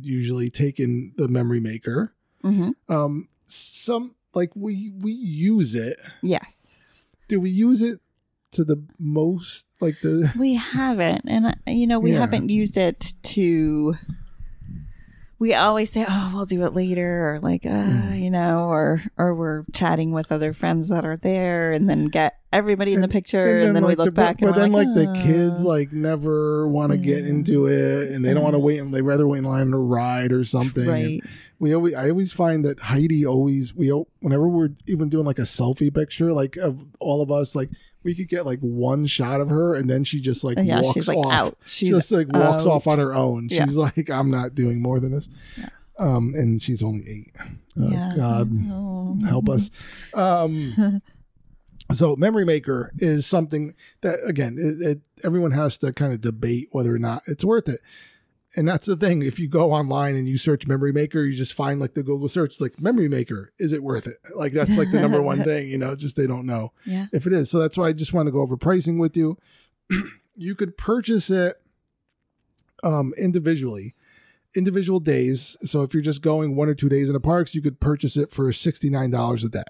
usually 0.03 0.51
taken 0.51 1.13
the 1.17 1.29
memory 1.29 1.61
maker. 1.61 2.15
hmm 2.43 2.71
Um, 2.89 3.29
some 3.45 4.15
like 4.35 4.51
we 4.57 4.93
we 5.01 5.13
use 5.13 5.75
it. 5.75 5.99
Yes. 6.23 7.05
Do 7.29 7.39
we 7.41 7.51
use 7.51 7.81
it 7.83 8.01
to 8.53 8.65
the 8.65 8.83
most? 8.99 9.67
Like 9.81 10.01
the 10.03 10.33
We 10.37 10.55
haven't, 10.55 11.23
and 11.29 11.47
uh, 11.47 11.53
you 11.69 11.87
know, 11.87 12.01
we 12.01 12.13
Yeah. 12.13 12.21
haven't 12.21 12.49
used 12.51 12.77
it 12.77 13.15
to. 13.35 13.95
We 15.39 15.53
always 15.55 15.91
say, 15.91 16.05
"Oh, 16.09 16.33
we'll 16.35 16.47
do 16.47 16.65
it 16.65 16.75
later," 16.75 17.35
or 17.35 17.41
like, 17.41 17.67
uh, 17.67 17.71
Mm. 17.71 18.21
you 18.23 18.31
know, 18.31 18.69
or 18.69 19.03
or 19.19 19.35
we're 19.35 19.65
chatting 19.73 20.13
with 20.13 20.31
other 20.31 20.53
friends 20.53 20.89
that 20.89 21.05
are 21.05 21.17
there, 21.17 21.73
and 21.73 21.89
then 21.91 22.07
get 22.07 22.35
everybody 22.53 22.93
in 22.95 23.01
the 23.01 23.05
And- 23.05 23.13
picture, 23.13 23.59
and, 23.59 23.75
then, 23.75 23.85
we 23.85 23.97
look 23.97 24.07
the, 24.07 24.13
back, 24.13 24.39
but 24.39 24.47
and 24.47 24.55
we're 24.57 24.63
then 24.63 24.73
like, 24.73 24.87
like, 24.87 24.95
the 24.95 25.23
kids 25.23 25.61
"Uh." 25.63 25.69
like 25.69 25.93
never 25.93 26.69
want 26.69 26.93
to 26.93 26.99
get 26.99 27.27
into 27.27 27.67
it, 27.67 28.13
and 28.13 28.25
they 28.25 28.33
don't 28.33 28.45
want 28.45 28.55
to 28.55 28.61
wait. 28.61 28.79
and 28.79 28.95
They 28.95 29.03
rather 29.03 29.27
wait 29.27 29.39
in 29.39 29.45
line 29.45 29.71
to 29.73 29.79
ride 29.79 30.33
or 30.33 30.45
something. 30.45 30.85
And 30.85 30.93
right, 30.93 31.21
we 31.59 31.75
always 31.75 31.95
I 31.95 32.11
always 32.11 32.33
find 32.33 32.65
that 32.65 32.79
Heidi 32.81 33.27
always 33.27 33.75
we 33.75 33.89
whenever 34.21 34.49
we're 34.49 34.71
even 34.87 35.09
doing 35.09 35.25
like 35.27 35.39
a 35.39 35.43
selfie 35.43 35.93
picture 35.93 36.33
like 36.33 36.57
of 36.57 36.79
all 37.01 37.23
of 37.23 37.31
us 37.33 37.55
like 37.57 37.71
we 38.05 38.15
could 38.15 38.29
get 38.29 38.47
like 38.47 38.61
one 38.61 39.07
shot 39.07 39.41
of 39.41 39.51
her 39.51 39.75
and 39.75 39.89
then 39.91 40.05
she 40.05 40.21
just 40.21 40.45
like 40.45 40.59
yeah, 40.61 40.81
walks 40.81 40.95
she's 40.95 41.09
like 41.09 41.17
off 41.19 41.33
out. 41.33 41.59
she 41.67 41.89
just 41.89 42.13
like 42.13 42.29
walks 42.33 42.65
out. 42.65 42.69
off 42.71 42.87
on 42.87 42.99
her 42.99 43.15
own 43.15 43.49
Yeah. 43.51 43.65
she's 43.65 43.77
like 43.77 44.09
I'm 44.11 44.31
not 44.31 44.55
doing 44.55 44.81
more 44.81 45.01
than 45.01 45.11
this 45.13 45.29
Yeah. 45.57 45.69
um 45.99 46.35
and 46.37 46.63
she's 46.63 46.83
only 46.83 47.05
eight 47.09 47.37
oh, 47.79 47.91
yeah. 47.91 48.13
God 48.17 48.51
Oh. 48.71 49.19
help 49.27 49.49
us 49.49 49.71
um 50.13 51.03
so 51.93 52.17
memory 52.17 52.45
maker 52.45 52.93
is 52.97 53.27
something 53.27 53.75
that 54.03 54.19
again 54.27 54.57
it, 54.59 54.87
it 54.87 55.01
everyone 55.25 55.51
has 55.53 55.77
to 55.79 55.93
kind 55.93 56.13
of 56.13 56.21
debate 56.21 56.69
whether 56.73 56.95
or 56.95 56.99
not 56.99 57.23
it's 57.27 57.45
worth 57.45 57.69
it 57.69 57.81
and 58.57 58.69
that's 58.69 58.87
the 58.87 58.97
thing. 58.97 59.23
If 59.23 59.39
you 59.39 59.49
go 59.49 59.73
online 59.73 60.15
and 60.17 60.29
you 60.29 60.39
search 60.39 60.67
memory 60.67 60.93
maker 60.93 61.25
you 61.25 61.33
just 61.37 61.55
find 61.55 61.81
like 61.81 61.95
the 61.95 62.03
google 62.03 62.29
search 62.29 62.61
like 62.61 62.81
memory 62.81 63.09
maker 63.09 63.53
is 63.59 63.73
it 63.73 63.83
worth 63.83 64.07
it? 64.07 64.17
Like 64.37 64.53
that's 64.53 64.77
like 64.77 64.91
the 64.93 65.01
number 65.01 65.21
one 65.23 65.43
thing 65.51 65.69
you 65.69 65.79
know 65.79 65.95
just 65.97 66.17
they 66.17 66.27
don't 66.27 66.47
know 66.47 66.73
Yeah. 66.87 67.07
if 67.13 67.27
it 67.27 67.33
is. 67.33 67.51
So 67.51 67.59
that's 67.59 67.77
why 67.77 67.89
i 67.89 67.93
just 67.93 68.13
want 68.13 68.27
to 68.27 68.33
go 68.33 68.41
over 68.41 68.57
pricing 68.57 68.99
with 68.99 69.17
you. 69.17 69.37
You 70.37 70.57
could 70.57 70.77
purchase 70.77 71.31
it 71.31 71.55
um 72.83 73.13
individually 73.17 73.95
individual 74.57 75.01
days. 75.01 75.57
So 75.63 75.83
if 75.83 75.95
you're 75.95 76.01
just 76.03 76.23
going 76.23 76.55
one 76.57 76.69
or 76.69 76.75
two 76.75 76.89
days 76.89 77.09
in 77.09 77.13
the 77.15 77.21
parks 77.21 77.55
you 77.55 77.63
could 77.63 77.81
purchase 77.81 78.17
it 78.17 78.31
for 78.33 78.47
$69 78.51 79.45
a 79.45 79.49
day. 79.49 79.63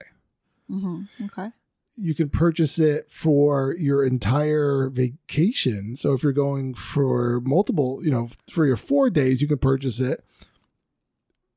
Hmm 0.69 1.03
Okay. 1.25 1.49
You 1.97 2.15
can 2.15 2.29
purchase 2.29 2.79
it 2.79 3.11
for 3.11 3.75
your 3.79 4.05
entire 4.05 4.89
vacation. 4.89 5.97
So 5.97 6.13
if 6.13 6.23
you're 6.23 6.33
going 6.33 6.75
for 6.75 7.41
multiple, 7.41 8.01
you 8.05 8.11
know, 8.11 8.29
three 8.49 8.71
or 8.71 8.77
four 8.77 9.11
days, 9.11 9.41
you 9.41 9.49
can 9.49 9.59
purchase 9.59 10.01
it 10.01 10.25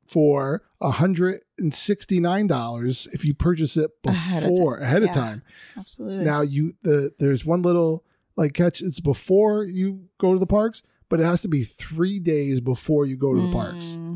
for 0.05 0.63
$169 0.81 3.13
if 3.13 3.25
you 3.25 3.33
purchase 3.33 3.77
it 3.77 3.91
Ahead 4.05 4.43
of 4.43 4.49
before 4.49 4.77
ahead 4.77 5.03
of 5.03 5.11
time. 5.11 5.43
Absolutely. 5.77 6.23
Now 6.23 6.41
you 6.41 6.75
the 6.83 7.11
there's 7.19 7.43
one 7.43 7.61
little 7.61 8.05
like 8.35 8.53
catch 8.53 8.81
it's 8.81 8.99
before 8.99 9.63
you 9.63 10.07
go 10.17 10.33
to 10.33 10.39
the 10.39 10.45
parks, 10.45 10.83
but 11.09 11.19
it 11.19 11.25
has 11.25 11.41
to 11.41 11.47
be 11.47 11.63
3 11.63 12.19
days 12.19 12.61
before 12.61 13.05
you 13.05 13.17
go 13.17 13.33
to 13.33 13.41
the 13.41 13.51
parks. 13.51 13.97
Mm. 13.97 14.07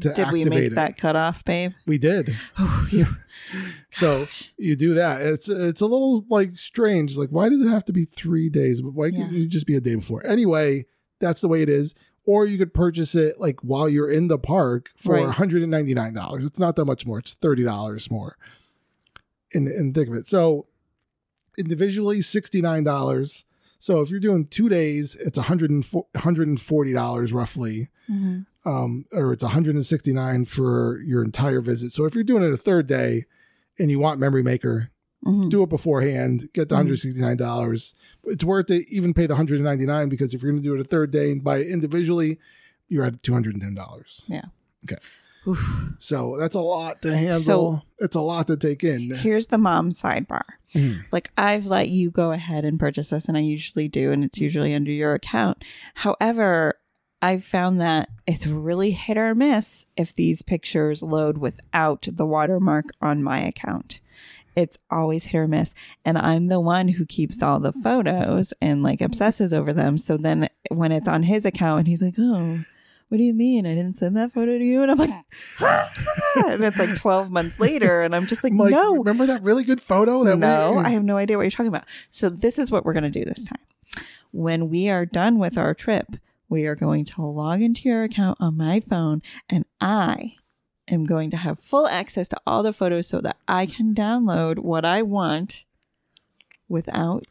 Mm-hmm. 0.00 0.14
Did 0.14 0.32
we 0.32 0.44
make 0.44 0.64
it. 0.72 0.74
that 0.74 0.96
cutoff, 0.96 1.44
babe? 1.44 1.72
We 1.86 1.98
did. 1.98 2.34
Oh. 2.58 3.16
So 3.90 4.26
you 4.56 4.74
do 4.76 4.94
that. 4.94 5.20
It's 5.22 5.48
it's 5.48 5.80
a 5.80 5.86
little 5.86 6.24
like 6.28 6.56
strange. 6.56 7.16
Like, 7.16 7.28
why 7.30 7.48
does 7.48 7.60
it 7.60 7.68
have 7.68 7.84
to 7.86 7.92
be 7.92 8.04
three 8.04 8.48
days? 8.48 8.82
Why 8.82 9.06
Yeah. 9.06 9.18
can't 9.20 9.32
you 9.32 9.46
just 9.46 9.66
be 9.66 9.76
a 9.76 9.80
day 9.80 9.94
before? 9.94 10.24
Anyway, 10.26 10.86
that's 11.20 11.40
the 11.40 11.48
way 11.48 11.62
it 11.62 11.68
is. 11.68 11.94
or 12.24 12.44
you 12.44 12.58
could 12.58 12.74
purchase 12.74 13.14
it 13.14 13.40
like 13.40 13.58
while 13.60 13.88
you're 13.88 14.10
in 14.10 14.28
the 14.28 14.38
park 14.38 14.90
for 14.98 15.14
Right. 15.14 15.34
$199. 15.34 16.44
It's 16.44 16.58
not 16.58 16.76
that 16.76 16.84
much 16.84 17.06
more. 17.06 17.18
It's 17.18 17.34
$30 17.34 18.10
more. 18.10 18.36
And 19.54 19.66
and 19.66 19.94
think 19.94 20.08
of 20.08 20.14
it. 20.14 20.26
So 20.26 20.66
individually 21.56 22.18
$69. 22.18 23.44
So 23.78 24.00
if 24.02 24.10
you're 24.10 24.20
doing 24.20 24.46
2 24.46 24.68
days, 24.68 25.16
it's 25.16 25.38
$140 25.38 26.04
$140 26.14 27.32
roughly. 27.32 27.88
Mhm. 28.10 28.44
Um 28.68 29.06
or 29.12 29.32
it's 29.32 29.42
169 29.44 30.44
for 30.44 31.00
your 31.00 31.24
entire 31.24 31.60
visit. 31.60 31.92
So 31.92 32.04
if 32.04 32.14
you're 32.14 32.24
doing 32.24 32.42
it 32.42 32.52
a 32.52 32.56
third 32.56 32.86
day 32.86 33.24
and 33.78 33.90
you 33.90 33.98
want 33.98 34.20
Memory 34.20 34.42
Maker, 34.42 34.90
Mhm. 35.24 35.50
do 35.50 35.62
it 35.62 35.68
beforehand, 35.68 36.44
get 36.52 36.68
the 36.68 36.74
Mhm. 36.76 36.80
$169. 36.80 37.94
It's 38.24 38.44
worth 38.44 38.70
it, 38.70 38.86
even 38.88 39.14
pay 39.14 39.26
the 39.26 39.34
199 39.34 40.08
because 40.08 40.34
if 40.34 40.42
you're 40.42 40.52
going 40.52 40.62
to 40.62 40.68
do 40.68 40.74
it 40.74 40.80
a 40.80 40.84
third 40.84 41.10
day 41.10 41.32
and 41.32 41.42
buy 41.42 41.58
it 41.58 41.68
individually, 41.68 42.38
you're 42.88 43.04
at 43.04 43.22
$210. 43.22 44.22
Yeah. 44.28 44.42
Okay. 44.84 45.00
Oof. 45.46 45.92
So 45.98 46.36
that's 46.38 46.54
a 46.54 46.60
lot 46.60 47.00
to 47.02 47.16
handle. 47.16 47.40
So- 47.40 47.82
it's 48.00 48.16
a 48.16 48.20
lot 48.20 48.46
to 48.48 48.56
take 48.56 48.84
in. 48.84 49.10
Here's 49.16 49.46
the 49.48 49.58
mom 49.58 49.90
sidebar. 49.92 50.42
Mhm. 50.74 51.04
Like 51.10 51.30
I've 51.38 51.66
let 51.66 51.88
you 51.88 52.10
go 52.10 52.32
ahead 52.32 52.64
and 52.64 52.78
purchase 52.78 53.08
this, 53.10 53.26
and 53.26 53.36
I 53.36 53.40
usually 53.40 53.88
do, 53.88 54.12
and 54.12 54.22
it's 54.22 54.38
usually 54.40 54.74
under 54.74 54.90
your 54.92 55.14
account. 55.14 55.64
However, 55.94 56.74
I've 57.20 57.44
found 57.44 57.80
that 57.80 58.08
it's 58.26 58.46
really 58.46 58.92
hit 58.92 59.16
or 59.16 59.34
miss 59.34 59.86
if 59.96 60.14
these 60.14 60.42
pictures 60.42 61.02
load 61.02 61.38
without 61.38 62.06
the 62.10 62.26
watermark 62.26 62.86
on 63.02 63.22
my 63.22 63.40
account. 63.40 64.00
It's 64.54 64.78
always 64.90 65.26
hit 65.26 65.38
or 65.38 65.48
miss. 65.48 65.74
And 66.04 66.18
I'm 66.18 66.48
the 66.48 66.60
one 66.60 66.88
who 66.88 67.06
keeps 67.06 67.42
all 67.42 67.60
the 67.60 67.72
photos 67.72 68.52
and 68.60 68.82
like 68.82 69.00
obsesses 69.00 69.52
over 69.52 69.72
them. 69.72 69.98
So 69.98 70.16
then 70.16 70.48
when 70.70 70.92
it's 70.92 71.08
on 71.08 71.22
his 71.22 71.44
account, 71.44 71.80
and 71.80 71.88
he's 71.88 72.02
like, 72.02 72.14
oh, 72.18 72.64
what 73.08 73.18
do 73.18 73.24
you 73.24 73.34
mean? 73.34 73.66
I 73.66 73.74
didn't 73.74 73.94
send 73.94 74.16
that 74.16 74.32
photo 74.32 74.58
to 74.58 74.64
you? 74.64 74.82
And 74.82 74.90
I'm 74.90 74.98
like, 74.98 75.10
and 76.36 76.64
it's 76.64 76.78
like 76.78 76.94
12 76.94 77.30
months 77.30 77.58
later. 77.58 78.02
And 78.02 78.14
I'm 78.14 78.26
just 78.26 78.44
like, 78.44 78.52
like, 78.52 78.70
no, 78.70 78.96
remember 78.96 79.26
that 79.26 79.42
really 79.42 79.64
good 79.64 79.80
photo 79.80 80.24
that 80.24 80.36
no, 80.36 80.72
we, 80.72 80.78
I 80.78 80.90
have 80.90 81.04
no 81.04 81.16
idea 81.16 81.36
what 81.36 81.44
you're 81.44 81.50
talking 81.50 81.68
about. 81.68 81.84
So 82.10 82.28
this 82.28 82.58
is 82.58 82.70
what 82.70 82.84
we're 82.84 82.92
going 82.92 83.04
to 83.04 83.10
do 83.10 83.24
this 83.24 83.44
time. 83.44 84.04
When 84.30 84.68
we 84.68 84.90
are 84.90 85.06
done 85.06 85.38
with 85.38 85.56
our 85.56 85.72
trip, 85.72 86.16
we 86.48 86.66
are 86.66 86.74
going 86.74 87.04
to 87.04 87.22
log 87.22 87.60
into 87.60 87.88
your 87.88 88.04
account 88.04 88.38
on 88.40 88.56
my 88.56 88.80
phone 88.80 89.22
and 89.48 89.64
I 89.80 90.34
am 90.88 91.04
going 91.04 91.30
to 91.30 91.36
have 91.36 91.58
full 91.58 91.86
access 91.86 92.28
to 92.28 92.40
all 92.46 92.62
the 92.62 92.72
photos 92.72 93.06
so 93.06 93.20
that 93.20 93.36
I 93.46 93.66
can 93.66 93.94
download 93.94 94.58
what 94.58 94.84
I 94.84 95.02
want 95.02 95.64
without 96.68 97.24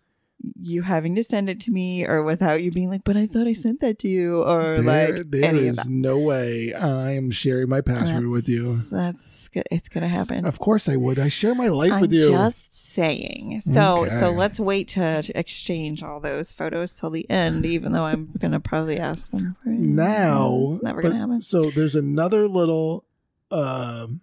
you 0.62 0.84
having 0.84 1.16
to 1.16 1.24
send 1.24 1.50
it 1.50 1.60
to 1.62 1.72
me 1.72 2.06
or 2.06 2.22
without 2.24 2.62
you 2.62 2.72
being 2.72 2.90
like, 2.90 3.04
but 3.04 3.18
I 3.18 3.26
thought 3.26 3.48
I 3.48 3.54
sent 3.54 3.80
that 3.82 3.98
to 4.00 4.08
you 4.08 4.44
or 4.44 4.82
there, 4.82 5.16
like 5.16 5.32
there 5.32 5.46
any 5.46 5.62
is 5.68 5.88
no 5.90 6.20
way 6.20 6.74
I 6.74 7.12
am 7.14 7.32
sharing 7.32 7.70
my 7.70 7.82
password 7.82 8.28
with 8.28 8.48
you. 8.48 8.76
That's- 8.76 8.90
That's 8.92 9.48
good. 9.48 9.64
It's 9.72 9.90
going 9.90 10.02
to 10.04 10.08
happen. 10.08 10.46
Of 10.46 10.60
course 10.60 10.88
I 10.88 10.96
would. 10.96 11.18
I 11.18 11.30
share 11.30 11.56
my 11.56 11.70
life 11.70 11.92
I'm 11.94 12.02
with 12.02 12.14
you. 12.14 12.30
just 12.30 12.74
saying. 12.94 13.62
So 13.62 14.02
Okay. 14.06 14.10
so 14.20 14.32
let's 14.32 14.60
wait 14.60 14.90
to 14.90 15.24
exchange 15.34 16.04
all 16.04 16.20
those 16.20 16.52
photos 16.52 16.94
till 16.94 17.10
the 17.10 17.28
end, 17.30 17.66
even 17.66 17.92
though 17.94 18.04
I'm 18.04 18.30
gonna 18.40 18.60
probably 18.60 19.00
ask 19.00 19.32
them 19.32 19.56
for 19.64 19.70
it. 19.72 19.80
now 19.80 20.66
It's 20.74 20.84
never 20.84 21.02
but- 21.02 21.10
gonna 21.10 21.20
happen. 21.22 21.42
so 21.42 21.72
there's 21.72 21.96
another 21.96 22.48
little 22.48 23.06
um 23.52 24.22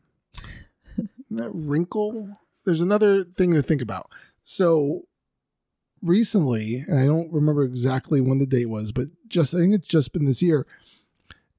wrinkle 1.30 2.30
there's 2.64 2.80
another 2.80 3.24
thing 3.24 3.52
to 3.54 3.62
think 3.62 3.82
about 3.82 4.10
so 4.42 5.02
recently 6.04 6.84
and 6.86 6.98
i 6.98 7.06
don't 7.06 7.32
remember 7.32 7.62
exactly 7.62 8.20
when 8.20 8.38
the 8.38 8.46
date 8.46 8.68
was 8.68 8.92
but 8.92 9.06
just 9.28 9.54
i 9.54 9.58
think 9.58 9.74
it's 9.74 9.88
just 9.88 10.12
been 10.12 10.24
this 10.26 10.42
year 10.42 10.66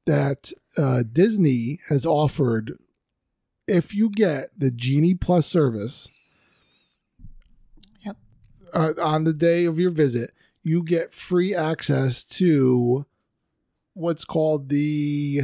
that 0.06 0.52
uh, 0.78 1.04
disney 1.12 1.80
has 1.89 2.06
offered 2.06 2.78
if 3.68 3.93
you 3.96 4.10
get 4.10 4.50
the 4.58 4.70
genie 4.72 5.16
plus 5.16 5.46
service 5.48 6.08
Yep. 8.06 8.18
uh, 8.74 8.93
on 9.02 9.24
the 9.24 9.34
day 9.34 9.66
of 9.66 9.80
your 9.80 9.89
visit 9.91 10.32
you 10.64 10.84
get 10.84 11.14
free 11.14 11.56
access 11.56 12.24
to 12.24 13.06
what's 13.93 14.26
called 14.26 14.70
the 14.70 15.43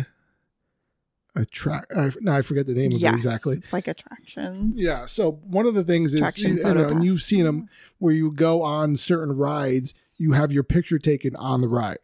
attract. 1.36 1.92
I, 1.96 2.12
now 2.20 2.36
I 2.36 2.42
forget 2.42 2.68
the 2.68 2.74
name 2.74 2.94
of 2.94 3.00
yes, 3.00 3.14
it 3.14 3.18
exactly. 3.18 3.58
It's 3.58 3.74
like 3.74 3.88
attractions. 3.88 4.82
Yeah. 4.84 5.06
So 5.06 5.34
one 5.44 5.66
of 5.66 5.74
the 5.74 5.84
things 5.84 6.14
is, 6.14 6.38
you 6.38 6.56
know, 6.56 6.90
and 6.90 7.04
you've 7.04 7.22
seen 7.22 7.46
them 7.46 7.70
where 8.00 8.14
you 8.14 8.32
go 8.32 8.62
on 8.62 8.96
certain 8.96 9.38
rides, 9.38 9.94
you 10.18 10.34
have 10.34 10.52
your 10.52 10.64
picture 10.64 11.00
taken 11.00 11.36
on 11.36 11.62
the 11.62 11.68
ride. 11.68 12.00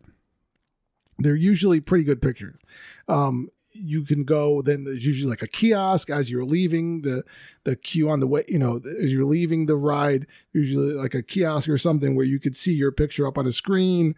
They're 1.20 1.36
usually 1.36 1.80
pretty 1.80 2.04
good 2.04 2.22
pictures. 2.22 2.62
Um, 3.08 3.50
you 3.74 4.04
can 4.04 4.24
go. 4.24 4.62
Then 4.62 4.84
there's 4.86 5.06
usually 5.06 5.30
like 5.30 5.42
a 5.42 5.48
kiosk 5.48 6.10
as 6.10 6.30
you're 6.30 6.46
leaving 6.46 7.02
the 7.02 7.24
the 7.64 7.76
queue 7.76 8.10
on 8.10 8.20
the 8.20 8.28
way. 8.28 8.44
You 8.48 8.60
know, 8.60 8.80
as 9.02 9.14
you're 9.14 9.26
leaving 9.26 9.66
the 9.66 9.76
ride, 9.76 10.28
usually 10.54 10.94
like 10.94 11.14
a 11.14 11.24
kiosk 11.24 11.70
or 11.70 11.78
something 11.78 12.16
where 12.16 12.26
you 12.26 12.40
could 12.40 12.56
see 12.56 12.74
your 12.74 12.92
picture 12.92 13.28
up 13.28 13.38
on 13.38 13.46
a 13.46 13.52
screen, 13.52 14.16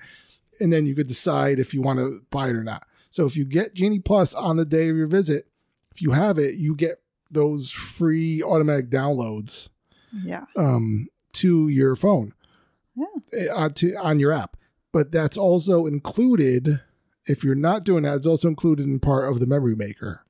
and 0.59 0.71
then 0.71 0.85
you 0.85 0.95
could 0.95 1.07
decide 1.07 1.59
if 1.59 1.73
you 1.73 1.81
want 1.81 1.99
to 1.99 2.21
buy 2.29 2.49
it 2.49 2.55
or 2.55 2.63
not. 2.63 2.85
So 3.09 3.25
if 3.25 3.35
you 3.35 3.45
get 3.45 3.73
Genie 3.73 3.99
Plus 3.99 4.33
on 4.33 4.57
the 4.57 4.65
day 4.65 4.89
of 4.89 4.95
your 4.97 5.07
visit, 5.07 5.47
if 5.91 6.01
you 6.01 6.11
have 6.11 6.37
it, 6.37 6.55
you 6.55 6.75
get 6.75 7.01
those 7.31 7.71
free 7.71 8.41
automatic 8.43 8.89
downloads 8.89 9.69
Yeah. 10.23 10.45
um, 10.55 11.07
to 11.33 11.67
your 11.67 11.95
phone, 11.95 12.33
Yeah. 12.95 13.53
uh, 13.55 13.69
to 13.69 13.95
on 13.95 14.19
your 14.19 14.31
app. 14.31 14.57
But 14.91 15.11
that's 15.11 15.37
also 15.37 15.85
included. 15.85 16.81
If 17.27 17.43
you're 17.43 17.53
not 17.55 17.83
doing 17.83 18.03
that, 18.03 18.15
it's 18.17 18.25
also 18.27 18.47
included 18.47 18.87
in 18.87 18.99
part 18.99 19.29
of 19.29 19.39
the 19.39 19.45
Memory 19.45 19.75
Maker. 19.75 20.21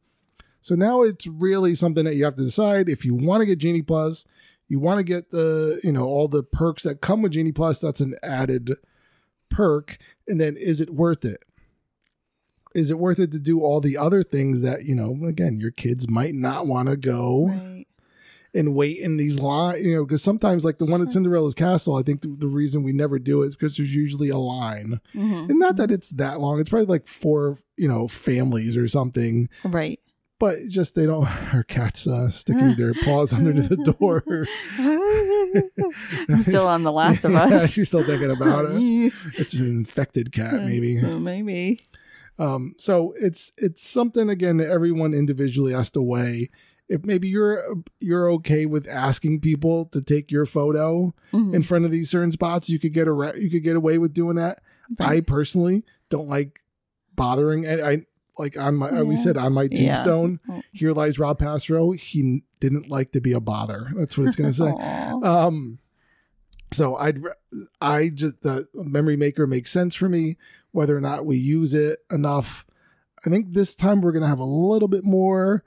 So 0.60 0.76
now 0.76 1.04
it's 1.04 1.26
really 1.28 1.74
something 1.76 2.04
that 2.04 2.16
you 2.16 2.26
have 2.26 2.36
to 2.36 2.44
decide 2.44 2.90
if 2.90 3.06
you 3.06 3.14
want 3.16 3.40
to 3.42 3.46
get 3.46 3.60
Genie 3.60 3.82
Plus, 3.82 4.26
you 4.68 4.80
want 4.80 4.98
to 5.00 5.04
get 5.04 5.30
the 5.32 5.80
you 5.84 5.92
know 5.94 6.06
all 6.06 6.28
the 6.28 6.44
perks 6.44 6.84
that 6.84 7.00
come 7.02 7.22
with 7.22 7.32
Genie 7.32 7.54
Plus. 7.54 7.80
That's 7.80 8.02
an 8.02 8.16
added 8.22 8.74
perk, 9.50 9.98
and 10.28 10.40
then 10.42 10.58
is 10.58 10.82
it 10.82 10.90
worth 10.94 11.24
it? 11.26 11.44
Is 12.80 12.92
it 12.92 12.98
worth 13.00 13.20
it 13.20 13.32
to 13.34 13.40
do 13.40 13.62
all 13.62 13.82
the 13.82 13.98
other 13.98 14.24
things 14.24 14.62
that 14.62 14.86
you 14.86 14.96
know? 14.96 15.18
Again, 15.28 15.58
your 15.58 15.72
kids 15.72 16.10
might 16.10 16.34
not 16.36 16.66
want 16.68 16.90
to 16.90 16.96
go 16.98 17.48
Right. 17.50 17.86
and 18.54 18.74
wait 18.74 18.98
in 19.00 19.18
these 19.18 19.38
line, 19.40 19.84
you 19.84 19.96
know, 19.96 20.06
because 20.06 20.24
sometimes 20.24 20.66
like 20.66 20.78
the 20.80 20.86
one 20.86 21.02
at 21.02 21.12
Cinderella's 21.12 21.54
Castle, 21.54 21.96
I 21.98 22.02
think 22.04 22.22
the, 22.22 22.30
the 22.30 22.48
reason 22.48 22.82
we 22.84 22.94
never 22.94 23.20
do 23.20 23.44
it 23.44 23.48
is 23.48 23.56
because 23.56 23.78
there's 23.78 23.96
usually 23.96 24.30
a 24.30 24.38
line, 24.38 25.00
Mhm. 25.14 25.50
and 25.50 25.60
not 25.60 25.76
that 25.78 25.92
it's 25.92 26.10
that 26.12 26.40
long. 26.40 26.60
It's 26.60 26.70
probably 26.70 26.88
like 26.88 27.08
four, 27.08 27.58
you 27.78 27.88
know, 27.88 28.08
families 28.08 28.76
or 28.78 28.88
something, 28.88 29.50
Right. 29.64 30.00
but 30.40 30.56
just 30.68 30.96
they 30.96 31.06
don't. 31.06 31.28
Our 31.54 31.64
cats 31.64 32.08
uh, 32.08 32.30
sticking 32.30 32.74
their 32.76 32.94
paws 33.06 33.34
under 33.34 33.54
the 33.54 33.76
door. 34.00 34.24
I'm 36.30 36.42
still 36.42 36.68
on 36.68 36.84
The 36.84 36.92
Last 36.92 37.24
of 37.26 37.32
Yeah, 37.34 37.44
Us. 37.44 37.72
she's 37.72 37.88
still 37.88 38.04
thinking 38.04 38.32
about 38.32 38.66
it. 38.72 39.14
It's 39.38 39.54
an 39.54 39.66
infected 39.68 40.32
cat, 40.32 40.54
maybe. 40.54 41.00
So 41.02 41.20
maybe. 41.20 41.80
Um, 42.40 42.74
so 42.78 43.14
it's 43.20 43.52
it's 43.58 43.88
something 43.88 44.30
again 44.30 44.58
that 44.58 44.70
everyone 44.70 45.14
individually 45.14 45.74
has 45.74 45.92
to 45.92 46.02
weigh. 46.02 46.50
If 46.88 47.06
maybe 47.06 47.28
you're 47.28 47.62
you're 48.00 48.32
okay 48.32 48.66
with 48.66 48.88
asking 48.88 49.42
people 49.42 49.86
to 49.88 50.02
take 50.02 50.32
your 50.32 50.46
photo 50.48 51.14
Mhm. 51.34 51.54
in 51.54 51.62
front 51.64 51.86
of 51.86 51.92
these 51.92 52.10
certain 52.10 52.32
spots, 52.32 52.70
you 52.70 52.80
could 52.80 52.94
get 52.94 53.08
a 53.08 53.34
you 53.38 53.50
could 53.52 53.64
get 53.64 53.76
away 53.76 53.98
with 54.00 54.14
doing 54.14 54.38
that. 54.38 54.62
I 55.00 55.20
personally 55.20 55.84
don't 56.10 56.28
like 56.30 56.62
bothering. 57.16 57.66
And 57.66 57.82
I 57.82 58.06
like 58.40 58.58
on 58.58 58.76
my 58.76 59.04
we 59.04 59.16
Yeah. 59.16 59.22
said 59.22 59.38
on 59.38 59.54
my 59.54 59.68
Yeah. 59.70 59.96
tombstone. 59.98 60.40
Oh. 60.50 60.62
Here 60.72 60.94
lies 60.94 61.20
Rob 61.20 61.38
Pastro. 61.40 61.92
He 61.92 62.44
didn't 62.62 62.90
like 62.90 63.12
to 63.12 63.20
be 63.22 63.34
a 63.34 63.40
bother. 63.42 63.92
That's 63.96 64.18
what 64.18 64.28
it's 64.28 64.36
gonna 64.38 64.54
say. 64.54 64.72
Um, 65.24 65.78
so 66.72 66.96
I'd 66.96 67.20
I 67.82 68.10
just 68.10 68.42
the 68.42 68.68
memory 68.74 69.18
maker 69.18 69.46
makes 69.46 69.72
sense 69.72 69.94
for 69.94 70.08
me. 70.10 70.38
Whether 70.72 70.96
or 70.96 71.02
not 71.02 71.26
we 71.26 71.38
use 71.38 71.74
it 71.74 72.00
enough, 72.12 72.66
I 73.26 73.30
think 73.30 73.54
this 73.54 73.76
time 73.76 74.02
we're 74.02 74.12
gonna 74.12 74.28
have 74.28 74.40
a 74.40 74.44
little 74.46 74.88
bit 74.88 75.04
more 75.04 75.64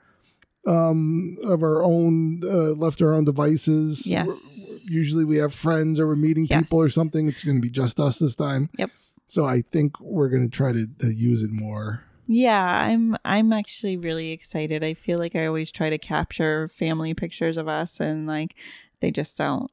um 0.67 1.37
of 1.45 1.63
our 1.63 1.83
own 1.83 2.41
uh, 2.45 2.71
left 2.79 3.03
our 3.03 3.13
own 3.15 3.25
devices. 3.25 4.07
Yes. 4.07 4.27
We're- 4.29 4.69
usually 4.85 5.25
we 5.25 5.37
have 5.37 5.55
friends 5.55 6.01
or 6.01 6.07
we're 6.09 6.17
meeting 6.17 6.47
people 6.47 6.79
or 6.79 6.89
something. 6.89 7.29
It's 7.29 7.45
gonna 7.45 7.61
be 7.61 7.71
just 7.71 7.99
us 8.01 8.19
this 8.19 8.35
time. 8.35 8.69
Yep. 8.79 8.91
So 9.29 9.45
I 9.47 9.63
think 9.63 9.99
we're 10.01 10.29
gonna 10.29 10.49
try 10.49 10.73
to, 10.73 10.87
to 10.99 11.13
use 11.15 11.43
it 11.43 11.51
more. 11.53 12.05
Yeah, 12.27 12.63
I'm 12.63 13.17
I'm 13.25 13.53
actually 13.53 13.97
really 13.97 14.31
excited. 14.33 14.83
I 14.85 14.95
feel 14.95 15.19
like 15.19 15.35
I 15.37 15.47
always 15.47 15.71
try 15.71 15.91
to 15.91 15.99
capture 15.99 16.69
family 16.69 17.15
pictures 17.15 17.57
of 17.57 17.69
us 17.69 18.01
and 18.01 18.27
like 18.27 18.55
they 19.01 19.11
just 19.11 19.37
don't 19.39 19.71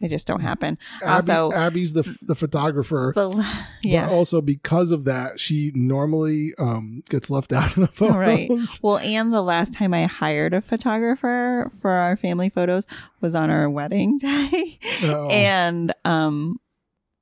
they 0.00 0.08
just 0.08 0.26
don't 0.26 0.40
happen. 0.40 0.78
Abby, 1.02 1.32
Also- 1.32 1.52
Abby's 1.52 1.92
the 1.92 2.16
the 2.22 2.34
photographer. 2.34 3.12
But 3.14 3.34
yeah. 3.82 4.08
also 4.08 4.40
because 4.40 4.90
of 4.92 5.04
that, 5.04 5.40
she 5.40 5.72
normally 5.74 6.52
um, 6.58 7.02
gets 7.08 7.30
left 7.30 7.52
out 7.52 7.70
of 7.76 7.80
the 7.80 7.86
photos. 7.88 8.14
Right. 8.16 8.50
Well, 8.82 8.98
and 8.98 9.32
the 9.32 9.42
last 9.42 9.74
time 9.74 9.92
I 9.94 10.04
hired 10.06 10.54
a 10.54 10.60
photographer 10.60 11.68
for 11.80 11.90
our 11.90 12.16
family 12.16 12.48
photos 12.48 12.86
was 13.20 13.34
on 13.34 13.50
our 13.50 13.68
wedding 13.68 14.16
day. 14.18 14.78
Oh. 15.04 15.28
And 15.30 15.92
um 16.04 16.60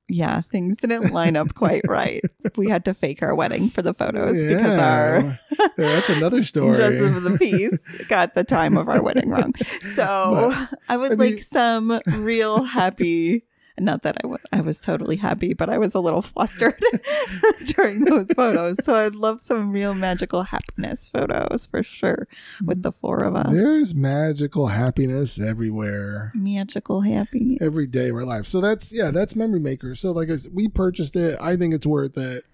yeah, 0.08 0.40
things 0.42 0.76
didn't 0.76 1.12
line 1.12 1.36
up 1.36 1.54
quite 1.54 1.82
right. 1.88 2.22
We 2.56 2.68
had 2.68 2.84
to 2.84 2.94
fake 2.94 3.22
our 3.22 3.34
wedding 3.34 3.68
for 3.70 3.82
the 3.82 3.92
photos 3.94 4.36
because 4.44 4.78
our 4.78 5.38
Yeah. 5.58 5.66
that's 5.76 6.08
another 6.10 6.42
story. 6.52 6.76
justice 6.76 7.16
of 7.16 7.22
the 7.24 7.36
peace 7.38 7.88
got 8.08 8.34
the 8.34 8.44
time 8.44 8.76
of 8.78 8.88
our 8.88 9.02
wedding 9.02 9.30
wrong. 9.30 9.52
So 9.96 10.54
I 10.88 10.96
would 10.96 11.12
I 11.12 11.14
mean- 11.16 11.34
like 11.34 11.42
some 11.42 11.98
real 12.06 12.62
happy. 12.64 13.44
Not 13.78 14.02
that 14.02 14.16
I 14.22 14.26
was, 14.26 14.40
was 14.64 14.80
totally 14.80 15.16
happy, 15.16 15.54
but 15.54 15.70
I 15.70 15.78
was 15.78 15.94
a 15.94 16.00
little 16.00 16.22
flustered 16.22 16.82
during 17.66 18.04
those 18.04 18.26
photos. 18.28 18.84
So 18.84 18.94
I'd 18.94 19.14
love 19.14 19.40
some 19.40 19.72
real 19.72 19.94
magical 19.94 20.42
happiness 20.42 21.08
photos 21.08 21.66
for 21.66 21.82
sure 21.82 22.26
with 22.64 22.82
the 22.82 22.92
four 22.92 23.24
of 23.24 23.36
us. 23.36 23.52
There's 23.52 23.94
magical 23.94 24.66
happiness 24.68 25.40
everywhere. 25.40 26.32
magical 26.34 27.02
happiness 27.02 27.58
every 27.60 27.86
day 27.86 28.08
of 28.08 28.16
our 28.16 28.24
life. 28.24 28.46
So 28.46 28.60
that's 28.60 28.92
yeah, 28.92 29.10
that's 29.10 29.36
Memory 29.36 29.60
Maker. 29.60 29.94
So 29.94 30.12
like 30.12 30.30
I 30.30 30.36
said, 30.36 30.52
we 30.54 30.68
purchased 30.68 31.16
it. 31.16 31.38
I 31.40 31.56
think 31.56 31.72
it's 31.72 31.86
worth 31.86 32.18
it. 32.18 32.44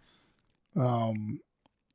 Um, 0.76 1.40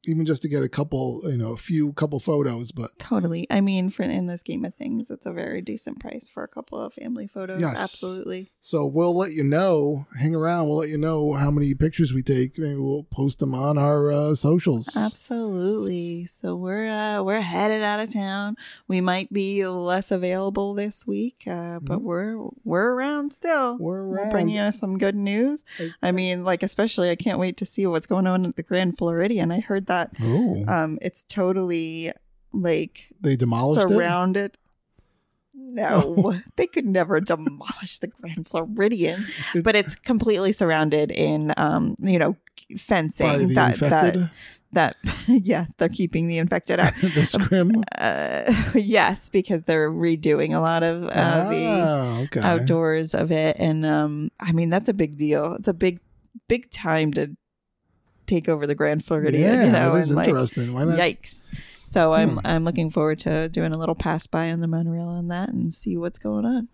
even 0.08 0.26
just 0.26 0.41
to 0.43 0.49
get 0.49 0.64
a 0.64 0.70
couple, 0.70 1.22
you 1.26 1.38
know, 1.38 1.51
a 1.53 1.58
few 1.58 1.93
couple 1.93 2.20
photos. 2.20 2.72
But 2.72 2.97
Totally. 2.99 3.45
I 3.49 3.62
mean, 3.62 3.89
for 3.89 4.03
in 4.03 4.28
this 4.28 4.41
game 4.43 4.66
of 4.66 4.74
things, 4.76 5.12
it's 5.12 5.26
a 5.26 5.32
very 5.32 5.62
decent 5.62 5.99
price 5.99 6.30
for 6.30 6.43
a 6.43 6.47
couple 6.47 6.80
of 6.80 6.93
family 6.93 7.28
photos. 7.28 7.60
Yes. 7.62 7.76
Absolutely. 7.78 8.51
so 8.62 8.86
we'll 8.86 9.16
let 9.16 9.34
you 9.34 9.43
know. 9.43 10.05
Hang 10.20 10.34
around. 10.36 10.68
We'll 10.70 10.78
let 10.80 10.89
you 10.89 10.97
know 10.97 11.34
how 11.34 11.51
many 11.51 11.74
pictures 11.74 12.14
we 12.14 12.24
take. 12.24 12.58
Maybe 12.58 12.76
we'll 12.76 13.03
post 13.03 13.39
them 13.39 13.53
on 13.53 13.78
our 13.78 14.12
uh, 14.12 14.36
socials. 14.36 14.95
Absolutely. 14.95 16.26
So 16.26 16.55
we're 16.55 16.88
uh, 16.88 17.24
we're 17.24 17.41
headed 17.41 17.84
out 17.84 17.99
of 17.99 18.14
town. 18.14 18.55
We 18.88 19.01
might 19.01 19.32
be 19.34 19.66
less 19.68 20.12
available 20.12 20.74
this 20.74 21.05
week, 21.05 21.43
uh, 21.47 21.80
but 21.82 21.99
Mhm. 21.99 22.03
we're 22.03 22.38
we're 22.64 22.93
around 22.93 23.34
still. 23.34 23.78
We're 23.78 24.08
We'll 24.08 24.32
bring 24.32 24.49
you 24.49 24.72
some 24.72 24.97
good 24.97 25.16
news. 25.16 25.66
I 26.01 26.12
mean, 26.12 26.43
like 26.45 26.64
especially, 26.64 27.10
I 27.10 27.16
can't 27.16 27.39
wait 27.39 27.58
to 27.58 27.66
see 27.66 27.86
what's 27.88 28.05
going 28.08 28.28
on 28.28 28.45
at 28.45 28.55
the 28.55 28.64
Grand 28.64 28.97
Floridian. 28.97 29.51
I 29.51 29.60
heard 29.60 29.88
that 29.88 29.96
Oh, 30.21 30.63
um, 30.67 30.99
it's 31.01 31.23
totally 31.23 32.11
like 32.53 33.11
they 33.21 33.35
demolished 33.35 33.85
it. 33.85 33.89
surrounded. 33.89 34.57
No, 35.53 36.35
they 36.55 36.67
could 36.67 36.85
never 36.85 37.19
demolish 37.19 37.99
the 37.99 38.07
Grand 38.07 38.47
Floridian, 38.47 39.25
but 39.63 39.75
it's 39.75 39.95
completely 39.95 40.51
surrounded 40.51 41.11
in, 41.11 41.53
um, 41.57 41.95
you 41.99 42.19
know, 42.19 42.35
fencing 42.77 43.49
the 43.49 43.53
that 43.55 43.73
infected. 43.73 44.23
that 44.23 44.31
that 44.73 44.95
yes, 45.27 45.73
they're 45.75 45.89
keeping 45.89 46.27
the 46.27 46.37
infected 46.37 46.79
out. 46.79 46.93
the 47.01 47.25
scrim. 47.25 47.71
Uh, 47.97 48.53
yes, 48.75 49.29
because 49.29 49.63
they're 49.63 49.91
redoing 49.91 50.55
a 50.55 50.59
lot 50.59 50.83
of 50.83 51.05
uh, 51.05 51.49
the 51.49 51.65
ah, 51.65 52.19
okay. 52.21 52.39
outdoors 52.41 53.13
of 53.13 53.31
it, 53.31 53.55
and 53.59 53.85
um, 53.85 54.29
I 54.39 54.51
mean 54.51 54.69
that's 54.69 54.89
a 54.89 54.93
big 54.93 55.17
deal. 55.17 55.53
It's 55.53 55.67
a 55.67 55.73
big, 55.73 55.99
big 56.47 56.69
time 56.71 57.13
to 57.13 57.35
take 58.28 58.47
over 58.47 58.67
the 58.67 58.75
Grand 58.75 59.03
Floridian. 59.03 59.41
Yeah, 59.41 59.65
you 59.65 59.71
know, 59.71 59.93
that 59.93 59.97
is 59.99 60.09
and 60.11 60.17
like 60.17 60.28
interesting. 60.28 60.73
Why 60.73 60.84
not? 60.84 60.99
Yikes. 60.99 61.49
So 61.82 62.13
I'm 62.13 62.32
Hmm. 62.38 62.39
I'm 62.45 62.63
looking 62.65 62.89
forward 62.89 63.19
to 63.21 63.49
doing 63.49 63.71
a 63.73 63.78
little 63.78 63.95
pass 63.95 64.28
by 64.28 64.51
on 64.51 64.59
the 64.59 64.67
monorail 64.67 65.07
on 65.07 65.30
that 65.30 65.49
and 65.49 65.73
see 65.73 65.97
what's 65.97 66.19
going 66.19 66.45
on. 66.45 66.67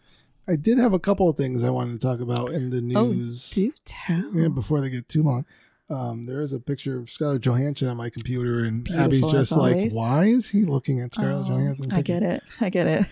I 0.48 0.58
did 0.58 0.78
have 0.78 0.92
a 0.92 1.00
couple 1.00 1.30
of 1.30 1.38
things 1.38 1.64
I 1.64 1.70
wanted 1.70 2.02
to 2.02 2.06
talk 2.06 2.20
about 2.20 2.50
in 2.52 2.70
the 2.70 2.82
news. 2.82 3.54
Oh, 3.54 3.56
do 3.56 3.74
tell. 3.86 4.32
yeah, 4.36 4.48
before 4.50 4.82
they 4.82 4.90
get 4.90 5.08
too 5.08 5.24
long. 5.24 5.46
Um, 5.90 6.26
there 6.26 6.42
is 6.42 6.54
a 6.54 6.60
picture 6.60 6.98
of 6.98 7.10
Scarlett 7.10 7.42
Johansson 7.44 7.88
on 7.88 7.98
my 7.98 8.10
computer, 8.10 8.64
and 8.64 8.84
Beautiful 8.84 9.06
Abby's 9.06 9.32
just 9.32 9.52
like, 9.52 9.92
"Why 9.92 10.26
is 10.26 10.50
he 10.50 10.64
looking 10.66 11.00
at 11.02 11.14
Scarlett 11.14 11.46
Oh, 11.46 11.50
Johansson?" 11.50 11.92
I 11.94 12.02
get 12.02 12.24
it. 12.24 12.42
I 12.60 12.70
get 12.70 12.88
it. 12.88 13.06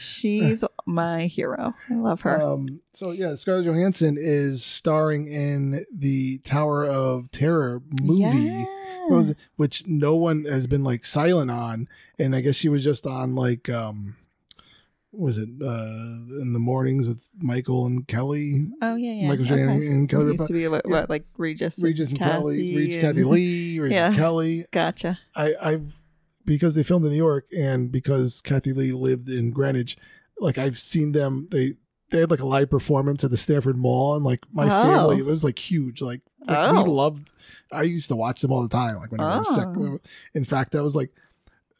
She's 0.00 0.64
my 0.86 1.26
hero. 1.26 1.74
I 1.90 1.94
love 1.94 2.22
her. 2.22 2.40
Um, 2.42 2.80
so 2.92 3.10
yeah, 3.10 3.34
Scarlett 3.34 3.64
Johansson 3.66 4.16
is 4.18 4.64
starring 4.64 5.26
in 5.28 5.84
the 5.94 6.38
Tower 6.38 6.84
of 6.86 7.30
Terror 7.30 7.82
movie, 8.02 8.38
Yeah. 8.38 8.64
Was 9.08 9.34
which 9.56 9.86
no 9.86 10.14
one 10.14 10.44
has 10.44 10.66
been 10.66 10.84
like 10.84 11.04
silent 11.04 11.50
on, 11.50 11.88
and 12.18 12.34
I 12.36 12.40
guess 12.40 12.54
she 12.54 12.68
was 12.68 12.84
just 12.84 13.06
on 13.06 13.34
like, 13.34 13.68
um, 13.68 14.14
was 15.12 15.38
it 15.38 15.48
uh, 15.60 15.66
in 16.40 16.52
the 16.52 16.60
mornings 16.60 17.08
with 17.08 17.28
Michael 17.40 17.86
and 17.86 18.06
Kelly, 18.06 18.68
Oh 18.80 18.94
yeah, 18.94 19.12
yeah. 19.12 19.28
Michael 19.28 19.46
okay. 19.46 19.62
and 19.62 20.08
Kelly. 20.08 20.26
It 20.26 20.32
used 20.34 20.46
to 20.46 20.52
be 20.52 20.68
what, 20.68 20.82
Yeah. 20.86 20.92
what 20.92 21.10
like 21.10 21.24
Regis, 21.36 21.82
Regis 21.82 22.10
and 22.10 22.18
Kelly, 22.20 22.76
Regis 22.76 22.94
and- 22.96 23.02
Kathie 23.16 23.24
Lee, 23.24 23.80
Regis 23.80 23.96
Yeah. 23.96 24.14
Kelly. 24.14 24.64
Gotcha. 24.70 25.18
I, 25.34 25.54
I've 25.60 25.92
because 26.44 26.74
they 26.74 26.82
filmed 26.82 27.04
in 27.04 27.10
New 27.12 27.16
York 27.16 27.46
and 27.56 27.90
because 27.92 28.40
Kathie 28.42 28.72
Lee 28.72 28.92
lived 28.92 29.28
in 29.28 29.50
Greenwich, 29.50 29.96
like 30.38 30.58
I've 30.58 30.78
seen 30.78 31.12
them. 31.12 31.48
They 31.50 31.74
they 32.10 32.18
had 32.20 32.30
like 32.30 32.40
a 32.40 32.46
live 32.46 32.68
performance 32.70 33.22
at 33.22 33.30
the 33.30 33.36
Stamford 33.36 33.76
Mall, 33.76 34.16
and 34.16 34.24
like 34.24 34.40
my 34.52 34.64
Oh. 34.66 34.68
family, 34.68 35.18
it 35.18 35.26
was 35.26 35.44
like 35.44 35.58
huge. 35.58 36.02
Like, 36.02 36.22
like 36.46 36.56
Oh. 36.58 36.82
we 36.82 36.88
loved. 36.90 37.30
I 37.72 37.82
used 37.82 38.08
to 38.08 38.16
watch 38.16 38.40
them 38.40 38.50
all 38.52 38.62
the 38.62 38.68
time. 38.68 38.96
Like 38.96 39.12
when 39.12 39.20
I 39.20 39.38
was 39.38 39.54
sick. 39.54 39.64
Oh. 39.66 39.98
In 40.34 40.44
fact, 40.44 40.72
that 40.72 40.82
was 40.82 40.96
like. 40.96 41.10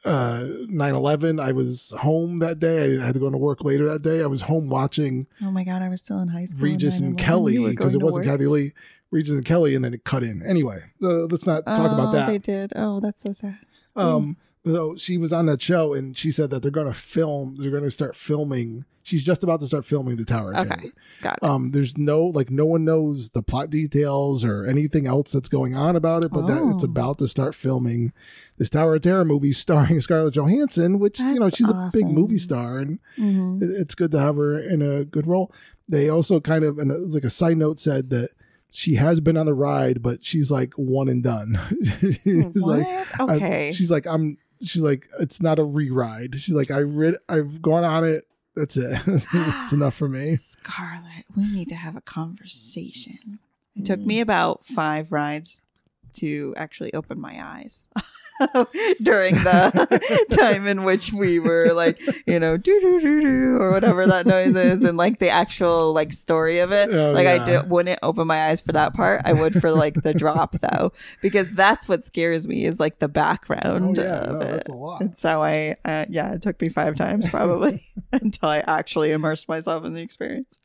Uh, 0.02 0.44
9-11 0.70 1.38
i 1.38 1.52
was 1.52 1.92
home 2.00 2.38
that 2.38 2.58
day 2.58 2.78
i 2.84 2.86
didn't- 2.86 3.02
I 3.02 3.04
had 3.04 3.14
to 3.14 3.20
go 3.20 3.28
to 3.28 3.36
work 3.36 3.62
later 3.64 3.84
that 3.90 4.00
day 4.00 4.22
i 4.22 4.26
was 4.26 4.40
home 4.40 4.70
watching 4.70 5.26
Oh 5.42 5.50
my 5.50 5.62
god, 5.62 5.82
I 5.82 5.90
was 5.90 6.00
still 6.00 6.20
in 6.20 6.28
high 6.28 6.46
school. 6.46 6.62
regis 6.62 7.00
and 7.00 7.18
kelly 7.18 7.58
because 7.68 7.94
it 7.94 8.00
wasn't 8.00 8.24
work? 8.24 8.38
kathie 8.38 8.46
lee 8.46 8.72
regis 9.10 9.34
and 9.34 9.44
kelly 9.44 9.74
and 9.74 9.84
then 9.84 9.92
it 9.92 10.04
cut 10.04 10.22
in 10.22 10.40
anyway 10.42 10.80
uh, 11.02 11.26
let's 11.26 11.44
not 11.46 11.66
talk 11.66 11.92
about 11.92 12.08
Oh, 12.08 12.12
that 12.12 12.26
They 12.28 12.38
did. 12.38 12.72
Oh, 12.76 13.00
that's 13.00 13.20
so 13.20 13.32
sad. 13.32 13.58
um, 13.94 14.38
so 14.66 14.96
she 14.96 15.16
was 15.18 15.32
on 15.32 15.46
that 15.46 15.62
show, 15.62 15.94
and 15.94 16.16
she 16.16 16.30
said 16.30 16.50
that 16.50 16.62
they're 16.62 16.70
going 16.70 16.86
to 16.86 16.92
film. 16.92 17.56
They're 17.58 17.70
going 17.70 17.84
to 17.84 17.90
start 17.90 18.14
filming. 18.16 18.84
She's 19.02 19.24
just 19.24 19.42
about 19.42 19.60
to 19.60 19.66
start 19.66 19.86
filming 19.86 20.16
the 20.16 20.26
Tower. 20.26 20.52
of 20.52 20.70
Okay. 20.70 20.90
Got 21.22 21.38
it. 21.38 21.42
Um, 21.42 21.70
there's 21.70 21.96
no 21.96 22.22
like 22.22 22.50
no 22.50 22.66
one 22.66 22.84
knows 22.84 23.30
the 23.30 23.42
plot 23.42 23.70
details 23.70 24.44
or 24.44 24.66
anything 24.66 25.06
else 25.06 25.32
that's 25.32 25.48
going 25.48 25.74
on 25.74 25.96
about 25.96 26.24
it, 26.24 26.30
but 26.30 26.46
that 26.46 26.62
it's 26.74 26.84
Oh. 26.84 26.88
about 26.88 27.18
to 27.18 27.26
start 27.26 27.54
filming 27.54 28.12
this 28.58 28.68
Tower 28.68 28.96
of 28.96 29.02
Terror 29.02 29.24
movie 29.24 29.52
starring 29.52 30.00
Scarlett 30.02 30.34
Johansson, 30.34 30.98
which 30.98 31.18
you 31.18 31.34
know 31.34 31.46
That's 31.46 31.56
she's 31.56 31.68
a 31.70 31.90
big 31.92 32.06
movie 32.06 32.36
star, 32.36 32.78
and 32.78 32.98
Mhm. 33.18 33.62
it- 33.62 33.70
it's 33.80 33.94
good 33.94 34.10
to 34.10 34.20
have 34.20 34.36
her 34.36 34.58
in 34.60 34.82
a 34.82 35.04
good 35.06 35.26
role. 35.26 35.50
They 35.88 36.08
also 36.10 36.38
kind 36.38 36.62
of, 36.62 36.78
and 36.78 36.92
it's 36.92 37.14
like 37.14 37.24
a 37.24 37.30
side 37.30 37.56
note, 37.56 37.80
said 37.80 38.10
that 38.10 38.28
she 38.70 38.94
has 38.96 39.18
been 39.18 39.36
on 39.38 39.46
the 39.46 39.54
ride, 39.54 40.02
but 40.02 40.24
she's 40.24 40.50
like 40.50 40.74
one 40.74 41.08
and 41.08 41.22
done. 41.24 41.58
she's 42.00 42.46
what? 42.54 42.78
like, 42.78 43.20
I- 43.20 43.34
okay. 43.36 43.72
she's 43.72 43.90
like, 43.90 44.06
I'm. 44.06 44.36
She's 44.62 44.82
like, 44.82 45.08
it's 45.18 45.40
not 45.40 45.58
a 45.58 45.64
re-ride. 45.64 46.34
She's 46.40 46.54
like, 46.54 46.70
I 46.70 46.80
read, 46.80 47.14
I've 47.28 47.62
gone 47.62 47.84
on 47.84 48.04
it. 48.04 48.24
That's 48.56 48.76
it. 48.76 49.00
it's 49.06 49.72
enough 49.72 49.94
for 49.94 50.08
me. 50.08 50.34
Scarlett, 50.36 51.24
we 51.36 51.46
need 51.50 51.68
to 51.68 51.74
have 51.76 51.96
a 51.96 52.00
conversation. 52.00 53.38
It 53.76 53.86
took 53.86 54.00
Mm. 54.00 54.06
me 54.06 54.20
about 54.20 54.64
five 54.66 55.12
rides 55.12 55.66
to 56.14 56.52
actually 56.56 56.92
open 56.92 57.20
my 57.20 57.38
eyes 57.42 57.88
during 59.02 59.34
the 59.34 60.26
time 60.36 60.66
in 60.66 60.84
which 60.84 61.12
we 61.12 61.38
were 61.38 61.72
like, 61.72 62.00
you 62.26 62.38
know, 62.38 62.56
doo 62.56 62.80
doo 62.80 63.00
doo 63.00 63.20
doo 63.20 63.56
or 63.60 63.70
whatever 63.70 64.06
that 64.06 64.26
noise 64.26 64.56
is, 64.56 64.82
and 64.82 64.96
like 64.96 65.18
the 65.18 65.28
actual 65.28 65.92
like 65.92 66.12
story 66.12 66.58
of 66.60 66.72
it. 66.72 66.90
Oh, 66.92 67.12
like 67.12 67.24
yeah. 67.24 67.42
I 67.42 67.44
did, 67.44 67.70
wouldn't 67.70 67.98
open 68.02 68.26
my 68.26 68.48
eyes 68.48 68.60
for 68.60 68.72
that 68.72 68.94
part. 68.94 69.22
I 69.24 69.32
would 69.32 69.60
for 69.60 69.70
like 69.70 70.02
the 70.02 70.14
drop 70.14 70.56
though, 70.60 70.92
because 71.20 71.50
that's 71.52 71.88
what 71.88 72.04
scares 72.04 72.48
me 72.48 72.64
is 72.64 72.80
like 72.80 72.98
the 72.98 73.08
background 73.08 73.98
Oh, 73.98 74.02
yeah, 74.02 74.20
of 74.20 74.32
no, 74.32 74.40
it. 74.40 74.44
that's 74.50 74.68
a 74.68 74.74
lot. 74.74 75.00
And 75.00 75.16
so 75.16 75.42
I, 75.42 75.76
uh, 75.84 76.06
yeah, 76.08 76.32
it 76.32 76.42
took 76.42 76.60
me 76.60 76.68
five 76.68 76.96
times 76.96 77.28
probably 77.28 77.84
until 78.12 78.48
I 78.48 78.58
actually 78.66 79.12
immersed 79.12 79.48
myself 79.48 79.84
in 79.84 79.92
the 79.94 80.00
experience. 80.02 80.58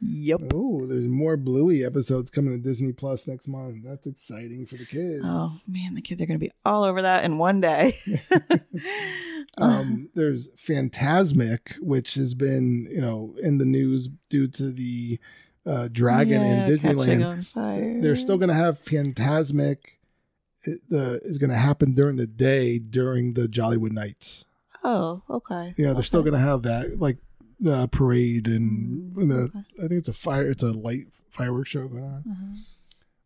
Yep. 0.00 0.42
Oh, 0.54 0.86
there's 0.86 1.06
more 1.06 1.36
Bluey 1.36 1.84
episodes 1.84 2.30
coming 2.30 2.52
to 2.52 2.62
Disney 2.62 2.92
Plus 2.92 3.26
next 3.26 3.48
month. 3.48 3.82
That's 3.84 4.06
exciting 4.06 4.64
for 4.66 4.76
the 4.76 4.86
kids. 4.86 5.22
Oh 5.24 5.50
man, 5.66 5.94
the 5.94 6.02
kids 6.02 6.22
are 6.22 6.26
going 6.26 6.38
to 6.38 6.46
be 6.46 6.52
all 6.64 6.84
over 6.84 7.02
that 7.02 7.24
in 7.24 7.38
one 7.38 7.60
day. 7.60 7.96
um, 9.58 10.08
there's 10.14 10.50
Fantasmic, 10.54 11.78
which 11.80 12.14
has 12.14 12.34
been, 12.34 12.88
you 12.90 13.00
know, 13.00 13.34
in 13.42 13.58
the 13.58 13.64
news 13.64 14.08
due 14.28 14.46
to 14.48 14.72
the 14.72 15.18
uh, 15.66 15.88
dragon 15.90 16.42
Yeah, 16.42 16.64
in 16.64 16.70
Disneyland. 16.70 18.00
They're 18.00 18.16
still 18.16 18.38
going 18.38 18.50
to 18.50 18.54
have 18.54 18.78
Fantasmic. 18.78 19.78
It, 20.62 20.80
uh, 20.92 21.18
is 21.22 21.38
going 21.38 21.50
to 21.50 21.56
happen 21.56 21.94
during 21.94 22.16
the 22.16 22.26
day 22.26 22.80
during 22.80 23.34
the 23.34 23.46
Jollywood 23.46 23.92
Nights. 23.92 24.44
Oh, 24.82 25.22
okay. 25.30 25.74
Yeah, 25.76 25.92
they're 25.92 26.02
still 26.02 26.22
going 26.22 26.34
to 26.34 26.40
have 26.40 26.62
that 26.62 26.98
like 26.98 27.18
the 27.60 27.88
parade 27.88 28.46
and, 28.48 29.12
Mm, 29.14 29.16
and 29.22 29.30
the 29.30 29.36
okay. 29.36 29.58
I 29.78 29.88
think 29.88 29.92
it's 29.98 30.08
a 30.08 30.12
fire. 30.12 30.48
It's 30.48 30.62
a 30.62 30.72
light 30.72 31.06
fireworks 31.30 31.70
show 31.70 31.88
going 31.88 32.04
on. 32.04 32.24
Uh-huh. 32.30 32.56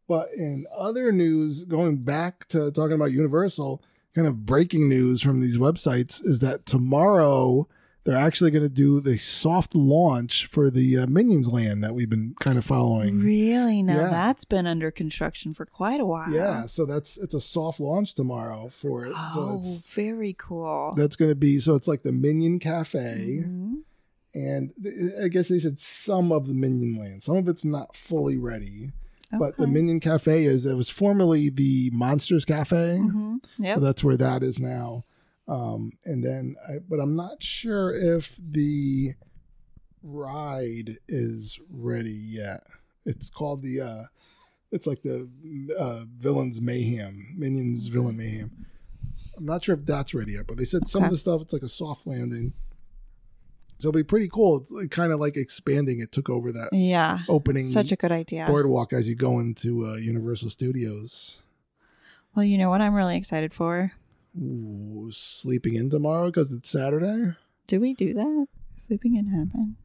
But 0.08 0.28
in 0.36 0.66
other 0.76 1.12
news, 1.12 1.64
going 1.64 1.98
back 1.98 2.46
to 2.48 2.70
talking 2.72 2.94
about 2.94 3.12
Universal, 3.12 3.82
kind 4.14 4.26
of 4.26 4.44
breaking 4.44 4.88
news 4.88 5.22
from 5.22 5.40
these 5.40 5.56
websites 5.58 6.20
is 6.26 6.40
that 6.40 6.66
tomorrow 6.66 7.66
they're 8.04 8.16
actually 8.18 8.50
going 8.50 8.64
to 8.64 8.68
do 8.68 9.00
the 9.00 9.16
soft 9.16 9.74
launch 9.76 10.46
for 10.46 10.70
the 10.70 10.98
uh, 10.98 11.06
Minions 11.06 11.48
Land 11.50 11.84
that 11.84 11.94
we've 11.94 12.10
been 12.10 12.34
kind 12.40 12.58
of 12.58 12.64
following. 12.64 13.20
Really? 13.20 13.80
Now 13.82 13.94
Yeah. 14.00 14.08
that's 14.10 14.44
been 14.44 14.66
under 14.66 14.90
construction 14.90 15.52
for 15.52 15.64
quite 15.66 16.00
a 16.00 16.04
while. 16.04 16.30
Yeah, 16.32 16.66
so 16.66 16.84
that's 16.84 17.16
it's 17.16 17.34
a 17.34 17.40
soft 17.40 17.78
launch 17.78 18.14
tomorrow 18.14 18.68
for 18.70 19.06
it. 19.06 19.12
Oh, 19.14 19.60
it's, 19.64 19.88
very 19.94 20.34
cool. 20.36 20.94
that's 20.96 21.14
going 21.16 21.30
to 21.30 21.36
be 21.36 21.60
so 21.60 21.74
it's 21.76 21.86
like 21.88 22.02
the 22.02 22.12
Minion 22.12 22.58
Cafe, 22.58 23.44
Mhm. 23.46 23.82
And 24.34 24.72
I 25.22 25.28
guess 25.28 25.48
they 25.48 25.58
said 25.58 25.78
some 25.78 26.32
of 26.32 26.46
the 26.46 26.54
Minion 26.54 26.96
Land. 26.98 27.22
Some 27.22 27.36
of 27.36 27.48
it's 27.48 27.64
not 27.64 27.94
fully 27.96 28.36
ready, 28.36 28.92
but 29.38 29.56
the 29.56 29.66
Minion 29.66 30.00
Cafe 30.00 30.44
is. 30.44 30.64
It 30.66 30.74
was 30.74 30.88
formerly 30.88 31.48
the 31.50 31.90
Monsters 31.92 32.44
Cafe. 32.44 32.98
Mhm. 33.00 33.44
Yep. 33.58 33.74
So 33.76 33.80
that's 33.80 34.02
where 34.04 34.16
that 34.16 34.42
is 34.42 34.58
now. 34.58 35.04
Um, 35.48 35.92
and 36.04 36.22
then, 36.24 36.54
I, 36.68 36.78
but 36.88 37.00
I'm 37.00 37.16
not 37.16 37.42
sure 37.42 37.92
if 37.94 38.38
the 38.38 39.14
ride 40.02 40.98
is 41.08 41.58
ready 41.70 42.10
yet. 42.12 42.60
It's 43.04 43.30
called 43.30 43.62
the, 43.62 43.80
uh, 43.80 44.02
it's 44.70 44.86
like 44.86 45.02
the 45.02 45.28
uh, 45.78 46.04
Villains 46.18 46.60
Mayhem, 46.60 47.34
Minions 47.36 47.88
Villain 47.88 48.16
Mayhem. 48.16 48.66
I'm 49.36 49.44
not 49.44 49.64
sure 49.64 49.74
if 49.74 49.84
that's 49.84 50.14
ready 50.14 50.32
yet, 50.32 50.46
but 50.46 50.56
they 50.56 50.64
said 50.64 50.88
some 50.88 51.04
of 51.04 51.10
the 51.10 51.16
stuff, 51.16 51.42
it's 51.42 51.52
like 51.52 51.62
a 51.62 51.68
soft 51.68 52.06
landing. 52.06 52.52
So 53.82 53.88
it'll 53.88 53.98
be 53.98 54.04
pretty 54.04 54.28
cool. 54.28 54.58
It's 54.58 54.72
kind 54.90 55.10
of 55.10 55.18
like 55.18 55.36
expanding. 55.36 55.98
It 55.98 56.12
took 56.12 56.30
over 56.30 56.52
that 56.52 56.68
yeah. 56.70 57.18
opening 57.28 57.64
Such 57.64 57.90
a 57.90 57.96
good 57.96 58.12
idea. 58.12 58.46
boardwalk 58.46 58.92
as 58.92 59.08
you 59.08 59.16
go 59.16 59.40
into 59.40 59.84
uh, 59.88 59.94
Universal 59.94 60.50
Studios. 60.50 61.42
Well, 62.36 62.44
you 62.44 62.58
know 62.58 62.70
what 62.70 62.80
I'm 62.80 62.94
really 62.94 63.16
excited 63.16 63.52
for? 63.52 63.90
Ooh, 64.40 65.08
sleeping 65.10 65.74
in 65.74 65.90
tomorrow 65.90 66.26
because 66.26 66.52
it's 66.52 66.70
Saturday. 66.70 67.34
Do 67.66 67.80
we 67.80 67.94
do 67.94 68.14
that? 68.14 68.46
Sleeping 68.76 69.16
in 69.16 69.26
heaven. 69.26 69.76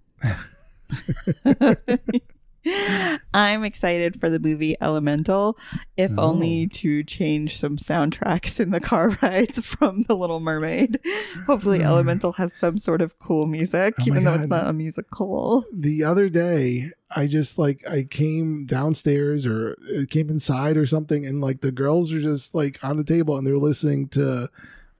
I'm 3.33 3.63
excited 3.63 4.19
for 4.19 4.29
the 4.29 4.39
movie 4.39 4.75
Elemental, 4.81 5.57
if 5.95 6.11
Oh. 6.17 6.21
only 6.23 6.67
to 6.67 7.03
change 7.03 7.57
some 7.57 7.77
soundtracks 7.77 8.59
in 8.59 8.71
the 8.71 8.79
car 8.79 9.09
rides 9.21 9.59
from 9.65 10.03
The 10.03 10.15
Little 10.15 10.39
Mermaid. 10.39 10.99
Hopefully, 11.45 11.79
Hmm. 11.79 11.85
Elemental 11.85 12.31
has 12.33 12.53
some 12.53 12.77
sort 12.77 13.01
of 13.01 13.17
cool 13.19 13.45
music, 13.47 13.95
Oh 13.99 14.03
even 14.07 14.23
though 14.23 14.31
God. 14.31 14.41
it's 14.41 14.49
not 14.49 14.67
a 14.67 14.73
musical. 14.73 15.65
The 15.73 16.03
other 16.03 16.29
day, 16.29 16.91
I 17.09 17.27
just 17.27 17.57
like 17.57 17.83
I 17.89 18.03
came 18.03 18.65
downstairs 18.65 19.45
or 19.45 19.77
it 19.89 20.09
came 20.09 20.29
inside 20.29 20.77
or 20.77 20.85
something, 20.85 21.25
and 21.25 21.39
like 21.41 21.61
the 21.61 21.71
girls 21.71 22.11
are 22.13 22.21
just 22.21 22.53
like 22.53 22.83
on 22.83 22.97
the 22.97 23.03
table 23.03 23.37
and 23.37 23.45
they're 23.47 23.57
listening 23.57 24.07
to 24.09 24.49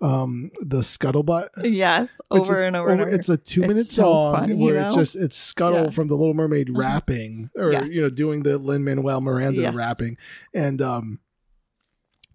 um 0.02 0.52
the 0.62 0.80
scuttlebutt. 0.82 1.50
Yes, 1.64 2.22
over 2.30 2.62
is- 2.62 2.68
and 2.68 2.76
over 2.76 2.90
and 2.92 3.02
over. 3.02 3.10
It's 3.10 3.30
a 3.30 3.38
two 3.38 3.62
minute 3.62 3.78
It's 3.78 3.92
so 3.92 4.04
song 4.04 4.36
funny, 4.36 4.54
where 4.54 4.76
you 4.76 4.80
it's 4.82 4.96
just 4.96 5.16
it's 5.16 5.38
Scuttle 5.38 5.86
Yeah. 5.86 5.90
from 5.90 6.08
the 6.08 6.16
Little 6.16 6.34
Mermaid 6.36 6.70
Uh-huh. 6.70 6.80
rapping 6.80 7.50
or 7.56 7.72
Yes. 7.72 7.90
you 7.92 8.02
know 8.02 8.10
doing 8.10 8.44
the 8.44 8.58
Lin 8.58 8.84
Manuel 8.84 9.22
Miranda 9.22 9.62
Yes. 9.62 9.74
rapping, 9.76 10.18
and 10.54 10.82
um 10.82 11.20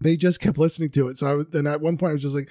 they 0.00 0.16
just 0.16 0.40
kept 0.40 0.58
listening 0.58 0.90
to 0.90 1.08
it. 1.08 1.16
So 1.16 1.28
I 1.28 1.34
was, 1.34 1.46
then 1.48 1.66
at 1.68 1.80
one 1.80 1.96
point 1.96 2.10
I 2.10 2.14
was 2.14 2.22
just 2.22 2.34
like. 2.34 2.48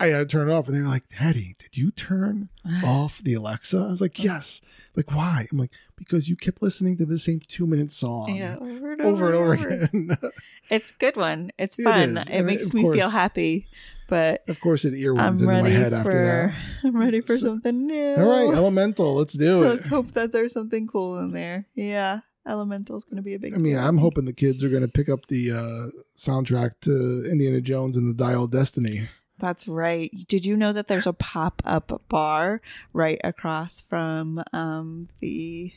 I 0.00 0.06
had 0.10 0.18
to 0.18 0.26
turn 0.26 0.48
it 0.48 0.52
off, 0.52 0.68
and 0.68 0.76
they 0.76 0.80
were 0.80 0.86
like, 0.86 1.08
"Daddy, 1.08 1.56
did 1.58 1.76
you 1.76 1.90
turn 1.90 2.50
off 2.84 3.18
the 3.20 3.34
Alexa?" 3.34 3.76
I 3.78 3.90
was 3.90 4.00
like, 4.00 4.22
"Yes." 4.22 4.60
Like, 4.94 5.10
why? 5.10 5.48
I'm 5.50 5.58
like, 5.58 5.72
"Because 5.96 6.28
you 6.28 6.36
kept 6.36 6.62
listening 6.62 6.96
to 6.98 7.04
the 7.04 7.18
same 7.18 7.40
two 7.40 7.66
minute 7.66 7.90
song 7.90 8.32
yeah, 8.32 8.56
over 8.60 8.92
and 8.92 9.02
over 9.02 9.26
and 9.26 9.34
over 9.34 9.52
again." 9.54 10.16
It's 10.70 10.92
a 10.92 10.94
good 11.00 11.16
one. 11.16 11.50
It's 11.58 11.74
fun. 11.82 12.16
is, 12.18 12.28
It, 12.28 12.42
makes 12.44 12.66
of 12.66 12.74
me 12.74 12.82
feel 12.92 13.10
happy, 13.10 13.66
but 14.08 14.42
of 14.48 14.60
course, 14.60 14.84
it 14.84 14.94
earworms 14.94 15.18
I'm 15.20 15.32
into 15.34 15.44
my 15.46 15.60
ready 15.62 15.74
head 15.74 15.92
after 15.92 16.10
for 16.10 16.24
that. 16.24 16.54
I'm 16.88 16.96
ready 17.00 17.20
for 17.20 17.36
So- 17.36 17.46
something 17.46 17.86
new. 17.86 18.16
All 18.18 18.28
right, 18.48 18.56
Elemental, 18.56 19.14
let's 19.14 19.34
do 19.34 19.62
it. 19.62 19.68
Let's 19.68 19.88
hope 19.88 20.12
that 20.12 20.32
there's 20.32 20.52
something 20.52 20.86
cool 20.88 21.18
in 21.18 21.32
there. 21.32 21.66
Yeah, 21.74 22.20
Elemental's 22.46 23.04
going 23.04 23.16
to 23.16 23.22
be 23.22 23.34
a 23.34 23.38
big. 23.38 23.54
I 23.54 23.58
mean. 23.58 23.76
I'm 23.78 23.98
hoping 23.98 24.24
the 24.24 24.32
kids 24.32 24.64
are 24.64 24.68
going 24.70 24.82
to 24.82 24.88
pick 24.88 25.08
up 25.08 25.26
the 25.26 25.52
uh, 25.52 25.86
soundtrack 26.16 26.72
to 26.82 27.28
Indiana 27.30 27.60
Jones 27.60 27.96
and 27.96 28.08
the 28.08 28.14
Dial 28.14 28.44
of 28.44 28.50
Destiny. 28.50 29.08
That's 29.38 29.68
right. 29.68 30.10
Did 30.26 30.44
you 30.44 30.56
know 30.56 30.72
that 30.72 30.88
there's 30.88 31.06
a 31.06 31.12
pop 31.12 31.62
up 31.64 31.92
bar 32.08 32.60
right 32.92 33.20
across 33.22 33.80
from 33.82 34.42
um, 34.52 35.08
the 35.20 35.72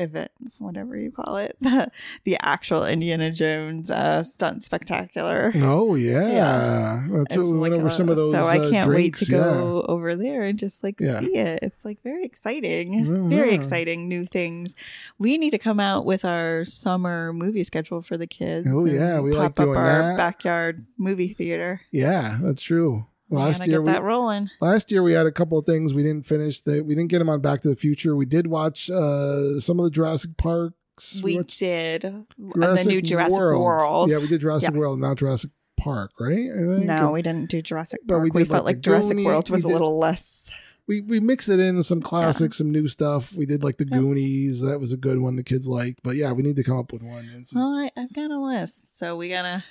event, 0.00 0.30
whatever 0.58 0.96
you 0.96 1.10
call 1.10 1.36
it, 1.36 1.56
the, 1.60 1.90
the 2.24 2.36
actual 2.42 2.84
Indiana 2.84 3.30
Jones 3.30 3.90
uh, 3.90 4.22
stunt 4.22 4.62
spectacular? 4.62 5.52
Oh 5.62 5.94
yeah, 5.94 6.28
Yeah. 6.28 7.06
that's 7.10 7.36
what 7.36 7.46
we 7.46 7.58
went 7.58 7.74
over 7.74 7.90
some 7.90 8.08
of 8.08 8.16
those. 8.16 8.32
So 8.32 8.44
I 8.46 8.58
uh, 8.58 8.70
can't 8.70 8.88
drinks, 8.88 9.20
wait 9.20 9.26
to 9.26 9.32
go 9.32 9.82
over 9.88 10.16
there 10.16 10.42
and 10.42 10.58
just 10.58 10.82
like 10.82 10.96
Yeah. 11.00 11.20
see 11.20 11.36
it. 11.36 11.60
It's 11.62 11.84
like 11.84 12.02
very 12.02 12.24
exciting, 12.24 13.06
Mhm. 13.06 13.28
very 13.28 13.52
exciting 13.54 14.08
new 14.08 14.26
things. 14.26 14.74
We 15.18 15.38
need 15.38 15.50
to 15.50 15.58
come 15.58 15.78
out 15.80 16.04
with 16.06 16.24
our 16.24 16.64
summer 16.64 17.32
movie 17.32 17.64
schedule 17.64 18.02
for 18.02 18.16
the 18.16 18.26
kids. 18.26 18.66
Oh, 18.70 18.84
yeah, 18.86 19.20
we 19.20 19.32
like 19.32 19.54
pop 19.54 19.66
doing 19.66 19.70
up 19.76 19.76
our 19.76 20.02
that. 20.02 20.16
backyard 20.16 20.84
movie 20.98 21.34
theater. 21.34 21.80
Yeah, 21.92 22.38
that's 22.42 22.62
true. 22.62 23.06
Last 23.30 23.66
year, 23.66 23.78
get 23.78 23.86
we, 23.86 23.92
that 23.92 24.02
rolling. 24.02 24.50
last 24.60 24.90
year 24.90 25.02
we 25.02 25.12
had 25.12 25.26
a 25.26 25.32
couple 25.32 25.58
of 25.58 25.64
things 25.64 25.94
we 25.94 26.02
didn't 26.02 26.26
finish. 26.26 26.60
That 26.62 26.84
we 26.84 26.94
didn't 26.94 27.10
get 27.10 27.20
them 27.20 27.28
on 27.28 27.40
Back 27.40 27.60
to 27.62 27.68
the 27.68 27.76
Future. 27.76 28.16
We 28.16 28.26
did 28.26 28.46
watch 28.48 28.90
uh, 28.90 29.60
some 29.60 29.78
of 29.78 29.84
the 29.84 29.90
Jurassic 29.90 30.36
Parks. 30.36 31.20
We 31.22 31.38
did 31.38 32.04
uh, 32.04 32.10
the 32.36 32.84
new 32.86 33.00
Jurassic 33.00 33.38
World. 33.38 34.10
Yeah, 34.10 34.18
we 34.18 34.26
did 34.28 34.40
Jurassic 34.40 34.70
Yes. 34.72 34.78
World, 34.78 34.98
not 34.98 35.16
Jurassic 35.16 35.50
Park, 35.78 36.10
right? 36.20 36.50
I 36.50 36.58
think. 36.76 36.84
No, 36.84 37.12
we 37.12 37.22
didn't 37.22 37.50
do 37.50 37.62
Jurassic 37.62 38.00
But 38.04 38.18
we 38.18 38.30
We, 38.30 38.44
felt 38.44 38.64
like, 38.64 38.76
like 38.76 38.80
Jurassic 38.82 39.16
World 39.18 39.48
was 39.48 39.64
we 39.64 39.70
a 39.70 39.72
little 39.72 39.98
less. 39.98 40.50
We 40.90 41.00
we 41.02 41.20
mixed 41.20 41.48
it 41.48 41.60
in 41.60 41.80
some 41.84 42.02
classics, 42.02 42.58
some 42.58 42.72
new 42.72 42.88
stuff. 42.88 43.32
We 43.32 43.46
did 43.46 43.62
like 43.62 43.76
the. 43.76 43.84
Goonies. 43.84 44.60
That 44.60 44.80
was 44.80 44.92
a 44.92 44.96
good 44.96 45.20
one 45.20 45.36
the 45.36 45.44
kids 45.44 45.68
liked. 45.68 46.02
But 46.02 46.16
yeah, 46.16 46.32
we 46.32 46.42
need 46.42 46.56
to 46.56 46.64
come 46.64 46.78
up 46.78 46.92
with 46.92 47.04
one. 47.04 47.26
It's- 47.26 47.54
Well, 47.54 47.72
I, 47.76 47.90
I've 47.96 48.12
got 48.12 48.32
a 48.32 48.38
list, 48.40 48.98
so 48.98 49.16
we 49.16 49.28
gotta 49.28 49.62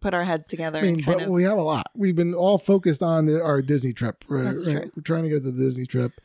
put 0.00 0.12
our 0.12 0.24
heads 0.24 0.46
together 0.46 0.80
I 0.80 0.82
mean, 0.82 1.02
but 1.06 1.22
of. 1.22 1.28
we 1.30 1.44
have 1.44 1.56
a 1.56 1.62
lot. 1.62 1.90
We've 1.94 2.14
been 2.14 2.34
all 2.34 2.58
focused 2.58 3.02
on 3.02 3.24
the, 3.24 3.42
our 3.42 3.62
Disney 3.62 3.94
trip. 3.94 4.22
Right, 4.28 4.44
That's 4.44 4.66
right? 4.66 4.82
true. 4.82 4.90
We're 4.94 5.02
trying 5.02 5.22
to 5.22 5.30
get 5.30 5.44
to 5.44 5.50
the 5.50 5.58
Disney 5.64 5.86
trip. 5.86 6.20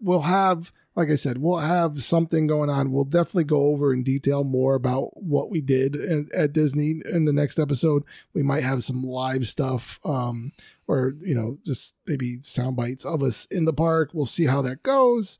We'll 0.00 0.20
have, 0.20 0.70
like 0.94 1.10
I 1.10 1.14
said, 1.16 1.38
we'll 1.38 1.58
have 1.58 2.04
something 2.04 2.46
going 2.46 2.70
on. 2.70 2.92
We'll 2.92 3.04
definitely 3.04 3.44
go 3.44 3.62
over 3.68 3.92
in 3.92 4.02
detail 4.04 4.44
more 4.44 4.74
about 4.76 5.20
what 5.20 5.50
we 5.50 5.60
did 5.60 5.96
at, 5.96 6.32
at 6.32 6.52
Disney 6.52 7.00
in 7.12 7.24
the 7.24 7.32
next 7.32 7.58
episode. 7.58 8.04
We 8.34 8.42
might 8.44 8.62
have 8.62 8.84
some 8.84 9.02
live 9.02 9.48
stuff, 9.48 9.98
um, 10.04 10.52
or 10.88 11.14
you 11.20 11.34
know, 11.34 11.56
just 11.64 11.94
maybe 12.06 12.38
sound 12.42 12.76
bites 12.76 13.04
of 13.04 13.22
us 13.22 13.46
in 13.46 13.64
the 13.64 13.72
park. 13.72 14.10
We'll 14.12 14.26
see 14.26 14.46
how 14.46 14.62
that 14.62 14.82
goes. 14.82 15.38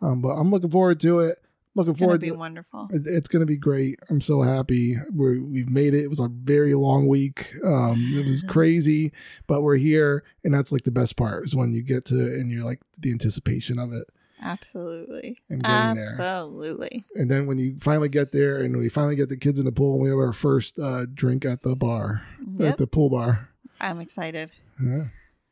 Um, 0.00 0.20
but 0.20 0.30
I'm 0.30 0.50
looking 0.50 0.70
forward 0.70 0.98
to 1.00 1.20
it. 1.20 1.38
Looking 1.74 1.94
forward. 1.94 1.94
it's 1.94 2.00
gonna 2.00 2.06
forward 2.06 2.20
be 2.20 2.30
to 2.32 2.38
wonderful. 2.38 2.88
it- 2.92 3.06
It's 3.06 3.28
going 3.28 3.40
to 3.40 3.46
be 3.46 3.56
great. 3.56 3.98
I'm 4.10 4.20
so 4.20 4.42
happy. 4.42 4.96
We're, 5.10 5.40
we've 5.40 5.70
made 5.70 5.94
it. 5.94 6.02
It 6.04 6.08
was 6.10 6.20
a 6.20 6.28
very 6.28 6.74
long 6.74 7.06
week. 7.08 7.54
Um, 7.64 7.96
it 8.14 8.26
was 8.26 8.42
crazy, 8.48 9.10
but 9.46 9.62
we're 9.62 9.76
here, 9.76 10.22
and 10.44 10.52
that's 10.52 10.70
like 10.70 10.82
the 10.82 10.90
best 10.90 11.16
part 11.16 11.44
is 11.44 11.56
when 11.56 11.72
you 11.72 11.82
get 11.82 12.04
to 12.06 12.16
and 12.16 12.50
you're 12.50 12.64
like 12.64 12.80
the 12.98 13.10
anticipation 13.10 13.78
of 13.78 13.92
it, 13.94 14.04
Absolutely, 14.42 15.38
and 15.48 15.62
getting 15.62 15.94
there. 15.96 16.12
absolutely. 16.12 17.04
And 17.14 17.30
then 17.30 17.46
when 17.46 17.56
you 17.58 17.76
finally 17.80 18.08
get 18.10 18.32
there, 18.32 18.58
and 18.58 18.76
we 18.76 18.88
finally 18.90 19.16
get 19.16 19.28
the 19.30 19.36
kids 19.38 19.58
in 19.58 19.64
the 19.64 19.72
pool, 19.72 19.94
and 19.94 20.02
we 20.02 20.10
have 20.10 20.18
our 20.18 20.32
first 20.34 20.78
uh, 20.78 21.06
drink 21.14 21.44
at 21.46 21.62
the 21.62 21.74
bar, 21.74 22.22
at 22.60 22.76
the 22.76 22.86
pool 22.86 23.08
bar. 23.08 23.48
I'm 23.80 24.00
excited. 24.00 24.52
Yeah. 24.84 25.04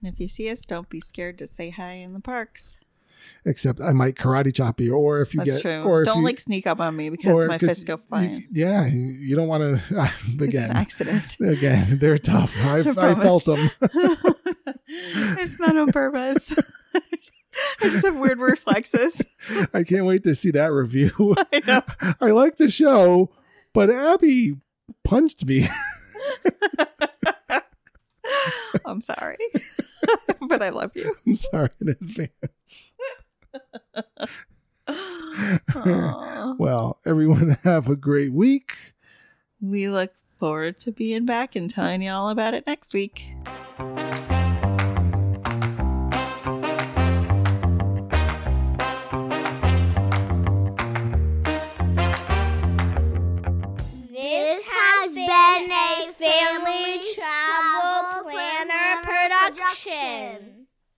And 0.03 0.13
if 0.15 0.19
you 0.21 0.29
see 0.29 0.51
us, 0.51 0.63
don't 0.63 0.89
be 0.89 1.01
scared 1.01 1.39
to 1.39 1.47
say 1.47 1.71
hi 1.71 1.93
in 1.93 2.13
the 2.15 2.21
parks. 2.21 2.81
Except 3.45 3.83
I 3.83 3.93
might 3.93 4.15
karate 4.15 4.55
chop 4.55 4.81
you, 4.81 4.95
or 4.95 5.21
if 5.21 5.35
you 5.35 5.41
That's 5.41 5.57
get, 5.57 5.63
true. 5.63 5.83
or 5.83 6.05
Don't 6.05 6.21
you, 6.21 6.25
like 6.25 6.41
sneak 6.41 6.67
up 6.67 6.81
on 6.81 6.97
me 6.97 7.11
because 7.11 7.45
my 7.47 7.59
fists 7.59 7.85
go 7.85 7.95
you- 7.95 7.99
flying. 7.99 8.47
yeah, 8.51 8.87
you 8.87 9.37
don't 9.37 9.47
want 9.49 9.63
to. 9.63 9.83
It's 10.27 10.41
an 10.41 10.43
again, 10.43 10.71
accident. 10.71 11.37
again, 11.41 11.99
they're 11.99 12.17
tough. 12.17 12.57
I, 12.65 12.81
I 12.81 12.93
promise. 12.95 13.23
felt 13.23 13.45
them. 13.45 13.69
it's 15.39 15.61
not 15.61 15.77
on 15.77 15.93
purpose. 15.93 16.55
I 17.83 17.91
just 17.91 18.07
have 18.07 18.17
weird 18.17 18.39
reflexes. 18.39 19.21
I 19.75 19.83
can't 19.83 20.07
wait 20.07 20.25
to 20.25 20.35
see 20.35 20.51
that 20.53 20.73
review. 20.73 21.35
I 21.53 21.61
know. 21.67 22.15
I 22.23 22.31
like 22.31 22.57
the 22.57 22.71
show, 22.71 23.31
but 23.75 23.91
Abby 23.91 24.57
punched 25.05 25.45
me. 25.47 25.69
I'm 28.85 29.01
sorry. 29.01 29.39
but 30.49 30.63
I 30.63 30.71
love 30.71 30.93
you. 30.95 31.15
I'm 31.27 31.37
sorry 31.37 31.71
in 31.81 31.89
advance. 31.91 32.93
Well, 36.59 36.99
everyone 37.07 37.57
have 37.63 37.89
a 37.89 37.97
great 37.97 38.33
week. 38.33 38.77
We 39.61 39.89
look 39.89 40.13
forward 40.39 40.79
to 40.81 40.93
being 40.93 41.25
back 41.27 41.55
and 41.55 41.71
telling 41.71 42.03
you 42.03 42.11
all 42.11 42.29
about 42.31 42.55
it 42.55 42.67
next 42.67 42.93
week. 42.93 43.35